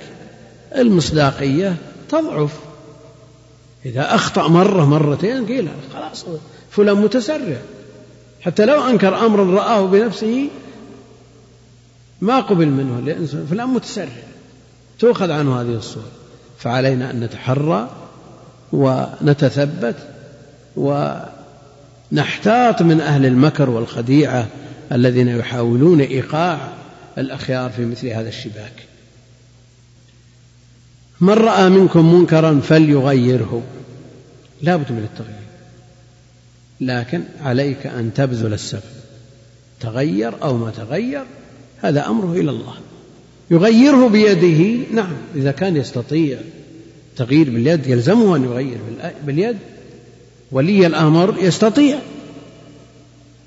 المصداقية 0.75 1.75
تضعف. 2.09 2.59
إذا 3.85 4.15
أخطأ 4.15 4.47
مرة 4.47 4.85
مرتين 4.85 5.45
قيل 5.45 5.69
خلاص 5.93 6.25
فلان 6.71 6.97
متسرع. 6.97 7.57
حتى 8.41 8.65
لو 8.65 8.89
أنكر 8.89 9.25
أمرا 9.25 9.43
رآه 9.43 9.85
بنفسه 9.85 10.49
ما 12.21 12.39
قبل 12.39 12.67
منه 12.67 12.99
لأن 12.99 13.45
فلان 13.49 13.67
متسرع. 13.67 14.23
تؤخذ 14.99 15.31
عنه 15.31 15.61
هذه 15.61 15.75
الصورة. 15.75 16.11
فعلينا 16.57 17.11
أن 17.11 17.19
نتحرى 17.19 17.89
ونتثبت 18.73 19.95
ونحتاط 22.11 22.81
من 22.81 23.01
أهل 23.01 23.25
المكر 23.25 23.69
والخديعة 23.69 24.47
الذين 24.91 25.27
يحاولون 25.27 26.01
إيقاع 26.01 26.73
الأخيار 27.17 27.69
في 27.69 27.85
مثل 27.85 28.07
هذا 28.07 28.29
الشباك. 28.29 28.73
من 31.21 31.33
رأى 31.33 31.69
منكم 31.69 32.13
منكرا 32.13 32.59
فليغيره. 32.59 33.63
لا 34.61 34.75
بد 34.75 34.91
من 34.91 35.07
التغيير. 35.13 35.45
لكن 36.81 37.23
عليك 37.41 37.87
أن 37.87 38.13
تبذل 38.13 38.53
السبب. 38.53 38.81
تغير 39.79 40.43
أو 40.43 40.57
ما 40.57 40.71
تغير 40.71 41.23
هذا 41.81 42.07
أمره 42.07 42.33
إلى 42.33 42.51
الله. 42.51 42.75
يغيره 43.51 44.09
بيده 44.09 44.85
نعم 44.93 45.13
إذا 45.35 45.51
كان 45.51 45.75
يستطيع 45.75 46.37
تغيير 47.15 47.49
باليد 47.49 47.87
يلزمه 47.87 48.35
أن 48.35 48.43
يغير 48.43 48.77
باليد 49.25 49.57
ولي 50.55 50.87
الأمر 50.87 51.35
يستطيع 51.39 51.99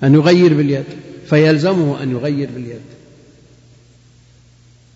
أن 0.03 0.15
يغير 0.15 0.55
باليد 0.55 0.85
فيلزمه 1.27 2.03
أن 2.03 2.11
يغير 2.11 2.49
باليد. 2.55 2.81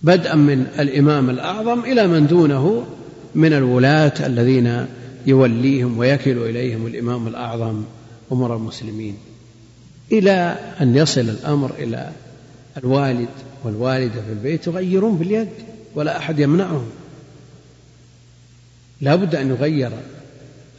بدءا 0.02 0.34
من 0.34 0.66
الإمام 0.78 1.30
الأعظم 1.30 1.80
إلى 1.80 2.06
من 2.06 2.26
دونه 2.26 2.86
من 3.34 3.52
الولاة 3.52 4.26
الذين 4.26 4.86
يوليهم 5.26 5.98
ويكل 5.98 6.38
إليهم 6.38 6.86
الإمام 6.86 7.28
الأعظم 7.28 7.82
أمر 8.32 8.56
المسلمين. 8.56 9.16
إلى 10.12 10.56
أن 10.80 10.96
يصل 10.96 11.20
الأمر 11.20 11.70
إلى 11.78 12.12
الوالد 12.76 13.28
والوالدة 13.64 14.22
في 14.22 14.32
البيت 14.32 14.66
يغيرون 14.66 15.16
باليد 15.16 15.48
ولا 15.94 16.18
أحد 16.18 16.38
يمنعهم. 16.38 16.86
لا 19.00 19.14
بد 19.14 19.34
أن 19.34 19.48
يغير 19.48 19.90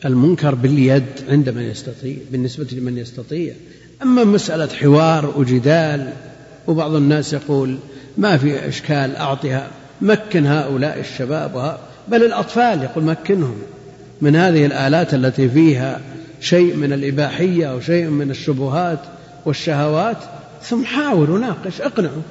المنكر 0.06 0.56
باليد 0.56 1.06
عند 1.30 1.50
من 1.50 1.62
يستطيع 1.62 2.16
بالنسبة 2.32 2.68
لمن 2.72 2.98
يستطيع. 2.98 3.54
أما 4.02 4.24
مسألة 4.24 4.68
حوار 4.68 5.34
وجدال 5.38 6.14
وبعض 6.68 6.96
الناس 6.96 7.34
يقول 7.34 7.78
ما 8.18 8.38
في 8.38 8.68
إشكال 8.68 9.16
أعطها 9.16 9.68
مكن 10.02 10.46
هؤلاء 10.46 11.00
الشباب. 11.00 11.78
بل 12.08 12.26
الأطفال 12.26 12.84
يقول 12.84 13.04
مكنهم. 13.04 13.56
من 14.22 14.36
هذه 14.36 14.66
الآلات 14.66 15.14
التي 15.14 15.50
فيها 15.50 16.02
شيء 16.42 16.76
من 16.76 16.94
الإباحية 16.94 17.72
أو 17.72 17.80
شيء 17.80 18.08
من 18.08 18.32
الشبهات 18.32 19.00
والشهوات 19.46 20.18
ثم 20.64 20.86
حاول 20.86 21.30
وناقش 21.30 21.82
اقنعه 21.82 22.22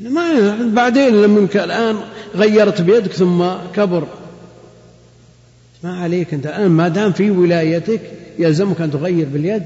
ما 0.00 0.56
بعدين 0.74 1.22
لما 1.22 1.48
الآن 1.54 1.96
غيرت 2.34 2.80
بيدك 2.80 3.12
ثم 3.12 3.44
كبر. 3.76 4.06
ما 5.84 6.02
عليك 6.02 6.34
أنت. 6.34 6.46
الآن 6.46 6.70
ما 6.70 6.88
دام 6.88 7.12
في 7.12 7.30
ولايتك 7.30 8.00
يلزمك 8.38 8.80
أن 8.80 8.90
تغير 8.90 9.28
باليد. 9.28 9.62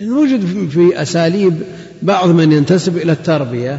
لأن 0.00 0.12
وجد 0.12 0.68
في 0.68 1.02
أساليب 1.02 1.62
بعض 2.02 2.28
من 2.28 2.52
ينتسب 2.52 2.96
إلى 2.96 3.12
التربية. 3.12 3.78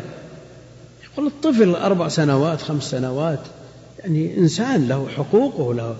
يقول 1.03 1.28
الطفل 1.28 1.76
أربع 1.76 2.07
سنوات 2.07 2.61
خمس 2.61 2.84
سنوات 2.84 3.39
يعني 3.99 4.38
إنسان 4.38 4.88
له 4.88 5.07
حقوقه 5.17 5.74
له 5.74 5.95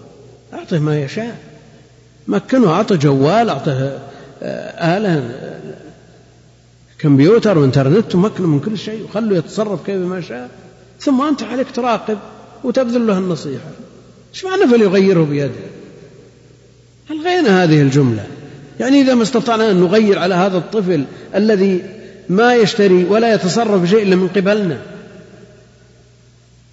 أعطه 0.54 0.80
ما 0.80 1.02
يشاء. 1.02 1.38
مكنه 2.28 2.72
أعطه 2.72 2.96
جوال 2.96 3.50
أعطه 3.50 4.00
آه، 4.44 4.98
آلة 4.98 5.38
كمبيوتر 7.00 7.58
وإنترنت 7.58 8.16
ومكنه 8.16 8.48
من 8.48 8.60
كل 8.60 8.78
شيء 8.78 9.04
وخله 9.04 9.38
يتصرف 9.38 9.86
كيف 9.86 9.96
ما 9.96 10.22
شاء. 10.22 10.50
ثم 11.00 11.22
أنت 11.22 11.44
عليك 11.44 11.72
تراقب 11.72 12.18
وتبذل 12.64 13.08
له 13.08 13.18
النصيحة. 13.18 13.70
إيش 14.34 14.46
معنى 14.46 14.68
فليغيره 14.68 15.24
بيده؟ 15.24 15.52
ألغينا 17.12 17.64
هذه 17.64 17.82
الجملة؟ 17.82 18.28
يعني 18.80 19.02
إذا 19.02 19.14
ما 19.14 19.24
استطعنا 19.24 19.72
أن 19.72 19.82
نغير 19.82 20.20
على 20.20 20.36
هذا 20.36 20.58
الطفل 20.58 21.06
الذي 21.36 21.82
ما 22.30 22.56
يشتري 22.56 23.04
ولا 23.04 23.34
يتصرف 23.34 23.82
بشيء 23.82 24.04
إلا 24.04 24.16
من 24.16 24.28
قبلنا. 24.28 24.82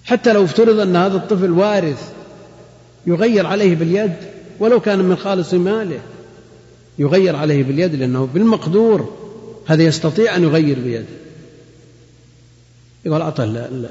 حتى 0.05 0.33
لو 0.33 0.43
افترض 0.43 0.79
أن 0.79 0.95
هذا 0.95 1.17
الطفل 1.17 1.51
وارث 1.51 2.11
يغير 3.07 3.47
عليه 3.47 3.75
باليد 3.75 4.13
ولو 4.59 4.79
كان 4.79 4.99
من 4.99 5.15
خالص 5.15 5.53
ماله 5.53 5.99
يغير 6.99 7.35
عليه 7.35 7.63
باليد 7.63 7.95
لأنه 7.95 8.29
بالمقدور 8.33 9.15
هذا 9.65 9.83
يستطيع 9.83 10.35
أن 10.35 10.43
يغير 10.43 10.79
بيده. 10.79 11.05
يقول 13.05 13.21
أعطه 13.21 13.43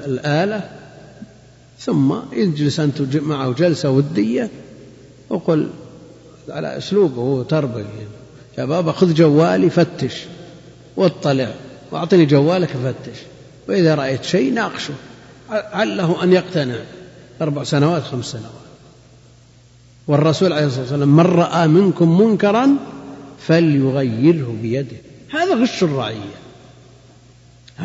الآلة 0.05 0.69
ثم 1.79 2.15
يجلس 2.33 2.79
أنت 2.79 3.01
معه 3.15 3.53
جلسة 3.53 3.89
ودية 3.89 4.49
وقل 5.29 5.69
على 6.49 6.77
أسلوبه 6.77 7.43
تربية 7.43 8.07
يا 8.57 8.65
بابا 8.65 8.91
خذ 8.91 9.13
جوالي 9.13 9.69
فتش 9.69 10.25
واطلع. 10.97 11.53
واعطني 11.91 12.25
جوالك 12.25 12.69
فتش. 12.69 13.17
وإذا 13.69 13.95
رأيت 13.95 14.23
شيء 14.23 14.53
ناقشه. 14.53 14.93
عله 15.49 16.23
أن 16.23 16.33
يقتنع؟ 16.33 16.75
أربع 17.41 17.63
سنوات 17.63 18.03
خمس 18.03 18.25
سنوات. 18.25 18.69
والرسول 20.07 20.53
عليه 20.53 20.65
الصلاة 20.65 20.81
والسلام 20.81 21.15
من 21.15 21.25
رأى 21.25 21.67
منكم 21.67 22.21
منكرا 22.21 22.69
فليغيره 23.47 24.55
بيده. 24.61 24.97
هذا 25.31 25.55
غش 25.55 25.83
الرعية. 25.83 26.39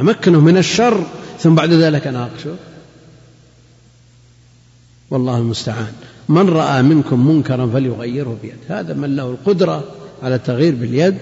أمكنه 0.00 0.40
من 0.40 0.56
الشر 0.56 1.04
ثم 1.40 1.54
بعد 1.54 1.72
ذلك 1.72 2.06
أناقشه 2.06 2.54
والله 5.14 5.38
المستعان. 5.38 5.92
من 6.28 6.48
رأى 6.48 6.82
منكم 6.82 7.28
منكرا 7.28 7.66
فليغيره 7.66 8.38
بيده 8.42 8.80
هذا 8.80 8.94
من 8.94 9.16
له 9.16 9.30
القدرة 9.30 9.84
على 10.22 10.34
التغيير 10.34 10.74
باليد 10.74 11.18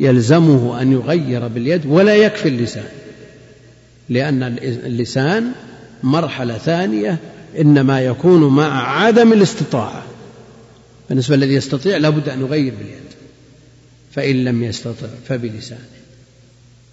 يلزمه 0.00 0.82
أن 0.82 0.92
يغير 0.92 1.48
باليد 1.48 1.86
ولا 1.86 2.16
يكفي 2.16 2.48
اللسان. 2.48 2.88
لأن 4.08 4.42
اللسان 4.62 5.52
مرحلة 6.02 6.58
ثانية 6.58 7.18
إنما 7.60 8.00
يكون 8.00 8.56
مع 8.56 9.02
عدم 9.02 9.32
الاستطاعة. 9.32 10.02
بالنسبة 11.08 11.34
الذي 11.34 11.54
يستطيع 11.54 11.96
لابد 11.96 12.28
أن 12.28 12.40
يغير 12.40 12.74
باليد. 12.78 13.10
فإن 14.12 14.44
لم 14.44 14.62
يستطع 14.62 15.06
فبلسانه. 15.28 15.80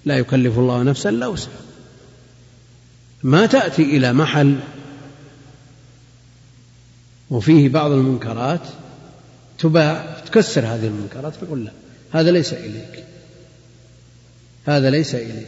لا 0.05 0.17
يكلف 0.17 0.59
الله 0.59 0.83
نفسا 0.83 1.09
إلا 1.09 1.27
وسعها. 1.27 1.51
ما 3.23 3.45
تأتي 3.45 3.83
إلى 3.83 4.13
محل 4.13 4.55
وفيه 7.31 7.69
بعض 7.69 7.91
المنكرات 7.91 8.61
تباع 9.59 10.15
تكسر 10.25 10.61
هذه 10.65 10.87
المنكرات 10.87 11.33
تقول 11.35 11.65
لا 11.65 11.71
هذا 12.11 12.31
ليس 12.31 12.53
إليك. 12.53 13.03
هذا 14.65 14.89
ليس 14.89 15.15
إليك. 15.15 15.47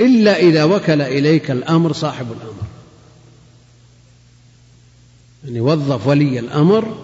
إلا 0.00 0.36
إذا 0.36 0.64
وكل 0.64 1.02
إليك 1.02 1.50
الأمر 1.50 1.92
صاحب 1.92 2.26
الأمر. 2.26 2.62
يعني 5.44 5.60
وظف 5.60 6.06
ولي 6.06 6.38
الأمر 6.38 6.96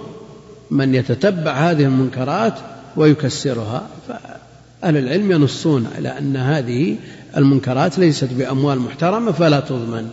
من 0.70 0.94
يتتبع 0.94 1.52
هذه 1.52 1.84
المنكرات 1.84 2.54
ويكسرها. 2.96 3.88
فأهل 4.08 4.96
العلم 4.96 5.32
ينصون 5.32 5.86
على 5.96 6.18
أن 6.18 6.36
هذه 6.36 6.96
المنكرات 7.36 7.98
ليست 7.98 8.28
بأموال 8.32 8.78
محترمة 8.78 9.32
فلا 9.32 9.61
تضمن. 9.61 10.12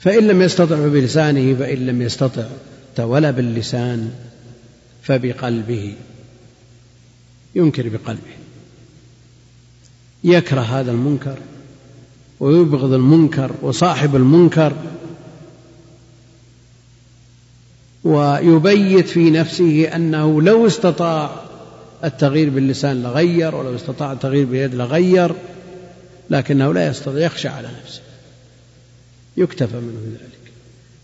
فإن 0.00 0.26
لم 0.26 0.42
يستطع 0.42 0.88
بلسانه 0.88 1.54
فإن 1.54 1.86
لم 1.86 2.02
يستطع 2.02 2.44
ولا 2.98 3.30
باللسان 3.30 4.12
فبقلبه 5.02 5.94
ينكر 7.54 7.88
بقلبه. 7.88 8.40
يكره 10.24 10.60
هذا 10.60 10.90
المنكر 10.90 11.38
ويبغض 12.40 12.92
المنكر 12.92 13.50
وصاحب 13.62 14.16
المنكر 14.16 14.72
ويبيت 18.04 19.08
في 19.08 19.30
نفسه 19.30 19.84
أنه 19.84 20.42
لو 20.42 20.66
استطاع 20.66 21.30
التغيير 22.04 22.50
باللسان 22.50 23.02
لغير 23.02 23.54
ولو 23.54 23.76
استطاع 23.76 24.12
التغيير 24.12 24.44
باليد 24.44 24.74
لغير 24.74 25.34
لكنه 26.30 26.74
لا 26.74 26.86
يستطيع 26.86 27.26
يخشى 27.26 27.48
على 27.48 27.68
نفسه. 27.82 28.00
يكتفى 29.40 29.76
منه 29.76 30.00
ذلك. 30.12 30.52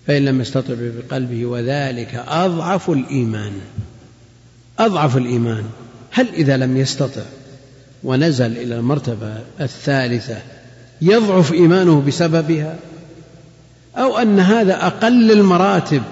فإن 0.06 0.24
لم 0.24 0.40
يستطع 0.40 0.74
بقلبه 0.78 1.46
وذلك 1.46 2.24
أضعف 2.28 2.90
الإيمان. 2.90 3.52
أضعف 4.78 5.16
الإيمان. 5.16 5.64
هل 6.10 6.28
إذا 6.34 6.56
لم 6.56 6.76
يستطع 6.76 7.22
ونزل 8.04 8.56
إلى 8.56 8.76
المرتبة 8.76 9.34
الثالثة 9.60 10.38
يضعف 11.02 11.52
إيمانه 11.52 12.00
بسببها؟ 12.00 12.76
أو 13.96 14.18
أن 14.18 14.40
هذا 14.40 14.86
أقل 14.86 15.32
المراتب 15.32 16.02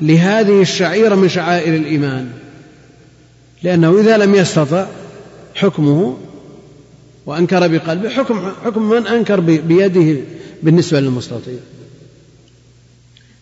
لهذه 0.00 0.62
الشعيرة 0.62 1.14
من 1.14 1.28
شعائر 1.28 1.76
الإيمان؟ 1.76 2.30
لأنه 3.62 4.00
إذا 4.00 4.16
لم 4.16 4.34
يستطع 4.34 4.86
حكمه 5.54 6.16
وأنكر 7.26 7.68
بقلبه 7.68 8.08
حكم 8.08 8.52
حكم 8.64 8.90
من 8.90 9.06
أنكر 9.06 9.40
بيده 9.40 10.20
بالنسبة 10.62 11.00
للمستطيع. 11.00 11.58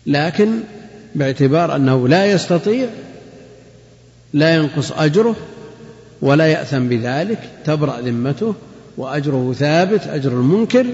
لكن 0.05 0.59
باعتبار 1.15 1.75
أنه 1.75 2.07
لا 2.07 2.25
يستطيع 2.25 2.87
لا 4.33 4.55
ينقص 4.55 4.91
أجره 4.91 5.35
ولا 6.21 6.47
يأثم 6.47 6.87
بذلك 6.87 7.39
تبرأ 7.65 8.01
ذمته 8.01 8.55
وأجره 8.97 9.53
ثابت 9.57 10.07
أجر 10.07 10.31
المنكر 10.31 10.85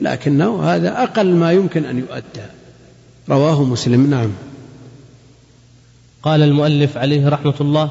لكنه 0.00 0.62
هذا 0.62 1.02
أقل 1.02 1.34
ما 1.34 1.52
يمكن 1.52 1.84
أن 1.84 1.98
يؤدى. 1.98 2.46
رواه 3.28 3.64
مسلم 3.64 4.10
نعم. 4.10 4.30
قال 6.22 6.42
المؤلف 6.42 6.96
عليه 6.96 7.28
رحمة 7.28 7.54
الله 7.60 7.90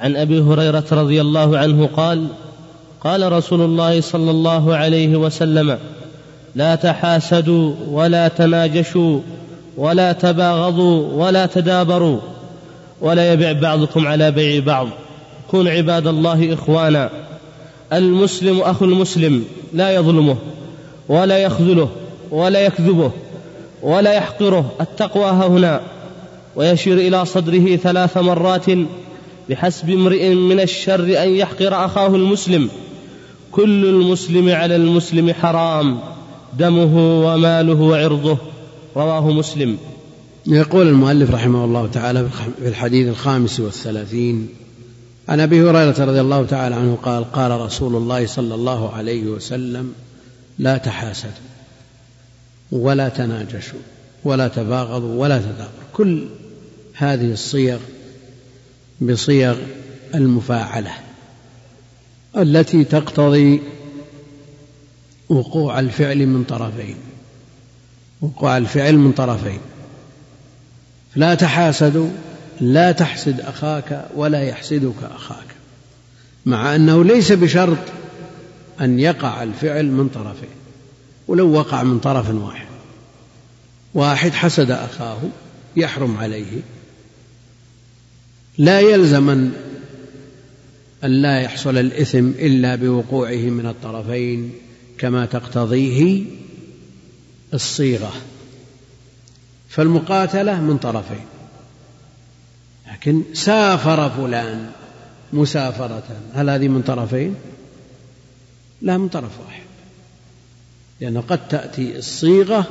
عن 0.00 0.16
أبي 0.16 0.40
هريرة 0.40 0.84
رضي 0.92 1.20
الله 1.20 1.58
عنه 1.58 1.86
قال 1.86 2.28
قال 3.00 3.32
رسول 3.32 3.60
الله 3.60 4.00
صلى 4.00 4.30
الله 4.30 4.76
عليه 4.76 5.16
وسلم 5.16 5.78
لا 6.54 6.74
تحاسدوا 6.74 7.74
ولا 7.88 8.28
تناجشوا 8.28 9.20
ولا 9.76 10.12
تباغضوا 10.12 11.12
ولا 11.12 11.46
تدابروا 11.46 12.20
ولا 13.00 13.32
يبع 13.32 13.52
بعضكم 13.52 14.06
على 14.06 14.30
بيع 14.30 14.64
بعض. 14.64 14.88
كونوا 15.50 15.72
عباد 15.72 16.06
الله 16.06 16.54
إخوانا. 16.54 17.10
المسلم 17.92 18.60
أخو 18.60 18.84
المسلم 18.84 19.44
لا 19.72 19.90
يظلمه 19.90 20.36
ولا 21.08 21.38
يخذله 21.38 21.88
ولا 22.30 22.60
يكذبه 22.60 23.10
ولا 23.82 24.12
يحقره. 24.12 24.72
التقوى 24.80 25.24
ها 25.24 25.46
هنا. 25.46 25.80
ويشير 26.56 26.98
إلى 26.98 27.24
صدره 27.24 27.76
ثلاث 27.76 28.16
مرات 28.18 28.66
بحسب 29.50 29.90
امرئ 29.90 30.34
من 30.34 30.60
الشر 30.60 31.22
أن 31.22 31.28
يحقر 31.28 31.84
أخاه 31.84 32.06
المسلم. 32.06 32.68
كل 33.52 33.84
المسلم 33.84 34.48
على 34.48 34.76
المسلم 34.76 35.32
حرام. 35.32 35.98
دمه 36.58 37.24
وماله 37.24 37.80
وعرضه. 37.80 38.38
رواه 38.96 39.30
مسلم. 39.30 39.78
يقول 40.46 40.88
المؤلف 40.88 41.30
رحمه 41.30 41.64
الله 41.64 41.86
تعالى 41.86 42.28
في 42.58 42.68
الحديث 42.68 43.08
الخامس 43.08 43.60
والثلاثين 43.60 44.48
عن 45.28 45.40
أبي 45.40 45.62
هريرة 45.62 46.04
رضي 46.04 46.20
الله 46.20 46.46
تعالى 46.46 46.74
عنه 46.74 46.98
قال 47.02 47.32
قال 47.32 47.60
رسول 47.60 47.96
الله 47.96 48.26
صلى 48.26 48.54
الله 48.54 48.92
عليه 48.92 49.26
وسلم 49.26 49.92
لا 50.58 50.76
تحاسدوا 50.78 51.32
ولا 52.72 53.08
تناجشوا 53.08 53.78
ولا 54.24 54.48
تباغضوا 54.48 55.20
ولا 55.20 55.38
تدابروا 55.38 55.92
كل 55.92 56.26
هذه 56.94 57.32
الصيغ 57.32 57.78
بصيغ 59.00 59.56
المفاعلة 60.14 60.90
التي 62.36 62.84
تقتضي 62.84 63.60
وقوع 65.32 65.78
الفعل 65.78 66.26
من 66.26 66.44
طرفين. 66.44 66.96
وقوع 68.20 68.56
الفعل 68.56 68.96
من 68.96 69.12
طرفين. 69.12 69.58
لا 71.16 71.34
تحاسدوا 71.34 72.10
لا 72.60 72.92
تحسد 72.92 73.40
أخاك 73.40 74.06
ولا 74.16 74.42
يحسدك 74.42 75.02
أخاك 75.14 75.46
مع 76.46 76.74
أنه 76.74 77.04
ليس 77.04 77.32
بشرط 77.32 77.78
أن 78.80 78.98
يقع 78.98 79.42
الفعل 79.42 79.86
من 79.86 80.08
طرفين. 80.08 80.48
ولو 81.28 81.52
وقع 81.52 81.82
من 81.82 81.98
طرف 81.98 82.30
واحد. 82.30 82.66
واحد 83.94 84.32
حسد 84.32 84.70
أخاه 84.70 85.18
يحرم 85.76 86.16
عليه. 86.16 86.60
لا 88.58 88.80
يلزم 88.80 89.30
أن 91.04 91.10
لا 91.22 91.40
يحصل 91.40 91.78
الإثم 91.78 92.28
إلا 92.28 92.76
بوقوعه 92.76 93.36
من 93.36 93.66
الطرفين. 93.66 94.52
كما 95.02 95.26
تقتضيه 95.26 96.24
الصيغة 97.54 98.12
فالمقاتلة 99.68 100.60
من 100.60 100.78
طرفين 100.78 101.26
لكن 102.92 103.22
سافر 103.34 104.10
فلان 104.10 104.70
مسافرة 105.32 106.02
هل 106.34 106.50
هذه 106.50 106.68
من 106.68 106.82
طرفين؟ 106.82 107.34
لا 108.82 108.98
من 108.98 109.08
طرف 109.08 109.40
واحد 109.46 109.62
لأن 111.00 111.20
قد 111.20 111.48
تأتي 111.48 111.98
الصيغة 111.98 112.66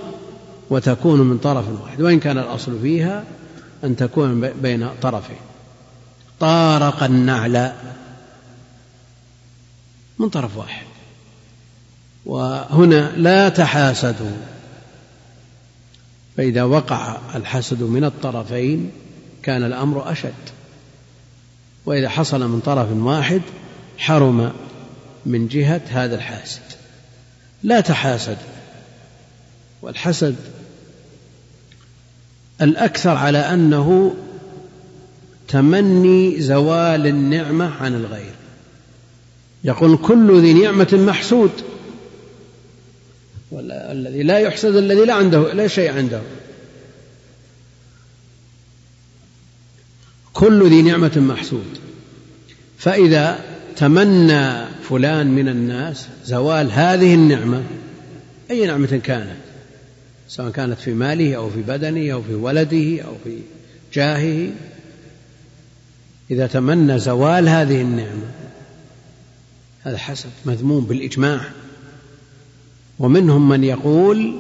وتكون 0.70 1.22
من 1.22 1.38
طرف 1.38 1.82
واحد 1.82 2.02
وإن 2.02 2.20
كان 2.20 2.38
الأصل 2.38 2.82
فيها 2.82 3.24
أن 3.84 3.96
تكون 3.96 4.50
بين 4.62 4.90
طرفين. 5.02 5.42
طارق 6.40 7.04
النعل 7.04 7.74
من 10.20 10.30
طرف 10.30 10.58
واحد. 10.58 10.91
وهنا 12.26 13.12
لا 13.18 13.50
تحاسدوا. 13.50 14.38
فإذا 16.38 16.64
وقع 16.64 17.18
الحسد 17.36 17.84
من 17.84 18.04
الطرفين 18.04 18.92
كان 19.44 19.64
الأمر 19.64 20.12
أشد. 20.12 20.34
وإذا 21.86 22.10
حصل 22.10 22.48
من 22.48 22.60
طرف 22.60 22.92
واحد 22.92 23.42
حرم 23.98 24.54
من 25.26 25.48
جهة 25.48 25.82
هذا 25.90 26.16
الحاسد. 26.16 26.62
لا 27.64 27.82
تحاسد 27.82 28.38
والحسد 29.82 30.36
الأكثر 32.62 33.10
على 33.18 33.38
أنه 33.38 34.16
تمني 35.48 36.42
زوال 36.42 37.08
النعمة 37.08 37.72
عن 37.82 37.96
الغير. 37.96 38.34
يقول 39.64 39.98
كل 39.98 40.42
ذي 40.42 40.54
نعمة 40.54 40.90
محسود. 40.94 41.52
والذي 43.52 44.24
لا 44.24 44.40
يحسد 44.40 44.76
الذي 44.76 45.06
لا 45.06 45.14
عنده 45.14 45.54
لا 45.54 45.68
شيء 45.68 45.92
عنده. 45.92 46.22
كل 50.34 50.70
ذي 50.70 50.82
نعمة 50.82 51.12
محسود. 51.18 51.78
فإذا 52.78 53.40
تمنى 53.76 54.66
فلان 54.90 55.28
من 55.28 55.48
الناس 55.48 56.08
زوال 56.26 56.72
هذه 56.72 57.14
النعمة 57.14 57.64
أي 58.52 58.66
نعمة 58.66 59.02
كانت؟ 59.04 59.38
سواء 60.28 60.52
كانت 60.52 60.80
في 60.80 60.94
ماله 60.94 61.36
أو 61.36 61.50
في 61.50 61.62
بدنه 61.62 62.14
أو 62.14 62.22
في 62.22 62.34
ولده 62.34 63.02
أو 63.02 63.16
في 63.24 63.38
جاهه. 63.94 64.50
إذا 66.32 66.48
تمنى 66.48 67.00
زوال 67.00 67.50
هذه 67.50 67.82
النعمة 67.82 68.32
هذا 69.84 69.98
حسد 69.98 70.30
مذموم 70.46 70.86
بالإجماع. 70.86 71.42
ومنهم 73.02 73.50
من 73.50 73.64
يقول 73.64 74.36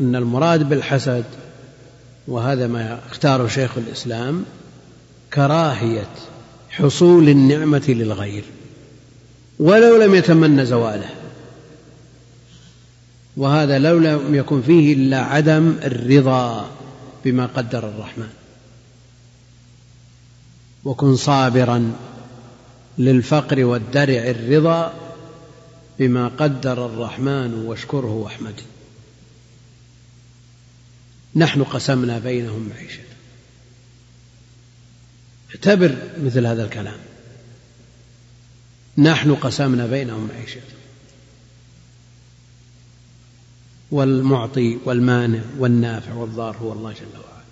أن 0.00 0.16
المراد 0.16 0.68
بالحسد 0.68 1.24
وهذا 2.28 2.66
ما 2.66 3.00
اختاره 3.10 3.46
شيخ 3.46 3.78
الإسلام 3.78 4.44
كراهية 5.34 6.08
حصول 6.70 7.28
النعمة 7.28 7.84
للغير 7.88 8.44
ولو 9.58 10.02
لم 10.02 10.14
يتمنى 10.14 10.66
زواله. 10.66 11.10
وهذا 13.36 13.78
لو 13.78 13.98
لم 13.98 14.34
يكن 14.34 14.62
فيه 14.62 14.94
إلا 14.94 15.20
عدم 15.20 15.76
الرضا 15.84 16.70
بما 17.24 17.46
قدر 17.46 17.88
الرحمن. 17.88 18.30
وكن 20.84 21.16
صابرا 21.16 21.92
للفقر 22.98 23.64
والدرع 23.64 24.30
الرضا 24.30 25.07
بما 25.98 26.28
قدر 26.28 26.86
الرحمن 26.86 27.54
واشكره 27.54 28.12
واحمده 28.12 28.62
نحن 31.34 31.64
قسمنا 31.64 32.18
بينهم 32.18 32.68
معيشة 32.68 33.08
اعتبر 35.50 35.96
مثل 36.24 36.46
هذا 36.46 36.64
الكلام. 36.64 36.98
نحن 38.98 39.34
قسمنا 39.34 39.86
بينهم 39.86 40.28
معيشة 40.34 40.60
والمعطي 43.90 44.78
والمانع 44.84 45.40
والنافع 45.58 46.14
والضار 46.14 46.56
هو 46.56 46.72
الله 46.72 46.92
جل 46.92 47.18
وعلا. 47.18 47.44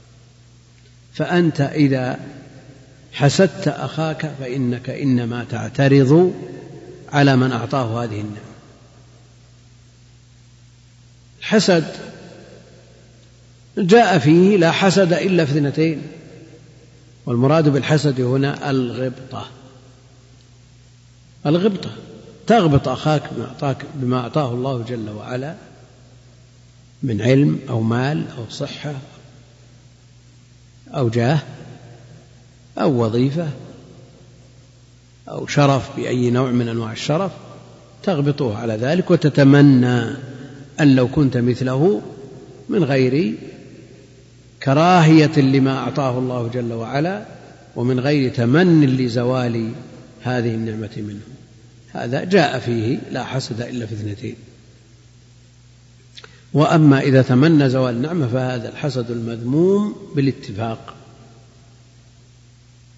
فأنت 1.14 1.60
إذا 1.60 2.20
حسدت 3.12 3.68
أخاك 3.68 4.34
فإنك 4.40 4.90
إنما 4.90 5.44
تعترض 5.44 6.34
على 7.16 7.36
من 7.36 7.52
أعطاه 7.52 8.04
هذه 8.04 8.20
النعمة 8.20 8.56
الحسد 11.38 11.84
جاء 13.78 14.18
فيه 14.18 14.56
لا 14.56 14.70
حسد 14.72 15.12
إلا 15.12 15.44
في 15.44 15.52
اثنتين. 15.52 16.02
والمراد 17.26 17.68
بالحسد 17.68 18.20
هنا 18.20 18.70
الغبطة. 18.70 19.48
الغبطة 21.46 21.90
تغبط 22.46 22.88
أخاك 22.88 23.22
بما 23.32 23.46
أعطاك 23.46 23.84
بما 23.94 24.18
أعطاه 24.20 24.52
الله 24.52 24.84
جل 24.88 25.10
وعلا 25.10 25.54
من 27.02 27.22
علم 27.22 27.60
أو 27.68 27.80
مال 27.80 28.24
أو 28.38 28.50
صحة 28.50 28.94
أو 30.94 31.08
جاه 31.08 31.38
أو 32.78 33.04
وظيفة. 33.04 33.48
أو 35.28 35.46
شرف 35.46 35.96
بأي 35.96 36.30
نوع 36.30 36.50
من 36.50 36.68
أنواع 36.68 36.92
الشرف 36.92 37.32
تغبطه 38.02 38.58
على 38.58 38.74
ذلك 38.74 39.10
وتتمنى 39.10 40.00
أن 40.80 40.96
لو 40.96 41.08
كنت 41.08 41.36
مثله 41.36 42.02
من 42.68 42.84
غير 42.84 43.34
كراهية 44.62 45.40
لما 45.40 45.78
أعطاه 45.78 46.18
الله 46.18 46.48
جل 46.48 46.72
وعلا 46.72 47.26
ومن 47.76 48.00
غير 48.00 48.34
تمن 48.34 48.86
لزوال 48.86 49.72
هذه 50.22 50.54
النعمة 50.54 50.90
منه. 50.96 51.20
هذا 51.92 52.24
جاء 52.24 52.58
فيه 52.58 52.98
لا 53.10 53.24
حسد 53.24 53.60
إلا 53.60 53.86
في 53.86 53.94
اثنتين. 53.94 54.36
وأما 56.52 57.00
إذا 57.00 57.22
تمنى 57.22 57.70
زوال 57.70 57.94
النعمة 57.94 58.28
فهذا 58.28 58.68
الحسد 58.68 59.10
المذموم 59.10 59.96
بالاتفاق. 60.16 60.95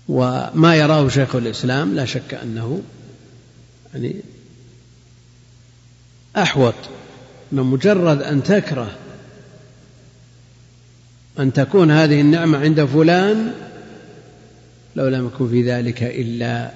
وما 0.09 0.77
يراه 0.77 1.09
شيخ 1.09 1.37
الإسلام 1.37 1.95
لا 1.95 2.05
شك 2.05 2.35
أنه 2.43 2.83
يعني 3.95 4.17
أحوط 6.37 6.75
من 7.53 7.63
مجرد 7.63 8.23
أن 8.23 8.43
تكره 8.43 8.91
أن 11.39 11.53
تكون 11.53 11.91
هذه 11.91 12.21
النعمة 12.21 12.59
عند 12.59 12.85
فلان 12.85 13.53
لو 14.97 15.09
لم 15.09 15.27
يكن 15.27 15.49
في 15.49 15.63
ذلك 15.63 16.03
إلا 16.03 16.71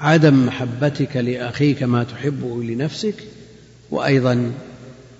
عدم 0.00 0.46
محبتك 0.46 1.16
لأخيك 1.16 1.82
ما 1.82 2.04
تحبه 2.04 2.62
لنفسك 2.62 3.14
وأيضا 3.90 4.52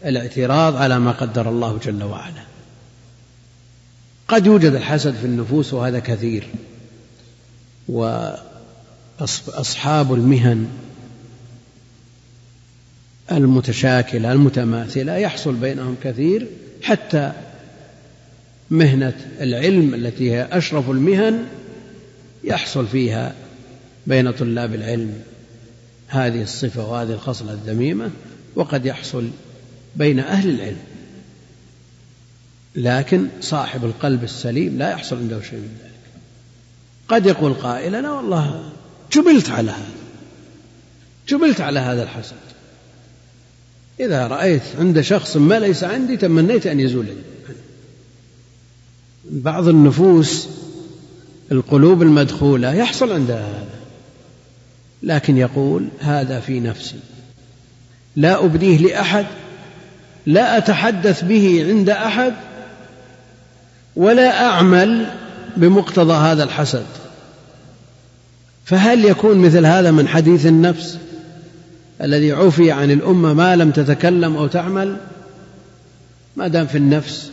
الاعتراض 0.04 0.76
على 0.76 0.98
ما 0.98 1.10
قدر 1.12 1.48
الله 1.48 1.78
جل 1.84 2.02
وعلا. 2.02 2.47
قد 4.28 4.46
يوجد 4.46 4.74
الحسد 4.74 5.14
في 5.14 5.24
النفوس 5.24 5.74
وهذا 5.74 5.98
كثير. 5.98 6.46
وأصحاب 9.20 10.14
المهن 10.14 10.68
المتشاكلة 13.32 14.32
المتماثلة 14.32 15.16
يحصل 15.16 15.54
بينهم 15.54 15.96
كثير 16.04 16.46
حتى 16.82 17.32
مهنة 18.70 19.16
العلم 19.40 19.94
التي 19.94 20.32
هي 20.32 20.48
أشرف 20.52 20.90
المهن 20.90 21.44
يحصل 22.44 22.86
فيها 22.86 23.34
بين 24.06 24.30
طلاب 24.30 24.74
العلم. 24.74 25.14
هذه 26.08 26.42
الصفة 26.42 26.90
وهذه 26.90 27.12
الخصلة 27.12 27.52
الذميمة 27.52 28.10
وقد 28.54 28.86
يحصل 28.86 29.28
بين 29.96 30.20
أهل 30.20 30.50
العلم. 30.50 30.87
لكن 32.74 33.26
صاحب 33.40 33.84
القلب 33.84 34.24
السليم 34.24 34.78
لا 34.78 34.90
يحصل 34.90 35.16
عنده 35.16 35.40
شيء 35.40 35.58
من 35.58 35.76
ذلك. 35.82 35.92
قد 37.08 37.26
يقول 37.26 37.54
قائل 37.54 37.94
أنا 37.94 38.12
والله 38.12 38.70
جبلت 39.12 39.50
على 39.50 39.70
هذا 39.70 39.98
جبلت 41.28 41.60
على 41.60 41.80
هذا 41.80 42.02
الحسد. 42.02 42.36
إذا 44.00 44.26
رأيت 44.26 44.62
عند 44.78 45.00
شخص 45.00 45.36
ما 45.36 45.58
ليس 45.58 45.84
عندي 45.84 46.16
تمنيت 46.16 46.66
أن 46.66 46.80
يزول 46.80 47.06
بعض 49.30 49.68
النفوس 49.68 50.48
القلوب 51.52 52.02
المدخولة 52.02 52.74
يحصل 52.74 53.12
عندها 53.12 53.48
هذا 53.48 53.78
لكن 55.02 55.36
يقول 55.36 55.88
هذا 56.00 56.40
في 56.40 56.60
نفسي. 56.60 56.98
لا 58.16 58.44
أبديه 58.44 58.78
لأحد 58.78 59.26
لا 60.26 60.58
أتحدث 60.58 61.24
به 61.24 61.66
عند 61.68 61.90
أحد 61.90 62.34
ولا 63.98 64.46
أعمل 64.46 65.06
بمقتضى 65.56 66.12
هذا 66.12 66.44
الحسد. 66.44 66.86
فهل 68.64 69.04
يكون 69.04 69.38
مثل 69.38 69.66
هذا 69.66 69.90
من 69.90 70.08
حديث 70.08 70.46
النفس 70.46 70.98
الذي 72.02 72.32
عفي 72.32 72.72
عن 72.72 72.90
الأمة 72.90 73.32
ما 73.32 73.56
لم 73.56 73.70
تتكلم 73.70 74.36
أو 74.36 74.46
تعمل؟ 74.46 74.96
ما 76.36 76.48
دام 76.48 76.66
في 76.66 76.78
النفس 76.78 77.30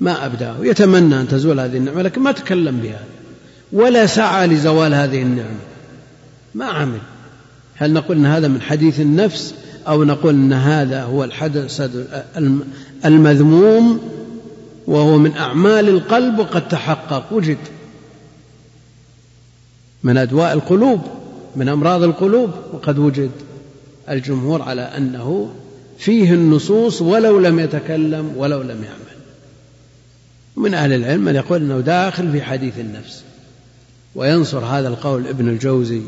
ما 0.00 0.26
أبداه. 0.26 0.56
يتمنى 0.60 1.20
أن 1.20 1.28
تزول 1.28 1.60
هذه 1.60 1.76
النعمة 1.76 2.02
لكن 2.02 2.20
ما 2.22 2.32
تكلم 2.32 2.80
بها. 2.80 3.00
ولا 3.72 4.06
سعى 4.06 4.46
لزوال 4.46 4.94
هذه 4.94 5.22
النعمة. 5.22 5.60
ما 6.54 6.64
عمل. 6.64 7.00
هل 7.76 7.92
نقول 7.92 8.16
أن 8.16 8.26
هذا 8.26 8.48
من 8.48 8.62
حديث 8.62 9.00
النفس 9.00 9.54
أو 9.88 10.04
نقول 10.04 10.34
أن 10.34 10.52
هذا 10.52 11.02
هو 11.02 11.24
الحدث 11.24 11.90
المذموم 13.04 14.13
وهو 14.86 15.18
من 15.18 15.36
أعمال 15.36 15.88
القلب 15.88 16.38
وقد 16.38 16.68
تحقق. 16.68 17.32
وجد 17.32 17.58
من 20.02 20.16
أدواء 20.16 20.52
القلوب 20.52 21.00
من 21.56 21.68
أمراض 21.68 22.02
القلوب 22.02 22.50
وقد 22.72 22.98
وجد 22.98 23.30
الجمهور 24.10 24.62
على 24.62 24.82
أنه 24.82 25.54
فيه 25.98 26.34
النصوص 26.34 27.02
ولو 27.02 27.38
لم 27.38 27.58
يتكلم 27.58 28.32
ولو 28.36 28.62
لم 28.62 28.84
يعمل. 28.84 29.14
من 30.56 30.74
أهل 30.74 30.92
العلم 30.92 31.24
من 31.24 31.34
يقول 31.34 31.62
أنه 31.62 31.80
داخل 31.80 32.32
في 32.32 32.42
حديث 32.42 32.78
النفس. 32.78 33.22
وينصر 34.14 34.64
هذا 34.64 34.88
القول 34.88 35.26
ابن 35.26 35.48
الجوزي 35.48 36.02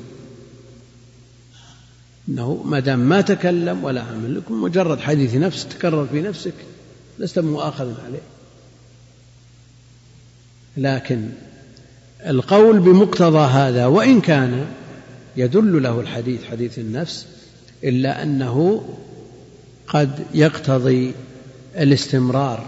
أنه 2.28 2.62
ما 2.64 2.80
دام 2.80 2.98
ما 2.98 3.20
تكلم 3.20 3.84
ولا 3.84 4.02
عمل 4.02 4.36
لكم 4.36 4.62
مجرد 4.62 5.00
حديث 5.00 5.34
نفس 5.34 5.66
تكرر 5.66 6.06
في 6.06 6.22
نفسك 6.22 6.54
لست 7.18 7.38
مؤاخذا 7.38 7.94
عليه. 8.06 8.35
لكن 10.76 11.28
القول 12.26 12.78
بمقتضى 12.78 13.38
هذا 13.38 13.86
وإن 13.86 14.20
كان 14.20 14.64
يدل 15.36 15.82
له 15.82 16.00
الحديث 16.00 16.44
حديث 16.44 16.78
النفس 16.78 17.26
إلا 17.84 18.22
أنه 18.22 18.84
قد 19.86 20.10
يقتضي 20.34 21.12
الاستمرار. 21.78 22.66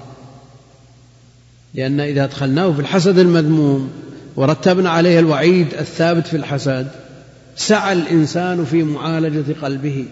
لأن 1.75 2.01
إذا 2.01 2.25
أدخلناه 2.25 2.73
في 2.73 2.81
الحسد 2.81 3.19
المذموم 3.19 3.91
ورتبنا 4.37 4.91
عليه 4.91 5.19
الوعيد 5.19 5.75
الثابت 5.75 6.27
في 6.27 6.37
الحسد 6.37 6.89
سعى 7.57 7.93
الإنسان 7.93 8.65
في 8.65 8.83
معالجة 8.83 9.45
قلبه. 9.63 10.05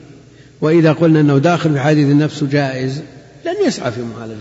وإذا 0.61 0.92
قلنا 0.92 1.20
أنه 1.20 1.38
داخل 1.38 1.72
في 1.72 1.80
حديث 1.80 2.07
النفس 2.11 2.44
جائز 2.44 3.03
لن 3.44 3.66
يسعى 3.66 3.92
في 3.92 3.99
القلب 3.99 4.38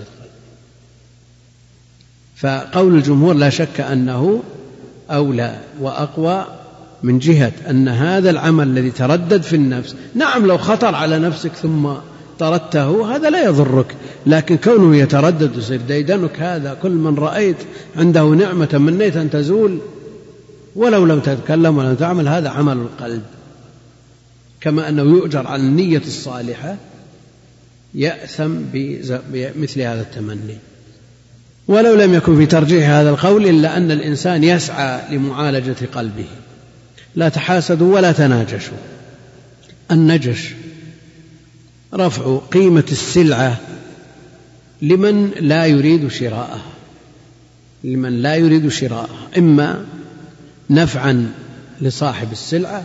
فقول 2.35 2.95
الجمهور 2.95 3.33
لا 3.33 3.49
شك 3.49 3.79
أنه 3.79 4.43
أولى 5.09 5.59
وأقوى 5.81 6.45
من 7.03 7.19
جهة 7.19 7.51
أن 7.69 7.87
هذا 7.87 8.29
العمل 8.29 8.67
الذي 8.67 8.91
تردد 8.91 9.41
في 9.41 9.55
النفس 9.55 9.95
نعم 10.15 10.45
لو 10.45 10.57
خطر 10.57 10.95
على 10.95 11.19
نفسك 11.19 11.51
ثم 11.51 11.89
طردته 12.39 13.15
هذا 13.15 13.29
لا 13.29 13.45
يضرك 13.45 13.95
لكن 14.25 14.57
كونه 14.57 14.97
يتردد 14.97 15.57
يصير 15.57 15.81
ديدنك 15.81 16.39
هذا 16.39 16.77
كل 16.81 16.91
من 16.91 17.15
رأيت 17.15 17.57
عنده 17.95 18.23
نعمة 18.23 18.77
منيت 18.77 19.17
أن 19.17 19.29
تزول 19.29 19.79
ولو 20.75 21.05
لم 21.05 21.19
تتكلم 21.19 21.77
ولم 21.77 21.95
تعمل 21.95 22.27
هذا 22.27 22.49
عمل 22.49 22.77
القلب. 22.77 23.23
كما 24.61 24.89
أنه 24.89 25.01
يؤجر 25.01 25.47
على 25.47 25.61
النية 25.61 26.01
الصالحة 26.07 26.75
يأثم 27.93 28.51
بمثل 29.31 29.81
هذا 29.81 30.01
التمني. 30.01 30.57
ولو 31.67 31.95
لم 31.95 32.13
يكن 32.13 32.37
في 32.37 32.45
ترجيح 32.45 32.89
هذا 32.89 33.09
القول 33.09 33.47
إلا 33.47 33.77
أن 33.77 33.91
الإنسان 33.91 34.43
يسعى 34.43 35.15
لمعالجة 35.15 35.75
قلبه. 35.95 36.25
لا 37.15 37.29
تحاسدوا 37.29 37.95
ولا 37.95 38.11
تناجشوا. 38.11 38.77
النجش 39.91 40.53
رفع 41.93 42.37
قيمة 42.37 42.83
السلعة 42.91 43.59
لمن 44.81 45.31
لا 45.39 45.65
يريد 45.65 46.07
شراءها. 46.07 46.61
لمن 47.83 48.21
لا 48.21 48.35
يريد 48.35 48.67
شراءها. 48.67 49.29
إما 49.37 49.85
نفعا 50.69 51.31
لصاحب 51.81 52.31
السلعة 52.31 52.83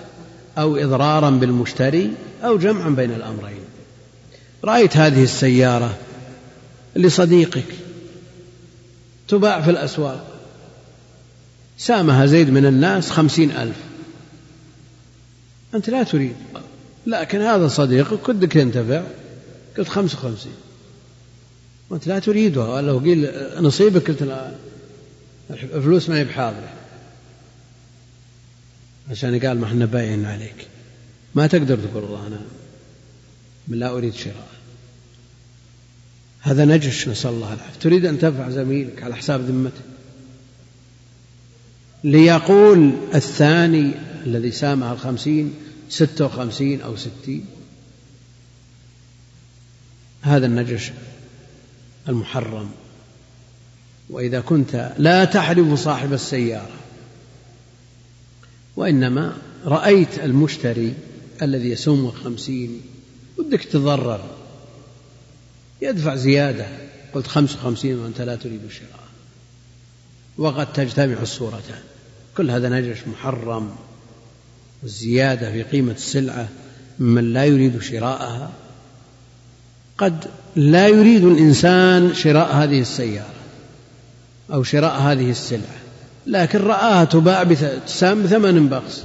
أو 0.59 0.76
إضرارا 0.76 1.31
بالمشتري 1.31 2.11
أو 2.45 2.59
جمعا 2.59 2.89
بين 2.89 3.11
الأمرين. 3.11 3.64
رأيت 4.64 4.97
هذه 4.97 5.22
السيارة 5.22 5.95
لصديقك. 6.97 7.64
تباع 9.31 9.61
في 9.61 9.70
الأسواق. 9.70 10.26
سامها 11.78 12.26
زيد 12.26 12.51
من 12.51 12.66
الناس 12.66 13.11
خمسين 13.11 13.51
ألف. 13.51 13.76
أنت 15.74 15.91
لا 15.91 16.03
تريد. 16.03 16.35
لكن 17.07 17.41
هذا 17.41 17.68
صديقك 17.68 18.28
ودك 18.28 18.57
ينتفع. 18.57 19.03
قلت 19.78 19.89
خمسة 19.89 20.18
وخمسين. 20.18 20.53
وأنت 21.91 22.07
لا 22.07 22.18
تريدها 22.18 22.83
لو 22.83 22.99
قيل 22.99 23.31
نصيبك 23.61 24.09
قلت 24.11 24.22
لا 24.22 24.51
الفلوس 25.51 26.09
ما 26.09 26.18
هي 26.18 26.24
بحاضرة. 26.24 26.72
عشان 29.11 29.41
قال 29.41 29.59
ما 29.59 29.66
إحنا 29.66 29.85
باين 29.85 30.24
عليك. 30.24 30.66
ما 31.35 31.47
تقدر 31.47 31.76
تقول 31.76 32.05
والله 32.05 32.26
أنا 32.26 32.41
لا 33.68 33.91
أريد 33.91 34.14
شراء. 34.14 34.60
هذا 36.41 36.64
نجش 36.64 37.09
نسأل 37.09 37.30
الله 37.30 37.53
العافية. 37.55 37.80
تريد 37.80 38.07
أن 38.07 38.18
تنفع 38.18 38.51
زميلك 38.51 39.03
على 39.03 39.16
حساب 39.16 39.41
ذمته 39.41 39.80
ليقول 42.05 42.93
الثاني 43.14 43.93
الذي 44.26 44.51
سامع 44.51 44.93
الخمسين 44.93 45.55
ستة 45.88 46.24
وخمسين 46.24 46.80
أو 46.80 46.97
ستين. 46.97 47.47
هذا 50.22 50.47
النجش 50.47 50.93
المحرم. 52.09 52.70
وإذا 54.11 54.41
كنت 54.41 54.95
لا 54.99 55.24
تحرم 55.24 55.76
صاحب 55.76 56.12
السيارة 56.12 56.76
وإنما 58.76 59.36
رأيت 59.64 60.18
المشتري 60.18 60.95
الذي 61.43 61.70
يسوم 61.70 62.11
خمسين 62.11 62.80
ودك 63.38 63.64
تضرر. 63.64 64.39
يدفع 65.83 66.14
زيادة. 66.14 66.66
قلت 67.14 67.26
خمس 67.26 67.55
وخمسين 67.55 67.99
وأنت 67.99 68.20
لا 68.20 68.37
تريد 68.37 68.61
الشراء. 68.64 69.01
وقد 70.39 70.72
تجتمع 70.72 71.16
الصورتان. 71.22 71.81
كل 72.37 72.51
هذا 72.51 72.68
نجش 72.68 72.99
محرم. 73.07 73.70
والزيادة 74.83 75.53
في 75.53 75.62
قيمة 75.62 75.93
السلعة 75.93 76.49
ممن 76.99 77.33
لا 77.33 77.45
يريد 77.45 77.83
شراءها. 77.83 78.51
قد 79.99 80.24
لا 80.57 80.89
يريد 80.89 81.24
الإنسان 81.24 82.14
شراء 82.14 82.53
هذه 82.53 82.81
السيارة 82.81 83.35
أو 84.53 84.62
شراء 84.62 85.01
هذه 85.01 85.31
السلعة. 85.31 85.81
لكن 86.26 86.59
رآها 86.59 87.05
تباع 87.05 87.43
بثمن 87.43 88.68
بخس. 88.68 89.05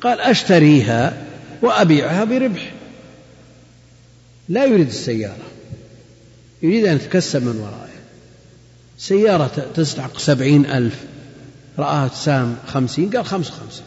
قال 0.00 0.20
أشتريها 0.20 1.26
وأبيعها 1.62 2.24
بربح. 2.24 2.72
لا 4.48 4.64
يريد 4.64 4.86
السيارة. 4.86 5.53
يريد 6.64 6.86
أن 6.86 6.96
يتكسب 6.96 7.42
من 7.42 7.60
ورائها 7.60 8.04
سيارة 8.98 9.66
تستحق 9.74 10.18
سبعين 10.18 10.66
ألف 10.66 11.04
رآها 11.78 12.08
تسام 12.08 12.56
خمسين 12.66 13.10
قال 13.10 13.26
خمس 13.26 13.50
خمسين 13.50 13.84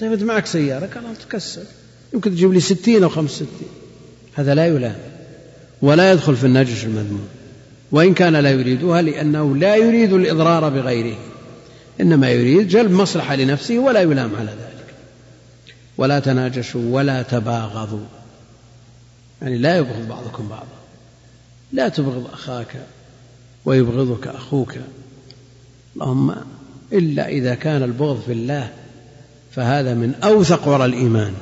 طيب 0.00 0.12
أنت 0.12 0.22
معك 0.22 0.46
سيارة؟ 0.46 0.86
قال 0.86 1.18
تكسب 1.28 1.64
يمكن 2.12 2.30
تجيب 2.30 2.52
لي 2.52 2.60
ستين 2.60 3.02
أو 3.02 3.08
خمس 3.08 3.30
ستين 3.30 3.68
هذا 4.34 4.54
لا 4.54 4.66
يلام. 4.66 4.96
ولا 5.82 6.12
يدخل 6.12 6.36
في 6.36 6.46
النجش 6.46 6.84
المذموم. 6.84 7.28
وإن 7.92 8.14
كان 8.14 8.36
لا 8.36 8.50
يريدها 8.50 9.02
لأنه 9.02 9.56
لا 9.56 9.76
يريد 9.76 10.12
الإضرار 10.12 10.68
بغيره. 10.68 11.16
إنما 12.00 12.30
يريد 12.30 12.68
جلب 12.68 12.90
مصلحة 12.90 13.36
لنفسه 13.36 13.78
ولا 13.78 14.00
يلام 14.00 14.36
على 14.36 14.50
ذلك. 14.50 14.94
ولا 15.96 16.18
تناجشوا 16.18 16.82
ولا 16.96 17.22
تباغضوا. 17.22 18.06
يعني 19.42 19.58
لا 19.58 19.76
يبغض 19.76 20.08
بعضكم 20.08 20.48
بعضا. 20.48 20.83
لا 21.74 21.88
تبغض 21.88 22.26
أخاك 22.32 22.76
ويبغضك 23.64 24.26
أخوك. 24.26 24.74
اللهم 25.94 26.34
إلا 26.92 27.28
إذا 27.28 27.54
كان 27.54 27.82
البغض 27.82 28.22
في 28.26 28.32
الله 28.32 28.70
فهذا 29.52 29.94
من 29.94 30.14
أوثق 30.14 30.68
وراء 30.68 30.86
الإيمان. 30.86 31.34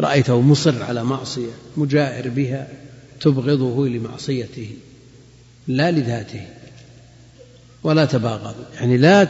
رأيته 0.00 0.40
مصر 0.40 0.82
على 0.82 1.04
معصية 1.04 1.50
مجاهر 1.76 2.28
بها 2.28 2.68
تبغضه 3.20 3.88
لمعصيته 3.88 4.70
لا 5.68 5.90
لذاته. 5.90 6.46
ولا 7.82 8.04
تباغضوا 8.04 8.64
يعني 8.74 8.96
لا 8.96 9.24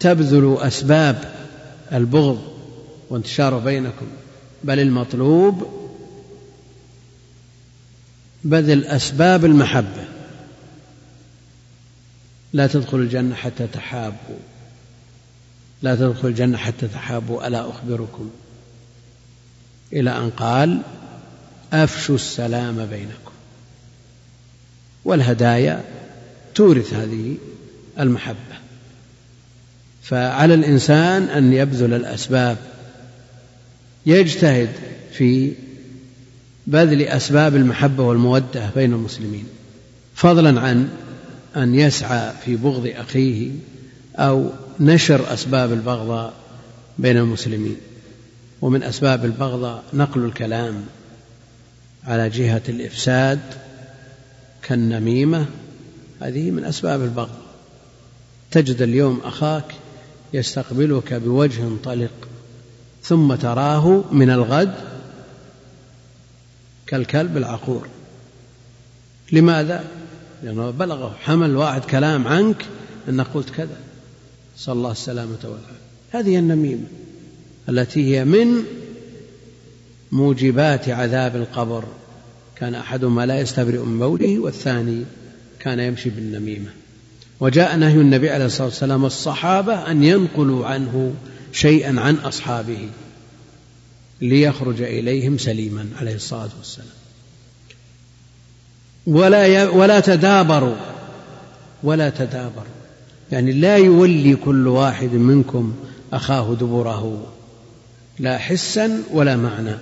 تبذلوا 0.00 0.66
أسباب 0.66 1.24
البغض 1.92 2.38
وانتشاره 3.10 3.58
بينكم 3.58 4.06
بل 4.64 4.80
المطلوب 4.80 5.79
بذل 8.44 8.84
أسباب 8.84 9.44
المحبة. 9.44 10.04
لا 12.52 12.66
تدخلوا 12.66 13.02
الجنة 13.02 13.34
حتى 13.34 13.66
تحابوا. 13.66 14.38
لا 15.82 15.94
تدخلوا 15.94 16.30
الجنة 16.30 16.56
حتى 16.56 16.88
تحابوا. 16.88 17.46
ألا 17.46 17.70
أخبركم؟ 17.70 18.30
إلى 19.92 20.10
أن 20.18 20.30
قال 20.30 20.80
أفشوا 21.72 22.14
السلام 22.14 22.86
بينكم. 22.86 23.32
والهدايا 25.04 25.84
تورث 26.54 26.94
هذه 26.94 27.36
المحبة. 28.00 28.36
فعلى 30.02 30.54
الإنسان 30.54 31.22
أن 31.22 31.52
يبذل 31.52 31.94
الأسباب. 31.94 32.56
يجتهد 34.06 34.68
في 35.12 35.52
بذل 36.70 37.02
أسباب 37.02 37.56
المحبة 37.56 38.02
والمودة 38.02 38.70
بين 38.74 38.92
المسلمين. 38.92 39.44
فضلا 40.14 40.60
عن 40.60 40.88
أن 41.56 41.74
يسعى 41.74 42.32
في 42.44 42.56
بغض 42.56 42.92
أخيه 42.96 43.50
أو 44.16 44.50
نشر 44.80 45.32
أسباب 45.32 45.72
البغضاء 45.72 46.32
بين 46.98 47.16
المسلمين. 47.16 47.76
ومن 48.62 48.82
أسباب 48.82 49.24
البغضاء 49.24 49.82
نقل 49.92 50.24
الكلام 50.24 50.84
على 52.06 52.28
جهة 52.28 52.62
الإفساد 52.68 53.40
كالنميمة. 54.62 55.46
هذه 56.20 56.50
من 56.50 56.64
أسباب 56.64 57.02
البغض. 57.02 57.38
تجد 58.50 58.82
اليوم 58.82 59.20
أخاك 59.24 59.74
يستقبلك 60.32 61.14
بوجه 61.14 61.62
طلق 61.84 62.28
ثم 63.02 63.34
تراه 63.34 64.04
من 64.12 64.30
الغد 64.30 64.89
كالكلب 66.90 67.36
العقور. 67.36 67.86
لماذا؟ 69.32 69.84
لأنه 70.42 70.70
بلغه 70.70 71.16
حمل 71.20 71.56
واحد 71.56 71.84
كلام 71.84 72.28
عنك 72.28 72.64
أنك 73.08 73.26
قلت 73.34 73.50
كذا. 73.50 73.76
صلى 74.56 74.72
الله 74.72 74.90
السلامة 74.90 75.38
والعافية. 75.44 75.80
هذه 76.10 76.38
النميمة 76.38 76.86
التي 77.68 78.16
هي 78.16 78.24
من 78.24 78.64
موجبات 80.12 80.88
عذاب 80.88 81.36
القبر. 81.36 81.84
كان 82.56 82.74
أحدهما 82.74 83.26
لا 83.26 83.40
يستبرئ 83.40 83.78
من 83.78 83.98
بوله 83.98 84.38
والثاني 84.38 85.04
كان 85.60 85.80
يمشي 85.80 86.10
بالنميمة. 86.10 86.70
وجاء 87.40 87.76
نهي 87.76 88.00
النبي 88.00 88.30
عليه 88.30 88.44
الصلاة 88.46 88.66
والسلام 88.66 89.04
الصحابة 89.04 89.90
أن 89.90 90.04
ينقلوا 90.04 90.66
عنه 90.66 91.14
شيئا 91.52 92.00
عن 92.00 92.14
أصحابه. 92.14 92.88
ليخرج 94.20 94.82
إليهم 94.82 95.38
سليما 95.38 95.86
عليه 96.00 96.14
الصلاة 96.14 96.48
والسلام. 96.58 96.88
ولا 99.06 99.68
ولا 99.68 100.00
تدابروا 100.00 100.76
ولا 101.82 102.10
تدابروا. 102.10 102.64
يعني 103.32 103.52
لا 103.52 103.76
يولي 103.76 104.36
كل 104.36 104.68
واحد 104.68 105.12
منكم 105.12 105.74
أخاه 106.12 106.54
دبره 106.54 107.26
لا 108.18 108.38
حسا 108.38 109.02
ولا 109.12 109.36
معنى. 109.36 109.74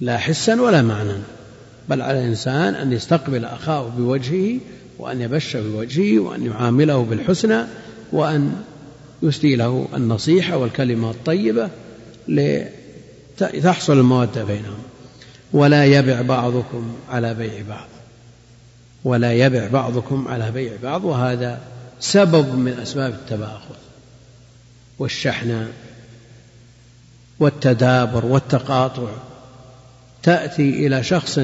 لا 0.00 0.18
حسا 0.18 0.60
ولا 0.60 0.82
معنى. 0.82 1.18
بل 1.88 2.02
على 2.02 2.18
الإنسان 2.18 2.74
أن 2.74 2.92
يستقبل 2.92 3.44
أخاه 3.44 3.88
بوجهه 3.88 4.58
وأن 4.98 5.20
يبش 5.20 5.56
بوجهه 5.56 6.18
وأن 6.18 6.46
يعامله 6.46 7.02
بالحسنى 7.02 7.64
وأن 8.12 8.56
يسدي 9.22 9.56
له 9.56 9.88
النصيحة 9.94 10.56
والكلمة 10.56 11.10
الطيبة 11.10 11.70
لتحصل 12.28 13.98
المودة 13.98 14.44
بينهم. 14.44 14.82
ولا 15.52 15.84
يبع 15.84 16.22
بعضكم 16.22 16.96
على 17.10 17.34
بيع 17.34 17.62
بعض. 17.68 17.88
ولا 19.04 19.32
يبع 19.32 19.68
بعضكم 19.68 20.28
على 20.28 20.50
بيع 20.50 20.72
بعض 20.82 21.04
وهذا 21.04 21.60
سبب 22.00 22.54
من 22.54 22.78
أسباب 22.82 23.12
التباخر 23.12 23.76
والشحنة 24.98 25.68
والتدابر 27.40 28.26
والتقاطع. 28.26 29.08
تأتي 30.22 30.86
إلى 30.86 31.02
شخص 31.02 31.40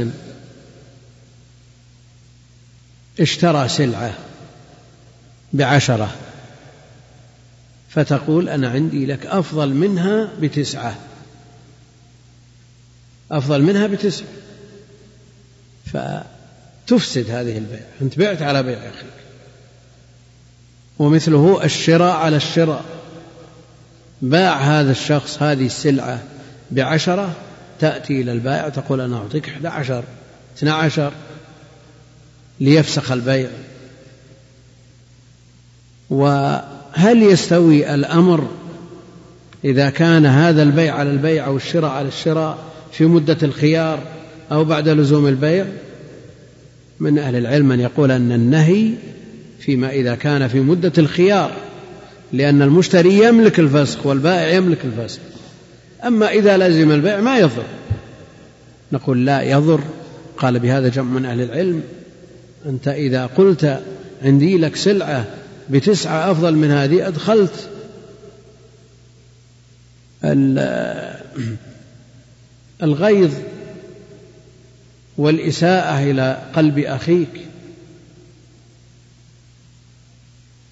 اشترى 3.21 3.69
سلعة 3.69 4.15
بعشرة 5.53 6.15
فتقول 7.91 8.49
أنا 8.49 8.69
عندي 8.69 9.07
لك 9.07 9.27
أفضل 9.27 9.75
منها 9.75 10.29
بتسعة. 10.41 10.99
أفضل 13.31 13.63
منها 13.63 13.87
بتسعة. 13.87 14.29
فتفسد 15.87 17.31
هذه 17.31 17.59
البيع. 17.59 17.87
أنت 18.03 18.19
بعت 18.19 18.43
على 18.43 18.63
بيع 18.63 18.79
أخيك. 18.79 19.11
ومثله 20.99 21.65
الشراء 21.65 22.17
على 22.17 22.37
الشراء. 22.37 22.85
باع 24.23 24.57
هذا 24.57 24.91
الشخص 24.91 25.43
هذه 25.43 25.67
السلعة 25.67 26.23
بعشرة 26.71 27.35
تأتي 27.81 28.21
إلى 28.21 28.33
البائع 28.33 28.69
تقول 28.69 29.01
أنا 29.01 29.17
أعطيك 29.17 29.49
أحد 29.49 29.67
عشر 29.67 30.05
اثنى 30.57 30.71
عشر 30.71 31.13
ليفسخ 32.61 33.13
البيع. 33.13 33.51
وهل 36.97 37.23
يستوي 37.23 37.95
الأمر 37.95 38.49
إذا 39.65 39.91
كان 39.91 40.27
هذا 40.27 40.63
البيع 40.63 40.95
على 40.95 41.11
البيع 41.11 41.47
أو 41.47 41.57
الشراء 41.57 41.91
على 41.91 42.09
الشراء 42.09 42.59
في 42.93 43.07
مدة 43.07 43.37
الخيار 43.43 43.99
أو 44.53 44.65
بعد 44.65 44.89
لزوم 44.89 45.27
البيع؟ 45.27 45.67
من 47.01 47.19
أهل 47.19 47.37
العلم 47.37 47.69
من 47.69 47.81
يقول 47.81 48.11
أن 48.11 48.33
النهي 48.33 48.91
فيما 49.59 49.91
إذا 49.91 50.15
كان 50.15 50.49
في 50.49 50.61
مدة 50.61 50.93
الخيار 50.99 51.53
لأن 52.33 52.63
المشتري 52.63 53.25
يملك 53.25 53.59
الفسخ 53.59 54.07
والبائع 54.07 54.49
يملك 54.49 54.79
الفسخ 54.85 55.21
أما 56.07 56.31
إذا 56.31 56.57
لزم 56.57 56.93
البيع 56.93 57.21
ما 57.21 57.39
يضر. 57.39 57.63
نقول 58.93 59.27
لا 59.27 59.43
يضر. 59.43 59.81
قال 60.37 60.59
بهذا 60.59 60.89
جمع 60.89 61.19
من 61.19 61.25
أهل 61.25 61.41
العلم. 61.41 61.83
أنت 62.67 62.89
إذا 62.89 63.27
قلت 63.27 63.81
عندي 64.23 64.59
لك 64.59 64.77
سلعة 64.77 65.25
بتسعة 65.71 66.31
أفضل 66.31 66.55
من 66.55 66.71
هذه 66.71 67.09
أدخلت 67.09 67.69
الغيظ 72.83 73.33
والإساءة 75.17 76.11
إلى 76.11 76.43
قلب 76.55 76.79
أخيك. 76.79 77.51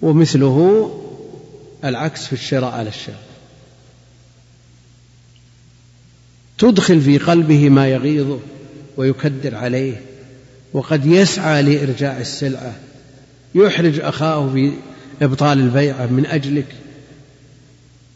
ومثله 0.01 0.89
العكس 1.83 2.25
في 2.25 2.33
الشراء 2.33 2.71
على 2.71 2.89
الشراء 2.89 3.29
تدخل 6.57 7.01
في 7.01 7.17
قلبه 7.17 7.69
ما 7.69 7.87
يغيظه 7.87 8.39
ويكدر 8.97 9.55
عليه 9.55 10.01
وقد 10.73 11.05
يسعى 11.05 11.61
لإرجاع 11.61 12.17
السلعة 12.17 12.75
يحرج 13.55 13.99
أخاه 13.99 14.49
في 14.49 14.71
إبطال 15.21 15.59
البيعة 15.59 16.05
من 16.05 16.25
أجلك 16.25 16.75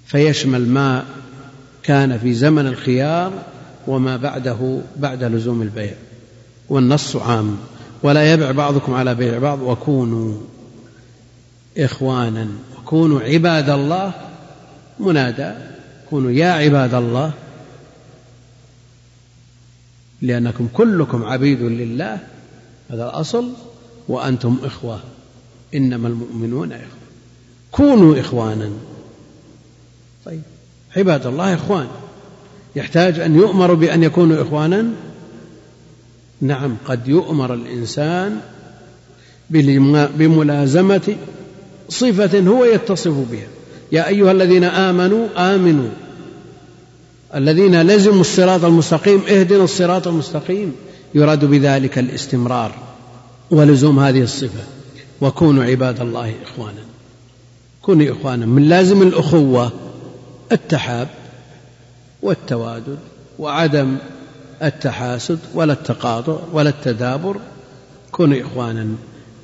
فيشمل 0.06 0.68
ما 0.68 1.06
كان 1.84 2.18
في 2.18 2.34
زمن 2.34 2.68
الخيار 2.68 3.34
وما 3.88 4.18
بعده 4.18 4.82
بعد 4.96 5.24
لزوم 5.24 5.62
البيع 5.62 5.94
والنص 6.70 7.16
عام. 7.16 7.58
ولا 8.04 8.34
يبع 8.34 8.52
بعضكم 8.52 8.94
على 8.94 9.16
بيع 9.16 9.40
بعض 9.40 9.62
وكونوا 9.62 10.38
إخوانا 11.78 12.48
وكونوا 12.78 13.22
عباد 13.22 13.70
الله. 13.70 14.14
منادى 15.00 15.52
كونوا 16.10 16.32
يا 16.32 16.52
عباد 16.52 16.94
الله 16.94 17.32
لأنكم 20.22 20.68
كلكم 20.74 21.24
عبيد 21.24 21.62
لله 21.62 22.20
هذا 22.90 23.04
الأصل 23.06 23.50
وأنتم 24.08 24.58
إخوة. 24.64 25.00
إنما 25.76 26.08
المؤمنون 26.08 26.72
إخوة 26.72 26.88
كونوا 27.72 28.20
إخوانا. 28.20 28.70
طيب. 30.26 30.42
عباد 30.98 31.26
الله 31.26 31.54
إخوان 31.54 31.88
يحتاج 32.76 33.20
أن 33.20 33.36
يؤمر 33.36 33.74
بأن 33.74 34.04
يكونوا 34.04 34.42
إخوانا؟ 34.42 34.86
نعم 36.42 36.76
قد 36.86 37.08
يؤمر 37.08 37.54
الإنسان 37.54 38.40
بملازمة 40.18 41.16
صفة 41.90 42.40
هو 42.40 42.66
يتصف 42.66 43.14
بها. 43.32 43.48
يا 43.92 44.08
أيها 44.08 44.32
الذين 44.32 44.64
آمنوا 44.64 45.28
آمنوا. 45.38 45.90
الذين 47.36 47.82
لزموا 47.82 48.22
الصراط 48.22 48.66
المستقيم 48.66 49.22
اهدنا 49.30 49.64
الصراط 49.64 50.08
المستقيم. 50.08 50.76
يراد 51.16 51.46
بذلك 51.46 52.00
الاستمرار 52.00 52.76
ولزوم 53.52 54.00
هذه 54.00 54.22
الصفة. 54.22 54.64
وكونوا 55.24 55.64
عباد 55.64 56.02
الله 56.02 56.36
إخوانا. 56.44 56.86
كونوا 57.82 58.12
إخوانا 58.12 58.46
من 58.46 58.70
لازم 58.70 59.02
الأخوة 59.02 59.72
التحاب 60.52 61.10
والتوادد 62.22 63.00
وعدم 63.40 63.98
التحاسد 64.64 65.40
ولا 65.54 65.74
التقاطع 65.74 66.38
ولا 66.54 66.70
التدابر. 66.70 67.40
كونوا 68.12 68.42
إخوانا 68.42 68.88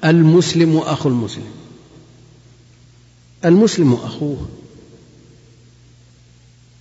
المسلم 0.06 0.78
أخو 0.78 1.10
المسلم. 1.10 1.52
المسلم 3.46 3.94
أخوه. 3.94 4.50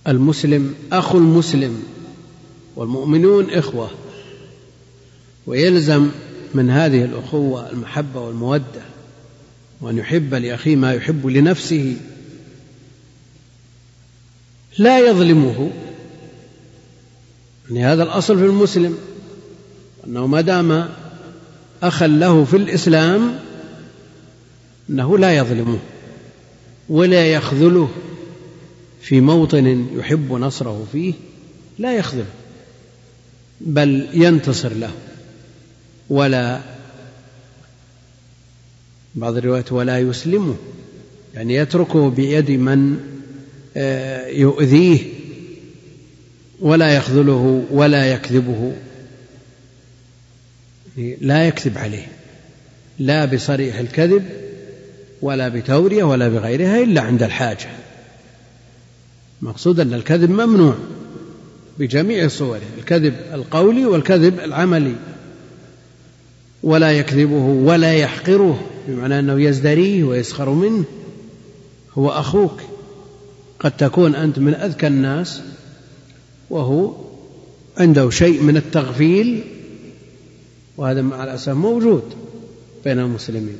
المسلم 0.07 0.75
أخو 0.91 1.17
المسلم. 1.17 1.83
والمؤمنون 2.75 3.49
إخوة. 3.49 3.89
ويلزم 5.47 6.09
من 6.53 6.69
هذه 6.69 7.05
الأخوة 7.05 7.69
المحبة 7.69 8.21
والمودة 8.21 8.81
وأن 9.81 9.97
يحب 9.97 10.33
لأخيه 10.33 10.75
ما 10.75 10.93
يحب 10.93 11.27
لنفسه. 11.27 11.97
لا 14.77 14.99
يظلمه. 14.99 15.71
يعني 17.69 17.85
هذا 17.85 18.03
الأصل 18.03 18.37
في 18.37 18.45
المسلم 18.45 18.97
أنه 20.07 20.27
ما 20.27 20.41
دام 20.41 20.89
أخا 21.83 22.07
له 22.07 22.45
في 22.45 22.57
الإسلام 22.57 23.39
أنه 24.89 25.17
لا 25.17 25.37
يظلمه 25.37 25.79
ولا 26.89 27.25
يخذله. 27.27 27.89
في 29.01 29.21
موطن 29.21 29.87
يحب 29.93 30.33
نصره 30.33 30.87
فيه 30.91 31.13
لا 31.79 31.95
يخذله 31.95 32.25
بل 33.61 34.07
ينتصر 34.13 34.73
له. 34.73 34.91
ولا 36.09 36.61
بعض 39.15 39.37
الروايات 39.37 39.71
ولا 39.71 39.99
يسلمه 39.99 40.55
يعني 41.35 41.55
يتركه 41.55 42.09
بيد 42.09 42.51
من 42.51 42.99
آه، 43.77 44.27
يؤذيه 44.27 44.99
ولا 46.59 46.95
يخذله 46.95 47.65
ولا 47.71 48.11
يكذبه. 48.13 48.73
لا 51.21 51.47
يكذب 51.47 51.77
عليه 51.77 52.07
لا 52.99 53.25
بصريح 53.25 53.79
الكذب 53.79 54.25
ولا 55.21 55.49
بتورية 55.49 56.03
ولا 56.03 56.27
بغيرها 56.27 56.83
إلا 56.83 57.01
عند 57.01 57.23
الحاجة. 57.23 57.69
مقصود 59.41 59.79
أن 59.79 59.93
الكذب 59.93 60.29
ممنوع 60.29 60.75
بجميع 61.79 62.27
صوره 62.27 62.61
الكذب 62.77 63.13
القولي 63.33 63.85
والكذب 63.85 64.39
العملي. 64.39 64.95
ولا 66.63 66.91
يكذبه 66.91 67.45
ولا 67.45 67.93
يحقره 67.93 68.59
بمعنى 68.87 69.19
أنه 69.19 69.41
يزدريه 69.41 70.03
ويسخر 70.03 70.49
منه. 70.49 70.83
هو 71.93 72.09
أخوك. 72.09 72.61
قد 73.59 73.71
تكون 73.77 74.15
أنت 74.15 74.39
من 74.39 74.53
أذكى 74.53 74.87
الناس 74.87 75.41
وهو 76.49 76.93
عنده 77.77 78.09
شيء 78.09 78.41
من 78.41 78.57
التغفيل 78.57 79.41
وهذا 80.77 81.01
مع 81.01 81.23
الأسف 81.23 81.49
موجود 81.49 82.03
بين 82.85 82.99
المسلمين. 82.99 83.57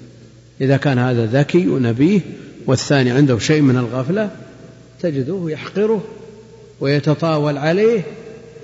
إذا 0.61 0.77
كان 0.77 0.97
هذا 0.97 1.25
ذكي 1.25 1.67
ونبيه 1.67 2.21
والثاني 2.65 3.11
عنده 3.11 3.39
شيء 3.39 3.61
من 3.61 3.77
الغفلة 3.77 4.29
تجده 5.01 5.43
يحقره 5.47 6.03
ويتطاول 6.79 7.57
عليه 7.57 8.01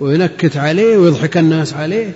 وينكت 0.00 0.56
عليه 0.56 0.96
ويضحك 0.96 1.36
الناس 1.36 1.74
عليه. 1.74 2.12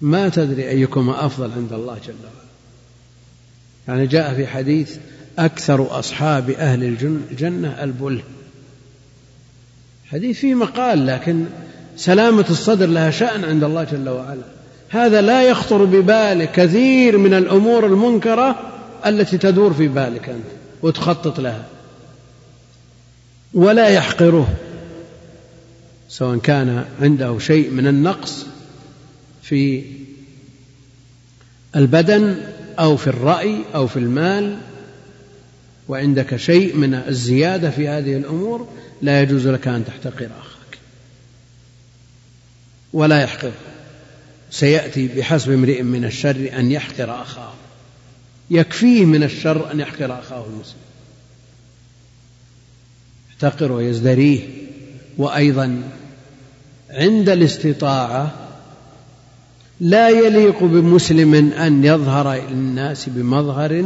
ما 0.00 0.28
تدري 0.28 0.68
أيكما 0.68 1.26
أفضل 1.26 1.50
عند 1.56 1.72
الله 1.72 1.94
جل 2.06 2.14
وعلا. 2.24 2.44
يعني 3.88 4.06
جاء 4.06 4.34
في 4.34 4.46
حديث 4.46 4.96
أكثر 5.38 5.98
أصحاب 5.98 6.50
أهل 6.50 6.84
الجنة 7.30 7.82
البله 7.82 8.22
حديث 10.06 10.38
فيه 10.38 10.54
مقال 10.54 11.06
لكن 11.06 11.44
سلامة 11.96 12.44
الصدر 12.50 12.86
لها 12.86 13.10
شأن 13.10 13.44
عند 13.44 13.64
الله 13.64 13.84
جل 13.84 14.08
وعلا. 14.08 14.44
هذا 14.88 15.20
لا 15.20 15.42
يخطر 15.42 15.84
ببالك 15.84 16.52
كثير 16.52 17.18
من 17.18 17.34
الأمور 17.34 17.86
المنكرة 17.86 18.72
التي 19.06 19.38
تدور 19.38 19.74
في 19.74 19.88
بالك 19.88 20.28
أنت 20.28 20.44
وتخطط 20.82 21.40
لها. 21.40 21.64
ولا 23.54 23.88
يحقره 23.88 24.48
سواء 26.08 26.38
كان 26.38 26.84
عنده 27.00 27.38
شيء 27.38 27.70
من 27.70 27.86
النقص 27.86 28.46
في 29.44 29.84
البدن 31.76 32.36
أو 32.78 32.96
في 32.96 33.06
الرأي 33.06 33.58
أو 33.74 33.86
في 33.86 33.96
المال 33.96 34.58
وعندك 35.88 36.36
شيء 36.36 36.76
من 36.76 36.94
الزيادة 36.94 37.70
في 37.70 37.88
هذه 37.88 38.16
الأمور 38.16 38.68
لا 39.02 39.22
يجوز 39.22 39.46
لك 39.48 39.68
أن 39.68 39.84
تحتقر 39.84 40.26
أخاك 40.26 40.78
ولا 42.92 43.22
يحقر. 43.22 43.52
سيأتي 44.50 45.08
بحسب 45.08 45.52
امرئ 45.52 45.82
من 45.82 46.04
الشر 46.04 46.50
أن 46.58 46.70
يحقر 46.70 47.22
أخاه. 47.22 47.52
يكفيه 48.50 49.04
من 49.04 49.22
الشر 49.22 49.72
أن 49.72 49.80
يحقر 49.80 50.18
أخاه 50.18 50.46
المسلم. 50.46 50.78
يحتقر 53.30 53.72
ويزدريه. 53.72 54.40
وأيضا 55.18 55.82
عند 56.90 57.28
الاستطاعة 57.28 58.43
لا 59.84 60.08
يليق 60.08 60.62
بمسلم 60.62 61.34
أن 61.34 61.84
يظهر 61.84 62.42
للناس 62.50 63.08
بمظهر 63.08 63.84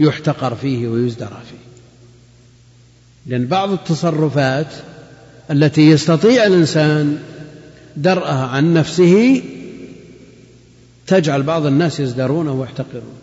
يحتقر 0.00 0.54
فيه 0.54 0.88
ويزدرى 0.88 1.42
فيه. 1.50 1.66
لأن 3.26 3.46
بعض 3.46 3.70
التصرفات 3.70 4.66
التي 5.50 5.90
يستطيع 5.90 6.46
الإنسان 6.46 7.18
درءها 7.96 8.46
عن 8.46 8.74
نفسه 8.74 9.42
تجعل 11.06 11.42
بعض 11.42 11.66
الناس 11.66 12.00
يزدرونه 12.00 12.52
ويحتقرون. 12.52 13.16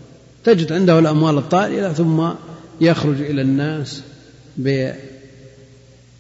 تجد 0.44 0.74
عنده 0.74 1.00
الأموال 1.00 1.38
الطائلة 1.38 1.94
ثم 1.94 2.30
يخرج 2.82 3.22
إلى 3.22 3.42
الناس 3.42 4.02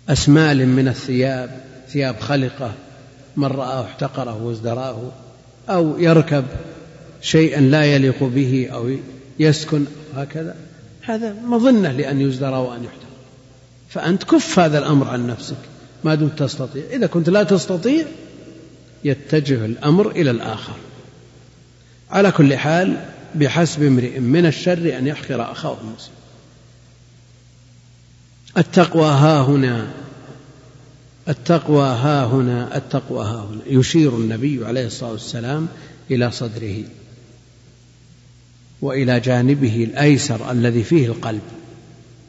بأسمال 0.07 0.67
من 0.67 0.87
الثياب 0.87 1.63
ثياب 1.89 2.19
خلقة 2.19 2.73
من 3.37 3.47
رآه 3.47 3.85
احتقره 3.85 4.43
وازدراه. 4.43 5.11
أو 5.69 5.99
يركب 5.99 6.45
شيئا 7.21 7.61
لا 7.61 7.85
يليق 7.85 8.23
به 8.23 8.69
أو 8.73 8.95
يسكن 9.39 9.85
هكذا. 10.15 10.55
هذا 11.01 11.35
مظنة 11.45 11.91
لأن 11.91 12.21
يزدرى 12.21 12.57
وأن 12.57 12.83
يحتقر 12.83 13.03
فأنت 13.89 14.23
كف 14.23 14.59
هذا 14.59 14.79
الأمر 14.79 15.07
عن 15.07 15.27
نفسك 15.27 15.57
ما 16.03 16.15
دمت 16.15 16.39
تستطيع. 16.39 16.83
إذا 16.91 17.07
كنت 17.07 17.29
لا 17.29 17.43
تستطيع 17.43 18.05
يتجه 19.03 19.65
الأمر 19.65 20.11
إلى 20.11 20.31
الآخر. 20.31 20.75
على 22.11 22.31
كل 22.31 22.57
حال 22.57 22.97
بحسب 23.35 23.83
امرئ 23.83 24.19
من 24.19 24.45
الشر 24.45 24.97
أن 24.97 25.07
يحقر 25.07 25.51
أخاه 25.51 25.77
المسلم 25.81 26.13
التقوى 28.57 29.05
ها 29.05 29.41
هنا 29.41 29.87
التقوى 31.29 31.85
ها 31.85 32.25
هنا 32.25 32.77
التقوى 32.77 33.25
ها 33.25 33.47
هنا. 33.51 33.79
يشير 33.79 34.09
النبي 34.09 34.65
عليه 34.65 34.85
الصلاة 34.85 35.11
والسلام 35.11 35.67
إلى 36.11 36.31
صدره 36.31 36.83
وإلى 38.81 39.19
جانبه 39.19 39.83
الأيسر 39.83 40.51
الذي 40.51 40.83
فيه 40.83 41.07
القلب. 41.07 41.41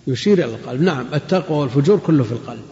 يشير 0.06 0.38
إلى 0.38 0.54
القلب. 0.54 0.82
نعم 0.82 1.06
التقوى 1.14 1.58
والفجور 1.58 1.98
كله 1.98 2.24
في 2.24 2.32
القلب. 2.32 2.62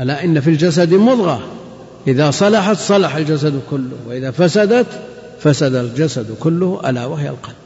ألا 0.00 0.24
إن 0.24 0.40
في 0.40 0.50
الجسد 0.50 0.94
مضغة. 0.94 1.48
إذا 2.06 2.30
صلحت 2.30 2.76
صلح 2.76 3.16
الجسد 3.16 3.62
كله. 3.70 3.96
وإذا 4.06 4.30
فسدت 4.30 5.02
فسد 5.40 5.74
الجسد 5.74 6.36
كله 6.40 6.80
ألا 6.86 7.06
وهي 7.06 7.28
القلب. 7.28 7.56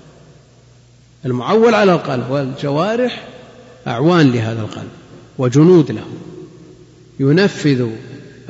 المعول 1.25 1.75
على 1.75 1.93
القلب 1.93 2.31
والجوارح 2.31 3.36
أعوان 3.87 4.33
لهذا 4.33 4.61
القلب 4.61 4.91
وجنود 5.39 5.93
له. 5.93 6.07
ينفذ 7.21 7.89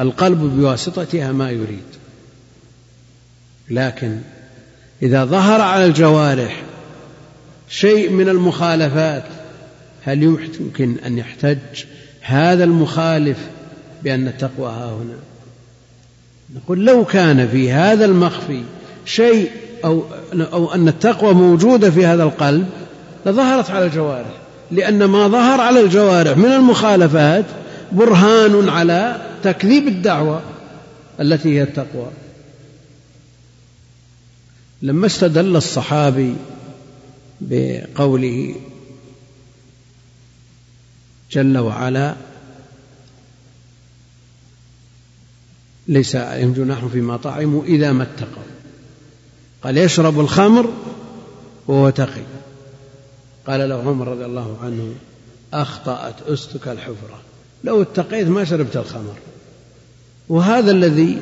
القلب 0.01 0.39
بواسطتها 0.39 1.33
ما 1.33 1.51
يريد. 1.51 1.97
لكن 3.71 4.19
إذا 5.03 5.25
ظهر 5.25 5.61
على 5.61 5.87
الجوارح 5.87 6.63
شيء 7.69 8.11
من 8.11 8.29
المخالفات 8.29 9.25
هل 10.03 10.23
يمكن 10.23 10.97
أن 11.07 11.19
يحتج 11.19 11.85
هذا 12.21 12.65
المخالف 12.65 13.39
بأن 14.03 14.29
التقوى 14.29 14.71
ها 14.71 14.91
هنا؟ 14.91 15.17
نقول 16.55 16.85
لو 16.85 17.05
كان 17.05 17.49
في 17.49 17.73
هذا 17.73 18.05
المخفي 18.05 18.63
شيء 19.05 19.51
أو, 19.85 20.05
أو 20.33 20.75
أن 20.75 20.89
التقوى 20.89 21.35
موجودة 21.35 21.91
في 21.91 22.07
هذا 22.07 22.23
القلب 22.23 22.67
لظهرت 23.27 23.71
على 23.71 23.87
الجوارح. 23.87 24.46
لأن 24.71 25.05
ما 25.05 25.29
ظهر 25.29 25.61
على 25.61 25.81
الجوارح 25.81 26.37
من 26.37 26.53
المخالفات 26.53 27.45
برهان 27.93 28.69
على 28.69 29.27
تكذيب 29.43 29.89
الدعوة 29.89 30.43
التي 31.21 31.59
هي 31.59 31.63
التقوى. 31.63 32.11
لما 34.83 35.07
استدل 35.07 35.57
الصحابي 35.57 36.35
بقوله 37.41 38.55
جل 41.31 41.59
وعلا 41.59 42.15
ليس 45.89 46.17
عليهم 46.17 46.53
جناح 46.53 46.87
فيما 46.87 47.17
طعموا 47.17 47.65
إذا 47.65 47.93
ما 47.93 48.03
اتقوا. 48.03 48.43
قال 49.63 49.79
يشرب 49.79 50.21
الخمر 50.21 50.73
وهو 51.67 51.91
تقي. 51.91 52.23
قال 53.47 53.69
له 53.69 53.83
عمر 53.89 54.09
رضي 54.09 54.25
الله 54.25 54.57
عنه 54.63 54.95
أخطأت 55.55 56.15
أستك 56.29 56.69
الحفرة. 56.69 57.19
لو 57.65 57.83
اتقيت 57.83 58.29
ما 58.29 58.45
شربت 58.45 58.77
الخمر. 58.77 59.15
وهذا 60.29 60.71
الذي 60.71 61.19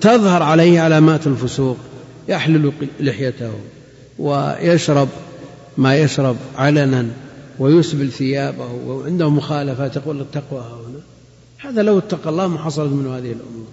تظهر 0.00 0.42
عليه 0.42 0.80
علامات 0.80 1.26
الفسوق 1.26 1.76
يحلل 2.28 2.72
لحيته 3.00 3.52
ويشرب 4.18 5.08
ما 5.78 5.96
يشرب 5.96 6.36
علنا 6.56 7.06
ويسبل 7.58 8.10
ثيابه 8.10 8.72
وعنده 8.86 9.30
مخالفات 9.30 9.96
يقول 9.96 10.20
التقوى 10.20 10.60
هنا. 10.60 11.00
هذا 11.70 11.82
لو 11.82 11.98
اتقى 11.98 12.30
الله 12.30 12.48
ما 12.48 12.58
حصلت 12.58 12.92
منه 12.92 13.16
هذه 13.16 13.32
الأمور. 13.32 13.66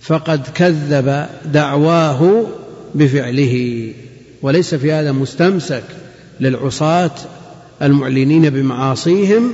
فقد 0.00 0.46
كذب 0.54 1.26
دعواه 1.52 2.44
بفعله 2.94 3.92
وليس 4.42 4.74
في 4.74 4.92
هذا 4.92 5.12
مستمسك 5.12 5.84
للعصاة 6.40 7.10
المعلنين 7.82 8.50
بمعاصيهم 8.50 9.52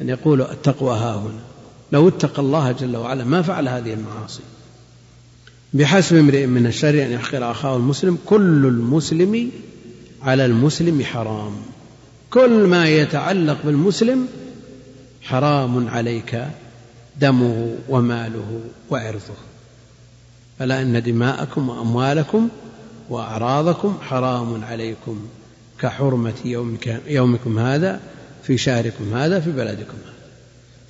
أن 0.00 0.08
يقولوا 0.08 0.52
التقوى 0.52 0.90
ها 0.98 1.14
هنا. 1.14 1.40
لو 1.92 2.08
اتقى 2.08 2.42
الله 2.42 2.72
جل 2.72 2.96
وعلا 2.96 3.24
ما 3.24 3.42
فعل 3.42 3.68
هذه 3.68 3.94
المعاصي. 3.94 4.42
بحسب 5.74 6.16
امرئ 6.16 6.46
من 6.46 6.66
الشر 6.66 7.02
أن 7.04 7.10
يحقر 7.10 7.50
أخاه 7.50 7.76
المسلم 7.76 8.18
كل 8.26 8.66
المسلم 8.66 9.50
على 10.22 10.44
المسلم 10.44 11.04
حرام. 11.04 11.52
كل 12.30 12.66
ما 12.66 12.88
يتعلق 12.88 13.58
بالمسلم 13.64 14.26
حرام 15.22 15.88
عليك 15.88 16.46
دمه 17.20 17.76
وماله 17.88 18.60
وعرضه. 18.90 19.36
فلا 20.58 20.82
إن 20.82 21.02
دماءكم 21.02 21.68
وأموالكم 21.68 22.48
وأعراضكم 23.10 23.98
حرام 24.02 24.64
عليكم. 24.64 25.26
كحرمة 25.80 26.34
يومك 26.44 27.00
يومكم 27.06 27.58
هذا 27.58 28.00
في 28.42 28.58
شهركم 28.58 29.14
هذا 29.14 29.40
في 29.40 29.50
بلدكم 29.50 29.96
هذا. 30.04 30.16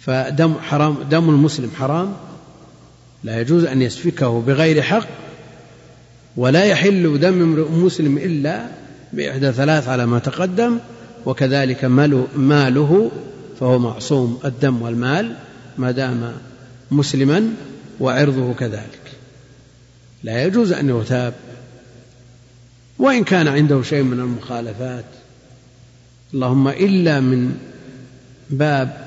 فدم 0.01 0.55
حرام 0.55 0.97
دم 1.11 1.31
المسلم 1.31 1.71
حرام. 1.79 2.17
لا 3.25 3.41
يجوز 3.41 3.65
أن 3.65 3.83
يسفكه 3.83 4.41
بغير 4.41 4.83
حق 4.83 5.09
ولا 6.37 6.65
يحل 6.65 7.21
دم 7.21 7.43
امرئ 7.43 7.71
مسلم 7.71 8.19
إلا 8.19 8.67
بإحدى 9.13 9.53
ثلاث 9.53 9.89
على 9.89 10.07
ما 10.07 10.19
تقدم 10.19 10.79
وكذلك 11.27 11.85
ماله 11.85 13.11
فهو 13.61 13.79
معصوم 13.79 14.41
الدم 14.45 14.83
والمال 14.83 15.37
ما 15.79 15.91
دام 15.91 16.33
مسلما 16.91 17.55
وعرضه 18.01 18.55
كذلك. 18.55 19.01
لا 20.25 20.45
يجوز 20.45 20.73
أن 20.73 20.89
يغتاب. 20.89 21.35
وإن 22.99 23.25
كان 23.25 23.49
عنده 23.49 23.83
شيء 23.83 24.03
من 24.03 24.21
المخالفات 24.21 25.05
اللهم 26.35 26.69
إلا 26.69 27.21
من 27.21 27.57
باب 28.51 29.07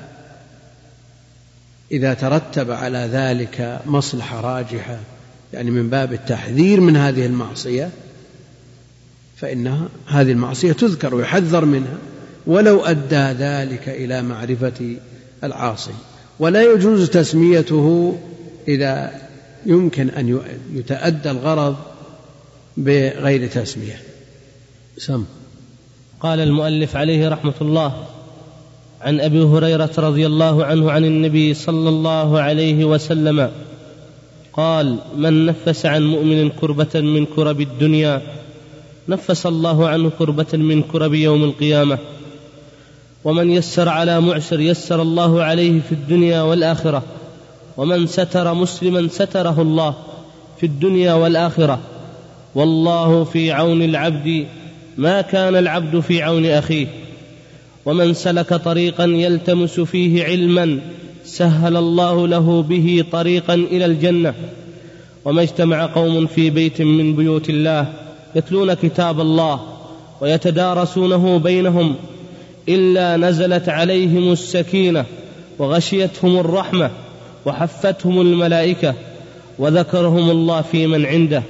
إذا 1.92 2.14
ترتب 2.14 2.70
على 2.70 3.08
ذلك 3.12 3.80
مصلحة 3.86 4.40
راجحة 4.40 4.98
يعني 5.52 5.70
من 5.70 5.90
باب 5.90 6.12
التحذير 6.12 6.80
من 6.80 6.96
هذه 6.96 7.26
المعصية 7.26 7.90
فإنها 9.36 9.88
هذه 10.06 10.32
المعصية 10.32 10.72
تذكر 10.72 11.14
ويحذر 11.14 11.64
منها 11.64 11.98
ولو 12.46 12.80
أدى 12.80 13.44
ذلك 13.44 13.88
إلى 13.88 14.22
معرفة 14.22 14.96
العاصي. 15.44 15.94
ولا 16.38 16.62
يجوز 16.62 17.10
تسميته 17.10 18.18
إذا 18.68 19.12
يمكن 19.66 20.08
أن 20.08 20.40
يتأدى 20.72 21.30
الغرض 21.30 21.76
بغير 22.84 23.46
تسمية 23.46 24.00
سم. 24.98 25.24
قال 26.20 26.40
المؤلف 26.40 26.96
عليه 26.96 27.28
رحمة 27.28 27.54
الله 27.60 27.92
عن 29.00 29.20
أبي 29.20 29.42
هريرة 29.42 29.90
رضي 29.98 30.26
الله 30.26 30.64
عنه 30.64 30.90
عن 30.90 31.04
النبي 31.04 31.54
صلى 31.54 31.88
الله 31.88 32.40
عليه 32.40 32.84
وسلم 32.84 33.50
قال 34.52 34.98
من 35.16 35.46
نفس 35.46 35.86
عن 35.86 36.02
مؤمن 36.02 36.50
كربة 36.50 37.00
من 37.00 37.26
كرب 37.26 37.60
الدنيا 37.60 38.22
نفس 39.08 39.46
الله 39.46 39.88
عنه 39.88 40.10
كربة 40.18 40.46
من 40.52 40.82
كرب 40.82 41.14
يوم 41.14 41.44
القيامة. 41.44 41.98
ومن 43.24 43.50
يسر 43.50 43.88
على 43.88 44.20
معسر 44.20 44.60
يسر 44.60 45.02
الله 45.02 45.42
عليه 45.42 45.80
في 45.80 45.92
الدنيا 45.92 46.42
والآخرة. 46.42 47.02
ومن 47.76 48.06
ستر 48.06 48.54
مسلما 48.54 49.08
ستره 49.08 49.62
الله 49.62 49.94
في 50.60 50.66
الدنيا 50.66 51.14
والآخرة. 51.14 51.80
والله 52.54 53.24
في 53.24 53.52
عون 53.52 53.82
العبد 53.82 54.46
ما 54.98 55.20
كان 55.20 55.56
العبد 55.56 56.00
في 56.00 56.22
عون 56.22 56.46
أخيه. 56.46 56.86
ومن 57.86 58.14
سلك 58.14 58.54
طريقا 58.54 59.04
يلتمس 59.04 59.80
فيه 59.80 60.24
علما 60.24 60.78
سهل 61.24 61.76
الله 61.76 62.28
له 62.28 62.62
به 62.62 63.04
طريقا 63.12 63.54
إلى 63.54 63.84
الجنة. 63.84 64.34
وما 65.24 65.42
اجتمع 65.42 65.86
قوم 65.86 66.26
في 66.26 66.50
بيت 66.50 66.82
من 66.82 67.16
بيوت 67.16 67.50
الله 67.50 67.92
يتلون 68.34 68.74
كتاب 68.74 69.20
الله 69.20 69.60
ويتدارسونه 70.20 71.38
بينهم 71.38 71.94
إلا 72.68 73.16
نزلت 73.16 73.68
عليهم 73.68 74.32
السكينة 74.32 75.04
وغشيتهم 75.58 76.38
الرحمة 76.38 76.90
وحفتهم 77.46 78.20
الملائكة 78.20 78.94
وذكرهم 79.58 80.30
الله 80.30 80.60
في 80.60 80.86
من 80.86 81.06
عنده. 81.06 81.42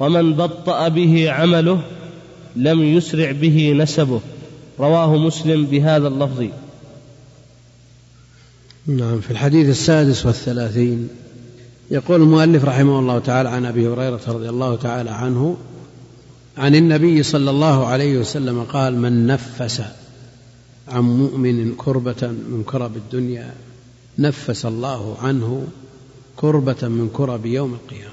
ومن 0.00 0.34
بطأ 0.34 0.88
به 0.88 1.30
عمله 1.30 1.82
لم 2.56 2.82
يسرع 2.82 3.32
به 3.32 3.72
نسبه. 3.72 4.20
رواه 4.78 5.16
مسلم 5.16 5.64
بهذا 5.66 6.08
اللفظ. 6.08 6.44
نعم 8.86 9.20
في 9.20 9.30
الحديث 9.30 9.68
السادس 9.68 10.26
والثلاثين 10.26 11.08
يقول 11.90 12.22
المؤلف 12.22 12.64
رحمه 12.64 12.98
الله 12.98 13.18
تعالى 13.18 13.48
عن 13.48 13.64
أبي 13.64 13.88
هريرة 13.88 14.20
رضي 14.28 14.48
الله 14.48 14.76
تعالى 14.76 15.10
عنه 15.10 15.56
عن 16.58 16.74
النبي 16.74 17.22
صلى 17.22 17.50
الله 17.50 17.86
عليه 17.86 18.18
وسلم 18.18 18.62
قال 18.62 18.98
من 18.98 19.26
نفس 19.26 19.82
عن 20.88 21.02
مؤمن 21.02 21.74
كربة 21.74 22.28
من 22.28 22.62
كرب 22.66 22.96
الدنيا 22.96 23.54
نفس 24.18 24.66
الله 24.66 25.16
عنه 25.22 25.66
كربة 26.36 26.88
من 26.88 27.10
كرب 27.12 27.46
يوم 27.46 27.74
القيامة. 27.74 28.11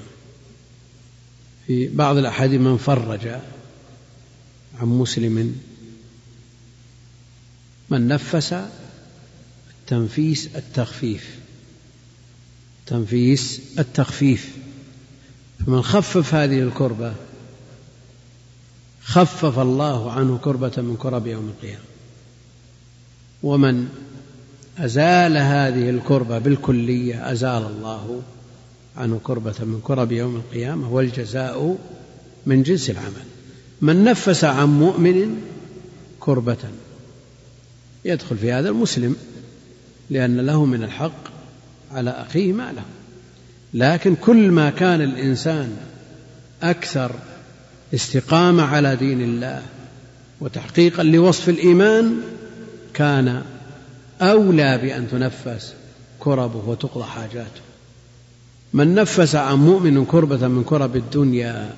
في 1.69 1.87
بعض 1.87 2.17
الأحاديث 2.17 2.61
من 2.61 2.77
فرج 2.77 3.27
عن 4.79 4.87
مسلم 4.87 5.55
من 7.89 8.07
نفس 8.07 8.55
تنفيس 9.87 10.49
التخفيف 10.55 11.39
تنفيس 12.85 13.61
التخفيف. 13.79 14.55
فمن 15.65 15.81
خفف 15.81 16.33
هذه 16.33 16.59
الكربة 16.59 17.13
خفف 19.03 19.59
الله 19.59 20.11
عنه 20.11 20.37
كربة 20.37 20.73
من 20.77 20.97
كرب 20.99 21.27
يوم 21.27 21.49
القيامة. 21.49 21.83
ومن 23.43 23.89
أزال 24.77 25.37
هذه 25.37 25.89
الكربة 25.89 26.39
بالكلية 26.39 27.31
أزال 27.31 27.65
الله 27.65 28.21
عنه 28.99 29.19
كربة 29.23 29.55
من 29.59 29.81
كرب 29.83 30.11
يوم 30.11 30.35
القيامة 30.35 30.93
والجزاء 30.93 31.77
من 32.45 32.63
جنس 32.63 32.89
العمل. 32.89 33.25
من 33.81 34.03
نفس 34.03 34.43
عن 34.43 34.67
مؤمن 34.67 35.41
كربة 36.19 36.57
يدخل 38.05 38.37
في 38.37 38.51
هذا 38.51 38.69
المسلم 38.69 39.15
لأن 40.09 40.39
له 40.39 40.65
من 40.65 40.83
الحق 40.83 41.29
على 41.91 42.09
أخيه 42.09 42.53
ما 42.53 42.71
له 42.71 42.83
لكن 43.73 44.15
كل 44.15 44.51
ما 44.51 44.69
كان 44.69 45.01
الإنسان 45.01 45.77
أكثر 46.63 47.11
استقامة 47.93 48.63
على 48.63 48.95
دين 48.95 49.21
الله 49.21 49.63
وتحقيقا 50.41 51.03
لوصف 51.03 51.49
الإيمان 51.49 52.21
كان 52.93 53.43
أولى 54.21 54.77
بأن 54.77 55.07
تنفس 55.11 55.73
كربه 56.19 56.69
وتقضى 56.69 57.03
حاجاته. 57.03 57.61
من 58.73 58.95
نفس 58.95 59.35
عن 59.35 59.55
مؤمن 59.55 60.05
كربة 60.05 60.47
من 60.47 60.63
كرب 60.63 60.95
الدنيا 60.95 61.73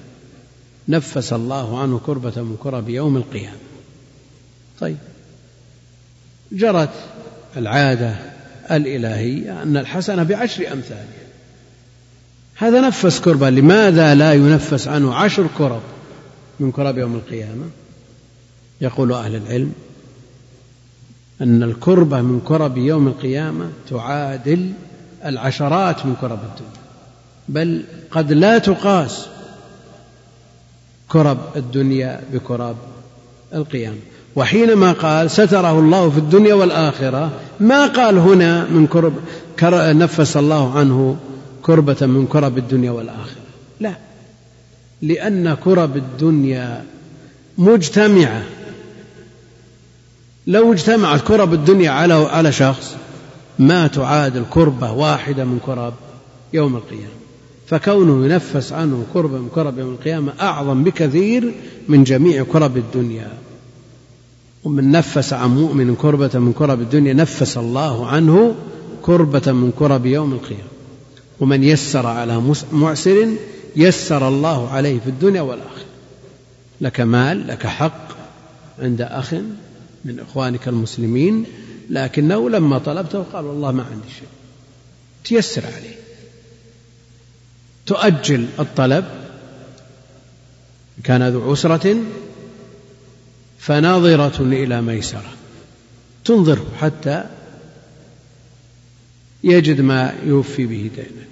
نفس 0.88 1.34
الله 1.34 1.80
عنه 1.80 2.02
كربة 2.06 2.42
من 2.42 2.58
كرب 2.60 2.90
يوم 2.90 3.18
القيامة. 3.18 3.58
طيب. 4.80 4.98
جرت 6.52 6.94
العادة 7.58 8.16
الإلهية 8.72 9.64
أن 9.64 9.78
الحسنة 9.78 10.24
بعشر 10.24 10.74
أمثالها 10.74 11.22
هذا 12.56 12.82
نفس 12.82 13.20
كربة 13.20 13.50
لماذا 13.50 14.16
لا 14.16 14.34
ينفس 14.34 14.88
عنه 14.88 15.16
عشر 15.16 15.48
كرب 15.58 15.82
من 16.60 16.72
كرب 16.72 16.98
يوم 16.98 17.16
القيامة؟ 17.16 17.66
يقول 18.82 19.14
أهل 19.14 19.36
العلم 19.36 19.74
أن 21.42 21.64
الكربة 21.64 22.22
من 22.22 22.42
كرب 22.46 22.78
يوم 22.78 23.08
القيامة 23.08 23.70
تعادل 23.90 24.72
العشرات 25.26 26.06
من 26.06 26.16
كرب 26.22 26.40
الدنيا. 26.44 26.81
بل 27.52 27.84
قد 28.12 28.34
لا 28.34 28.58
تقاس 28.58 29.28
كرب 31.10 31.38
الدنيا 31.56 32.22
بكرب 32.34 32.76
القيامة. 33.54 33.98
وحينما 34.36 34.92
قال 34.92 35.32
ستره 35.32 35.80
الله 35.80 36.10
في 36.10 36.18
الدنيا 36.18 36.54
والآخرة 36.54 37.32
ما 37.60 37.88
قال 37.88 38.18
هنا 38.18 38.66
من 38.66 38.88
كرب 38.88 39.14
نفس 39.98 40.38
الله 40.38 40.78
عنه 40.78 41.18
كربة 41.62 42.06
من 42.06 42.28
كرب 42.28 42.58
الدنيا 42.58 42.92
والآخرة. 42.92 43.42
لا. 43.80 43.94
لأن 45.02 45.54
كرب 45.54 45.98
الدنيا 45.98 46.86
مجتمعة. 47.58 48.44
لو 50.48 50.74
اجتمعت 50.74 51.22
كرب 51.22 51.54
الدنيا 51.54 51.92
على 51.92 52.14
على 52.14 52.52
شخص 52.52 52.96
ما 53.60 53.88
تعادل 53.88 54.44
كربة 54.50 54.92
واحدة 54.92 55.46
من 55.46 55.60
كرب 55.66 55.94
يوم 56.54 56.76
القيامة. 56.76 57.21
فكونه 57.72 58.26
ينفس 58.26 58.74
عنه 58.74 59.06
كربة 59.14 59.38
من 59.38 59.50
كرب 59.56 59.80
يوم 59.80 59.94
القيامة 59.94 60.34
أعظم 60.42 60.84
بكثير 60.84 61.54
من 61.88 62.04
جميع 62.04 62.44
كرب 62.44 62.78
الدنيا. 62.78 63.32
ومن 64.64 64.92
نفس 64.92 65.34
عن 65.34 65.50
مؤمن 65.50 65.96
كربة 65.96 66.40
من 66.40 66.54
كرب 66.54 66.82
الدنيا 66.82 67.14
نفس 67.14 67.58
الله 67.58 68.08
عنه 68.08 68.56
كربة 69.02 69.52
من 69.52 69.72
كرب 69.80 70.06
يوم 70.06 70.34
القيامة. 70.34 70.72
ومن 71.40 71.64
يسر 71.64 72.08
على 72.08 72.42
معسر 72.72 73.28
يسر 73.76 74.28
الله 74.28 74.70
عليه 74.70 75.00
في 75.00 75.08
الدنيا 75.08 75.42
والآخرة. 75.42 75.86
لك 76.82 77.02
مال 77.02 77.48
لك 77.48 77.68
حق 77.68 78.08
عند 78.80 79.02
أخ 79.02 79.34
من 80.06 80.20
إخوانك 80.20 80.68
المسلمين 80.68 81.46
لكنه 81.90 82.50
لما 82.50 82.78
طلبته 82.78 83.24
قال 83.34 83.46
والله 83.46 83.72
ما 83.72 83.84
عندي 83.84 84.08
شيء. 84.20 84.28
تيسر 85.24 85.64
عليه. 85.66 86.01
تؤجل 87.86 88.48
الطلب 88.60 89.06
كان 91.04 91.30
ذو 91.30 91.52
عسرة 91.52 91.96
فناظرة 93.60 94.42
إلى 94.42 94.82
ميسرة. 94.82 95.34
تنظره 96.26 96.66
حتى 96.80 97.24
يجد 99.44 99.82
ما 99.82 100.14
يوفي 100.26 100.66
به 100.66 100.90
دينك. 100.96 101.28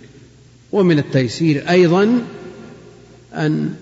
ومن 0.72 1.00
التيسير 1.00 1.70
أيضا 1.70 2.22
أن 3.34 3.76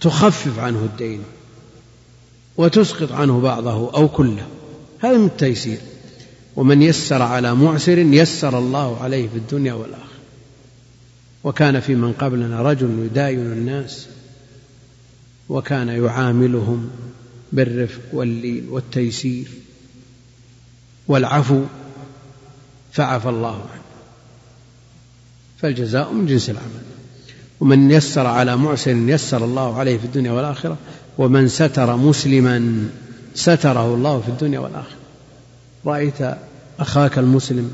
تخفف 0.00 0.58
عنه 0.58 0.78
الدين 0.78 1.22
وتسقط 2.56 3.12
عنه 3.12 3.40
بعضه 3.40 3.94
أو 3.94 4.08
كله. 4.08 4.46
هذا 5.00 5.18
من 5.18 5.26
التيسير. 5.26 5.78
ومن 6.56 6.82
يسر 6.82 7.22
على 7.22 7.54
معسر 7.54 7.98
يسر 7.98 8.58
الله 8.58 9.00
عليه 9.00 9.28
في 9.28 9.36
الدنيا 9.36 9.72
والآخرة. 9.72 10.13
وكان 11.44 11.80
في 11.80 11.94
من 11.94 12.12
قبلنا 12.12 12.62
رجل 12.62 12.98
يداين 13.04 13.38
الناس 13.38 14.06
وكان 15.48 15.88
يعاملهم 15.88 16.90
بالرفق 17.52 18.00
واللين 18.12 18.68
والتيسير 18.68 19.48
والعفو 21.08 21.62
فعفى 22.92 23.28
الله 23.28 23.54
عنه. 23.54 23.82
فالجزاء 25.58 26.12
من 26.12 26.26
جنس 26.26 26.50
العمل. 26.50 26.82
ومن 27.60 27.90
يسر 27.90 28.26
على 28.26 28.56
معسر 28.56 28.96
يسر 28.96 29.44
الله 29.44 29.78
عليه 29.78 29.98
في 29.98 30.04
الدنيا 30.04 30.32
والآخرة 30.32 30.76
ومن 31.18 31.48
ستر 31.48 31.96
مسلما 31.96 32.88
ستره 33.34 33.94
الله 33.94 34.20
في 34.20 34.28
الدنيا 34.28 34.58
والآخرة. 34.58 34.96
رأيت 35.86 36.36
أخاك 36.78 37.18
المسلم 37.18 37.72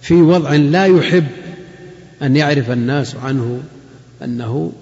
في 0.00 0.14
وضع 0.14 0.54
لا 0.54 0.86
يحب 0.86 1.26
أن 2.22 2.36
يعرف 2.36 2.70
الناس 2.70 3.14
عنه 3.14 3.62
أنه 4.22 4.72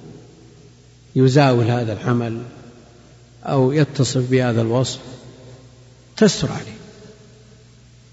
يزاول 1.16 1.64
هذا 1.64 1.92
العمل 1.92 2.42
أو 3.44 3.72
يتصف 3.72 4.30
بهذا 4.30 4.62
الوصف. 4.62 5.00
تستر 6.16 6.52
عليه. 6.52 6.76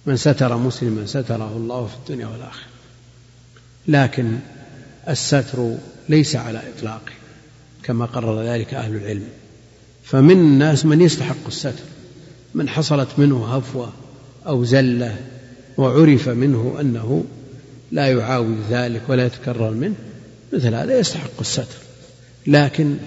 من 0.05 0.17
ستر 0.17 0.57
مسلما 0.57 1.05
ستره 1.05 1.57
الله 1.57 1.87
في 1.87 1.93
الدنيا 1.95 2.27
والآخرة. 2.27 2.65
لكن 3.87 4.37
الستر 5.09 5.75
ليس 6.09 6.35
على 6.35 6.61
إطلاقه 6.77 7.11
كما 7.83 8.05
قرر 8.05 8.43
ذلك 8.43 8.73
أهل 8.73 8.95
العلم. 8.95 9.27
فمن 10.03 10.31
الناس 10.31 10.85
من 10.85 11.01
يستحق 11.01 11.47
الستر. 11.47 11.85
من 12.55 12.69
حصلت 12.69 13.07
منه 13.17 13.55
هفوة 13.55 13.93
أو 14.47 14.63
زلة 14.63 15.15
وعرف 15.77 16.29
منه 16.29 16.77
أنه 16.79 17.23
لا 17.91 18.07
يعاود 18.07 18.57
ذلك 18.69 19.01
ولا 19.07 19.25
يتكرر 19.25 19.71
منه 19.71 19.95
مثل 20.53 20.75
هذا 20.75 20.99
يستحق 20.99 21.39
الستر. 21.39 21.77
لكن 22.47 22.97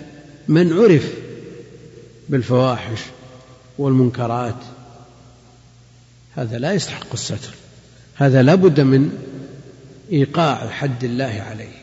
من 0.49 0.73
عرف 0.73 1.13
بالفواحش 2.29 3.01
والمنكرات 3.79 4.57
هذا 6.37 6.59
لا 6.59 6.73
يستحق 6.73 7.13
الستر. 7.13 7.55
هذا 8.15 8.43
لا 8.43 8.55
بد 8.55 8.81
من 8.81 9.11
إيقاع 10.13 10.69
حد 10.69 11.05
الله 11.05 11.45
عليه 11.51 11.75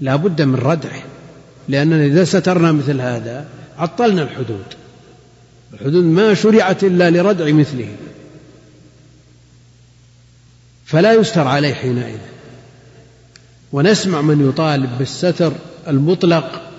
لا 0.00 0.16
بد 0.16 0.42
من 0.42 0.54
ردعه. 0.54 1.02
لأننا 1.68 2.06
إذا 2.06 2.24
سترنا 2.24 2.72
مثل 2.72 3.00
هذا 3.00 3.48
عطلنا 3.78 4.22
الحدود. 4.22 4.64
الحدود 5.72 6.04
ما 6.04 6.34
شرعت 6.34 6.84
إلا 6.84 7.10
لردع 7.10 7.52
مثله. 7.52 7.96
فلا 10.84 11.12
يستر 11.12 11.46
عليه 11.46 11.74
حينئذ. 11.74 12.18
ونسمع 13.72 14.20
من 14.20 14.48
يطالب 14.48 14.98
بالستر 14.98 15.52
المطلق 15.88 16.70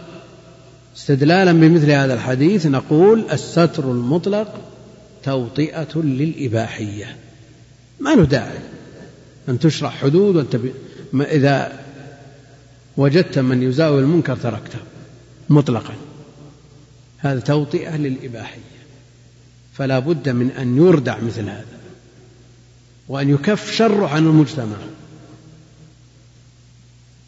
استدلالا 0.98 1.52
بمثل 1.52 1.92
هذا 1.92 2.14
الحديث 2.14 2.66
نقول 2.66 3.26
الستر 3.32 3.92
المطلق 3.92 4.60
توطئة 5.24 5.98
للإباحية. 5.98 7.16
ما 8.00 8.16
له 8.16 8.24
داعي 8.24 8.60
أن 9.50 9.60
تشرع 9.60 9.90
حدود 9.90 10.36
وأنت 10.36 10.58
إذا 11.14 11.80
وجدت 12.98 13.40
من 13.40 13.64
يزاول 13.64 14.04
المنكر 14.04 14.36
تركته 14.36 14.80
مطلقا. 15.50 15.94
هذا 17.18 17.40
توطئة 17.40 17.98
للإباحية. 17.98 18.62
فلا 19.74 20.00
بد 20.00 20.30
من 20.30 20.52
أن 20.52 20.78
يردع 20.78 21.20
مثل 21.20 21.42
هذا 21.42 21.66
وأن 23.08 23.30
يكف 23.30 23.72
شره 23.72 24.08
عن 24.08 24.26
المجتمع. 24.26 24.78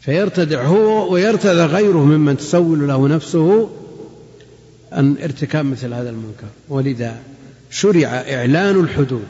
فيرتدع 0.04 0.62
هو 0.62 1.12
ويرتدع 1.12 1.66
غيره 1.66 2.04
ممن 2.04 2.36
تسول 2.36 2.88
له 2.88 3.08
نفسه 3.08 3.70
أن 4.92 5.16
ارتكاب 5.22 5.64
مثل 5.64 5.94
هذا 5.94 6.10
المنكر. 6.10 6.46
ولذا 6.68 7.16
شرع 7.70 8.08
إعلان 8.08 8.80
الحدود. 8.80 9.28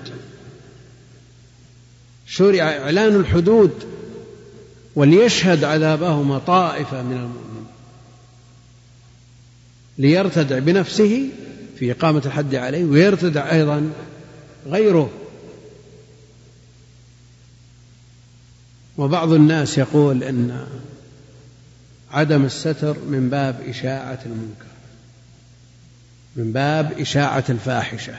شرع 2.27 2.63
إعلان 2.63 3.17
الحدود 3.17 3.71
وليشهد 4.97 5.65
عذابهما 5.65 6.39
طائفة 6.39 7.03
من 7.03 7.13
المؤمنين. 7.13 7.67
ليرتدع 9.99 10.59
بنفسه 10.59 11.29
في 11.79 11.93
إقامة 11.93 12.23
الحد 12.27 12.55
عليه 12.55 12.85
ويرتدع 12.85 13.53
أيضا 13.53 13.91
غيره. 14.67 15.11
وبعض 18.99 19.33
الناس 19.33 19.79
يقول 19.79 20.23
إن 20.23 20.67
عدم 22.11 22.45
الستر 22.45 22.97
من 23.09 23.29
باب 23.31 23.61
إشاعة 23.69 24.19
المنكر 24.27 24.75
من 26.37 26.53
باب 26.53 26.93
إشاعة 27.01 27.45
الفاحشة. 27.49 28.13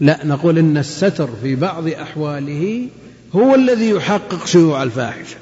لا 0.00 0.26
نقول 0.26 0.58
إن 0.58 0.76
الستر 0.76 1.28
في 1.42 1.54
بعض 1.54 1.88
أحواله 1.88 2.88
هو 3.34 3.54
الذي 3.54 3.90
يحقق 3.90 4.46
شيوع 4.46 4.82
الفاحشة. 4.82 5.36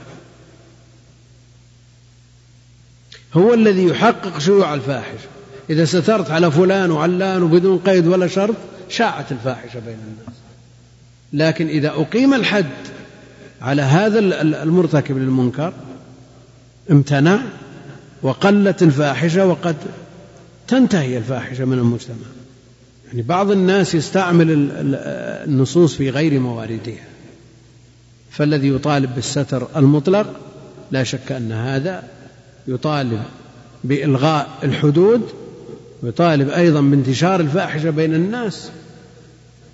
هو 3.34 3.54
الذي 3.54 3.84
يحقق 3.84 4.38
شيوع 4.38 4.74
الفاحشة. 4.74 5.28
إذا 5.70 5.84
سترت 5.84 6.30
على 6.30 6.50
فلان 6.50 6.90
وعلان 6.90 7.42
وبدون 7.42 7.78
قيد 7.78 8.06
ولا 8.06 8.26
شرط 8.26 8.56
شاعت 8.88 9.32
الفاحشة 9.32 9.80
بين 9.80 9.98
الناس. 9.98 10.36
لكن 11.32 11.68
إذا 11.68 11.88
أقيم 11.88 12.34
الحد 12.34 12.66
على 13.60 13.82
هذا 13.82 14.18
المرتكب 14.42 15.18
للمنكر 15.18 15.72
امتنع 16.90 17.38
وقلت 18.22 18.82
الفاحشة 18.82 19.46
وقد 19.46 19.76
تنتهي 20.68 21.18
الفاحشة 21.18 21.64
من 21.64 21.78
المجتمع. 21.78 22.16
يعني 23.08 23.22
بعض 23.22 23.50
الناس 23.50 23.94
يستعمل 23.94 24.46
النصوص 25.46 25.94
في 25.94 26.10
غير 26.10 26.40
مواردها. 26.40 27.04
فالذي 28.30 28.68
يطالب 28.68 29.14
بالستر 29.14 29.68
المطلق 29.76 30.26
لا 30.90 31.04
شك 31.04 31.32
أن 31.32 31.52
هذا 31.52 32.02
يطالب 32.68 33.22
بإلغاء 33.84 34.48
الحدود 34.62 35.22
ويطالب 36.02 36.48
أيضا 36.48 36.80
بانتشار 36.80 37.40
الفاحشة 37.40 37.90
بين 37.90 38.14
الناس 38.14 38.70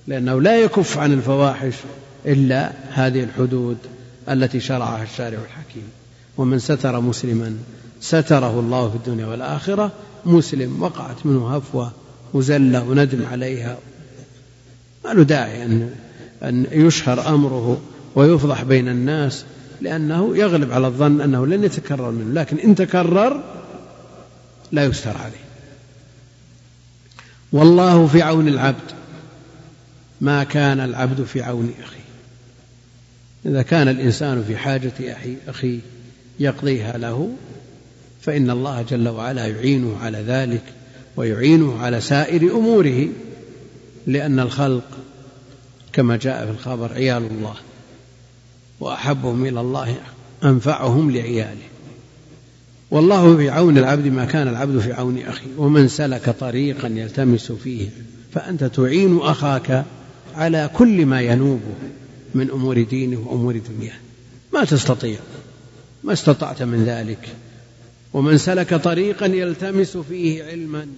لأنه 0.07 0.41
لا 0.41 0.61
يكف 0.61 0.99
عن 0.99 1.13
الفواحش 1.13 1.75
إلا 2.27 2.73
هذه 2.91 3.25
الحدود 3.25 3.77
التي 4.29 4.61
شرعها 4.61 5.03
الشارع 5.03 5.39
الحكيم. 5.39 5.89
ومن 6.37 6.59
ستر 6.59 7.01
مسلما 7.01 7.57
ستره 8.01 8.61
الله 8.61 8.91
في 8.91 8.97
الدنيا 8.97 9.27
والآخرة 9.27 9.93
مسلم 10.25 10.83
وقعت 10.83 11.27
منه 11.27 11.57
هفوة 11.57 11.93
وزلة 12.35 12.85
وندم 12.85 13.27
عليها. 13.27 13.79
ما 15.05 15.11
له 15.11 15.23
داعي 15.23 15.65
أن 15.65 15.91
أن 16.43 16.67
يشهر 16.71 17.35
أمره 17.35 17.81
ويفضح 18.15 18.63
بين 18.63 18.89
الناس 18.89 19.45
لأنه 19.81 20.37
يغلب 20.37 20.73
على 20.73 20.87
الظن 20.87 21.21
أنه 21.21 21.47
لن 21.47 21.65
يتكرر 21.65 22.11
منه 22.11 22.41
لكن 22.41 22.59
إن 22.59 22.75
تكرر 22.75 23.43
لا 24.73 24.85
يستر 24.85 25.17
عليه. 25.17 25.47
والله 27.53 28.07
في 28.07 28.23
عون 28.23 28.49
العبد 28.49 28.91
ما 30.21 30.45
كان 30.45 30.81
العبد 30.81 31.25
في 31.25 31.43
عون 31.43 31.73
أخيه. 31.83 32.06
إذا 33.47 33.63
كان 33.63 33.89
الإنسان 33.89 34.45
في 34.47 34.57
حاجة 34.57 34.93
أخي 35.01 35.37
أخيه 35.49 35.79
يقضيها 36.41 36.99
له 36.99 37.31
فإن 38.21 38.51
الله 38.51 38.83
جل 38.83 39.09
وعلا 39.09 39.47
يعينه 39.47 39.97
على 40.03 40.19
ذلك 40.19 40.63
ويعينه 41.17 41.79
على 41.79 42.01
سائر 42.01 42.57
أموره 42.57 43.09
لأن 44.07 44.41
الخلق 44.41 44.85
كما 45.93 46.17
جاء 46.17 46.45
في 46.45 46.51
الخبر 46.51 46.93
عيال 46.93 47.23
الله 47.23 47.55
وأحبهم 48.81 49.47
إلى 49.47 49.61
الله 49.61 49.95
أنفعهم 50.45 51.11
لعياله. 51.11 51.67
والله 52.91 53.37
في 53.37 53.51
عون 53.51 53.79
العبد 53.79 54.07
ما 54.07 54.25
كان 54.25 54.49
العبد 54.49 54.79
في 54.79 54.93
عون 54.93 55.19
أخيه 55.19 55.51
ومن 55.59 55.89
سلك 55.89 56.31
طريقا 56.31 56.89
يلتمس 56.89 57.53
فيه 57.53 57.89
فأنت 58.33 58.65
تعين 58.65 59.19
أخاك 59.19 59.85
على 60.35 60.71
كل 60.75 61.07
ما 61.07 61.21
ينوبه. 61.21 61.75
من 62.37 62.51
أمور 62.51 62.83
دينه 62.83 63.21
وأمور 63.29 63.59
دنياه. 63.59 63.99
ما 64.53 64.65
تستطيع. 64.65 65.19
ما 66.05 66.13
استطعت 66.13 66.63
من 66.63 66.85
ذلك. 66.85 67.29
ومن 68.13 68.39
سلك 68.39 68.75
طريقا 68.75 69.27
يلتمس 69.27 69.97
فيه 69.97 70.45
علما. 70.45 70.89